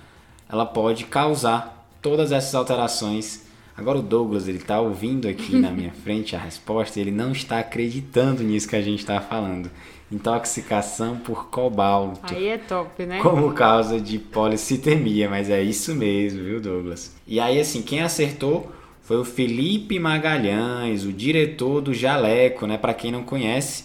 ela 0.49 0.65
pode 0.65 1.05
causar 1.05 1.87
todas 2.01 2.31
essas 2.31 2.53
alterações 2.53 3.47
Agora 3.77 3.99
o 3.99 4.01
Douglas, 4.01 4.47
ele 4.47 4.57
tá 4.57 4.81
ouvindo 4.81 5.27
aqui 5.27 5.55
na 5.55 5.69
minha 5.69 5.91
frente 6.03 6.35
a 6.35 6.39
resposta 6.39 6.99
ele 6.99 7.11
não 7.11 7.31
está 7.31 7.59
acreditando 7.59 8.41
nisso 8.41 8.67
que 8.67 8.75
a 8.75 8.81
gente 8.81 8.99
está 8.99 9.21
falando. 9.21 9.69
Intoxicação 10.11 11.17
por 11.17 11.49
cobalto. 11.49 12.33
Aí 12.33 12.47
é 12.47 12.57
top, 12.57 13.05
né? 13.05 13.19
Como 13.21 13.53
causa 13.53 13.99
de 14.01 14.17
policitemia, 14.17 15.29
mas 15.29 15.49
é 15.49 15.61
isso 15.61 15.93
mesmo, 15.93 16.43
viu, 16.43 16.59
Douglas? 16.59 17.15
E 17.27 17.39
aí, 17.39 17.59
assim, 17.59 17.83
quem 17.83 18.01
acertou 18.01 18.71
foi 19.03 19.17
o 19.17 19.25
Felipe 19.25 19.99
Magalhães, 19.99 21.03
o 21.03 21.11
diretor 21.11 21.81
do 21.81 21.93
Jaleco, 21.93 22.65
né? 22.65 22.77
Para 22.77 22.95
quem 22.95 23.11
não 23.11 23.21
conhece, 23.21 23.83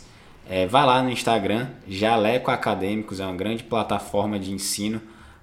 é, 0.49 0.67
vai 0.67 0.85
lá 0.85 1.03
no 1.03 1.11
Instagram, 1.11 1.69
Jaleco 1.87 2.51
Acadêmicos, 2.51 3.21
é 3.21 3.25
uma 3.25 3.37
grande 3.37 3.63
plataforma 3.63 4.39
de 4.39 4.53
ensino 4.53 5.01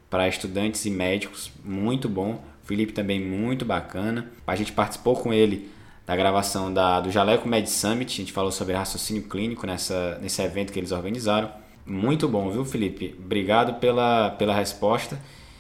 para 0.10 0.28
estudantes 0.28 0.86
e 0.86 0.90
médicos, 0.90 1.52
muito 1.64 2.10
bom. 2.10 2.44
Felipe 2.64 2.94
também 2.94 3.20
muito 3.20 3.66
bacana. 3.66 4.32
A 4.46 4.56
gente 4.56 4.72
participou 4.72 5.16
com 5.16 5.34
ele 5.34 5.72
da 6.06 6.16
gravação 6.16 6.72
da, 6.72 7.00
do 7.00 7.12
Jaleco 7.12 7.48
Med 7.48 7.70
Summit, 7.70 8.14
a 8.14 8.18
gente 8.18 8.32
falou 8.32 8.52
sobre 8.52 8.74
raciocínio 8.74 9.24
clínico 9.24 9.66
nessa, 9.66 10.18
nesse 10.22 10.42
evento 10.42 10.74
que 10.74 10.80
eles 10.80 10.92
organizaram. 10.92 11.52
Muito 11.86 12.28
bom, 12.28 12.50
viu, 12.52 12.66
Felipe? 12.66 13.16
Obrigado 13.18 13.80
pela, 13.80 14.32
pela 14.32 14.54
resposta. 14.54 15.20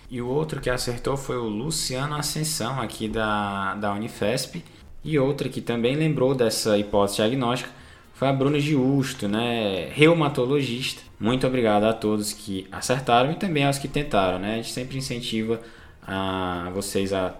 E 0.09 0.21
o 0.21 0.27
outro 0.27 0.59
que 0.59 0.69
acertou 0.69 1.15
foi 1.17 1.37
o 1.37 1.47
Luciano 1.47 2.15
Ascensão, 2.15 2.79
aqui 2.79 3.07
da, 3.07 3.75
da 3.75 3.93
Unifesp. 3.93 4.63
E 5.03 5.17
outra 5.17 5.49
que 5.49 5.61
também 5.61 5.95
lembrou 5.95 6.35
dessa 6.35 6.77
hipótese 6.77 7.17
diagnóstica 7.17 7.78
foi 8.19 8.27
a 8.27 8.33
Bruna 8.33 8.59
Giusto, 8.59 9.29
né? 9.29 9.87
reumatologista. 9.93 11.01
Muito 11.17 11.47
obrigado 11.47 11.85
a 11.85 11.93
todos 11.93 12.33
que 12.33 12.67
acertaram 12.69 13.31
e 13.31 13.35
também 13.35 13.63
aos 13.63 13.77
que 13.77 13.87
tentaram. 13.87 14.37
Né? 14.37 14.55
A 14.55 14.55
gente 14.57 14.73
sempre 14.73 14.97
incentiva 14.97 15.61
a 16.05 16.69
vocês 16.73 17.13
a 17.13 17.33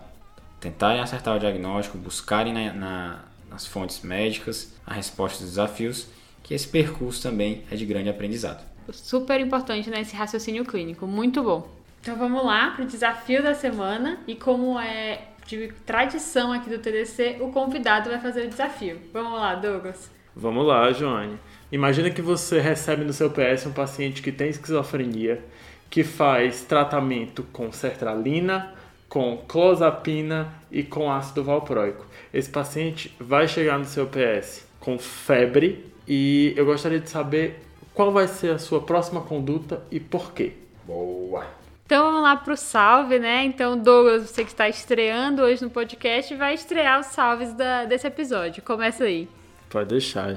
tentarem 0.58 1.02
acertar 1.02 1.36
o 1.36 1.40
diagnóstico, 1.40 1.98
buscarem 1.98 2.54
na, 2.54 2.72
na, 2.72 3.20
nas 3.52 3.66
fontes 3.68 4.00
médicas 4.04 4.74
a 4.88 4.94
resposta 4.94 5.40
dos 5.40 5.50
desafios, 5.50 6.08
que 6.42 6.54
esse 6.54 6.70
percurso 6.70 7.22
também 7.24 7.62
é 7.70 7.76
de 7.76 7.86
grande 7.86 8.08
aprendizado. 8.08 8.64
Super 8.94 9.42
importante 9.42 9.90
né, 9.90 10.02
raciocínio 10.14 10.64
clínico, 10.64 11.06
muito 11.06 11.44
bom. 11.44 11.70
Então 12.00 12.16
vamos 12.16 12.46
lá 12.46 12.72
para 12.72 12.86
o 12.86 12.88
desafio 12.88 13.44
da 13.44 13.54
semana 13.54 14.18
e 14.26 14.34
como 14.34 14.80
é 14.80 15.24
de 15.46 15.74
tradição 15.86 16.54
aqui 16.54 16.70
do 16.70 16.80
TDC, 16.80 17.40
o 17.42 17.52
convidado 17.52 18.10
vai 18.10 18.20
fazer 18.22 18.46
o 18.46 18.50
desafio. 18.50 18.98
Vamos 19.12 19.34
lá, 19.34 19.56
Douglas. 19.56 20.18
Vamos 20.40 20.66
lá, 20.66 20.90
Joane. 20.94 21.38
Imagina 21.70 22.10
que 22.10 22.22
você 22.22 22.62
recebe 22.62 23.04
no 23.04 23.12
seu 23.12 23.30
PS 23.30 23.66
um 23.66 23.74
paciente 23.74 24.22
que 24.22 24.32
tem 24.32 24.50
esquizofrenia 24.50 25.44
que 25.90 26.04
faz 26.04 26.62
tratamento 26.62 27.44
com 27.52 27.72
sertralina, 27.74 28.74
com 29.10 29.38
clozapina 29.48 30.54
e 30.72 30.82
com 30.82 31.12
ácido 31.12 31.44
valproico. 31.44 32.06
Esse 32.34 32.50
paciente 32.50 33.14
vai 33.20 33.48
chegar 33.48 33.78
no 33.78 33.86
seu 33.86 34.08
PS 34.08 34.66
com 34.80 34.98
febre 34.98 35.92
e 36.08 36.54
eu 36.56 36.66
gostaria 36.66 37.00
de 37.00 37.10
saber 37.10 37.62
qual 37.94 38.12
vai 38.12 38.28
ser 38.28 38.52
a 38.52 38.60
sua 38.60 38.82
próxima 38.82 39.20
conduta 39.20 39.84
e 39.92 40.00
por 40.00 40.32
quê. 40.32 40.54
Boa! 40.86 41.46
Então 41.86 42.06
vamos 42.06 42.22
lá 42.22 42.38
para 42.38 42.54
o 42.54 42.58
salve, 42.58 43.20
né? 43.20 43.44
Então, 43.44 43.78
Douglas, 43.78 44.30
você 44.30 44.46
que 44.46 44.52
está 44.52 44.70
estreando 44.70 45.42
hoje 45.42 45.64
no 45.64 45.70
podcast, 45.70 46.34
vai 46.36 46.54
estrear 46.54 47.00
os 47.00 47.08
salves 47.08 47.52
da, 47.54 47.84
desse 47.84 48.08
episódio. 48.08 48.64
Começa 48.64 49.04
aí. 49.04 49.28
Pode 49.70 49.90
deixar, 49.90 50.36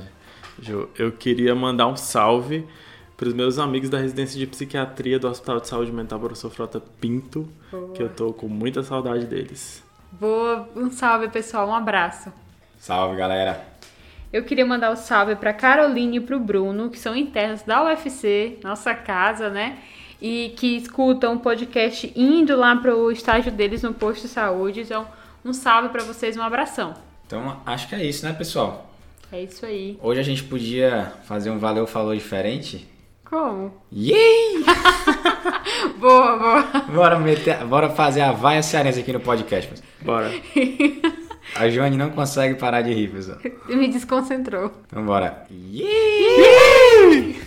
Ju. 0.60 0.88
Eu 0.98 1.10
queria 1.12 1.54
mandar 1.54 1.86
um 1.86 1.96
salve 1.96 2.66
para 3.16 3.28
os 3.28 3.34
meus 3.34 3.58
amigos 3.58 3.88
da 3.88 3.98
residência 3.98 4.38
de 4.38 4.46
psiquiatria 4.46 5.18
do 5.18 5.28
Hospital 5.28 5.60
de 5.60 5.68
Saúde 5.68 5.92
Mental 5.92 6.18
Professor 6.18 6.50
Frota 6.50 6.82
Pinto, 7.00 7.48
Boa. 7.70 7.92
que 7.92 8.02
eu 8.02 8.08
tô 8.08 8.32
com 8.32 8.48
muita 8.48 8.82
saudade 8.82 9.26
deles. 9.26 9.82
Boa, 10.10 10.68
um 10.76 10.90
salve 10.90 11.28
pessoal, 11.28 11.68
um 11.68 11.74
abraço. 11.74 12.32
Salve 12.78 13.16
galera. 13.16 13.64
Eu 14.32 14.44
queria 14.44 14.66
mandar 14.66 14.90
um 14.90 14.96
salve 14.96 15.36
para 15.36 15.52
Caroline 15.52 16.16
e 16.16 16.20
para 16.20 16.36
o 16.36 16.40
Bruno, 16.40 16.90
que 16.90 16.98
são 16.98 17.14
internos 17.16 17.62
da 17.62 17.84
UFC, 17.84 18.58
nossa 18.62 18.94
casa, 18.94 19.48
né? 19.48 19.78
E 20.20 20.52
que 20.56 20.76
escutam 20.76 21.36
o 21.36 21.40
podcast 21.40 22.12
indo 22.14 22.56
lá 22.56 22.76
para 22.76 22.94
o 22.94 23.10
estágio 23.10 23.52
deles 23.52 23.82
no 23.82 23.94
posto 23.94 24.22
de 24.22 24.28
saúde. 24.28 24.80
Então, 24.80 25.06
um 25.44 25.52
salve 25.52 25.88
para 25.88 26.02
vocês, 26.02 26.36
um 26.36 26.42
abração. 26.42 26.94
Então, 27.26 27.60
acho 27.64 27.88
que 27.88 27.94
é 27.94 28.04
isso, 28.04 28.26
né, 28.26 28.32
pessoal? 28.32 28.91
É 29.32 29.42
isso 29.42 29.64
aí. 29.64 29.98
Hoje 30.02 30.20
a 30.20 30.22
gente 30.22 30.44
podia 30.44 31.14
fazer 31.24 31.50
um 31.50 31.58
Valeu 31.58 31.86
Falou 31.86 32.14
diferente 32.14 32.86
como? 33.32 33.72
Yay! 33.90 34.62
boa, 35.98 36.36
boa. 36.38 36.62
Bora, 36.92 37.18
meter, 37.18 37.64
bora 37.64 37.88
fazer 37.88 38.20
a 38.20 38.30
vaia 38.30 38.62
cearense 38.62 39.00
aqui 39.00 39.10
no 39.10 39.20
podcast. 39.20 39.70
Pessoal. 39.70 39.88
Bora. 40.02 40.30
A 41.56 41.68
Joane 41.70 41.96
não 41.96 42.10
consegue 42.10 42.56
parar 42.56 42.82
de 42.82 42.92
rir, 42.92 43.08
pessoal. 43.08 43.38
Me 43.68 43.88
desconcentrou. 43.88 44.70
Então 44.86 45.02
bora. 45.06 45.46
Yay! 45.50 47.40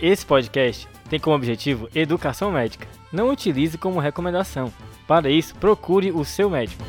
Esse 0.00 0.24
podcast 0.24 0.88
tem 1.10 1.20
como 1.20 1.36
objetivo 1.36 1.86
educação 1.94 2.50
médica. 2.50 2.88
Não 3.12 3.28
utilize 3.28 3.76
como 3.76 4.00
recomendação. 4.00 4.72
Para 5.08 5.30
isso, 5.30 5.54
procure 5.54 6.12
o 6.12 6.22
seu 6.22 6.50
médico. 6.50 6.84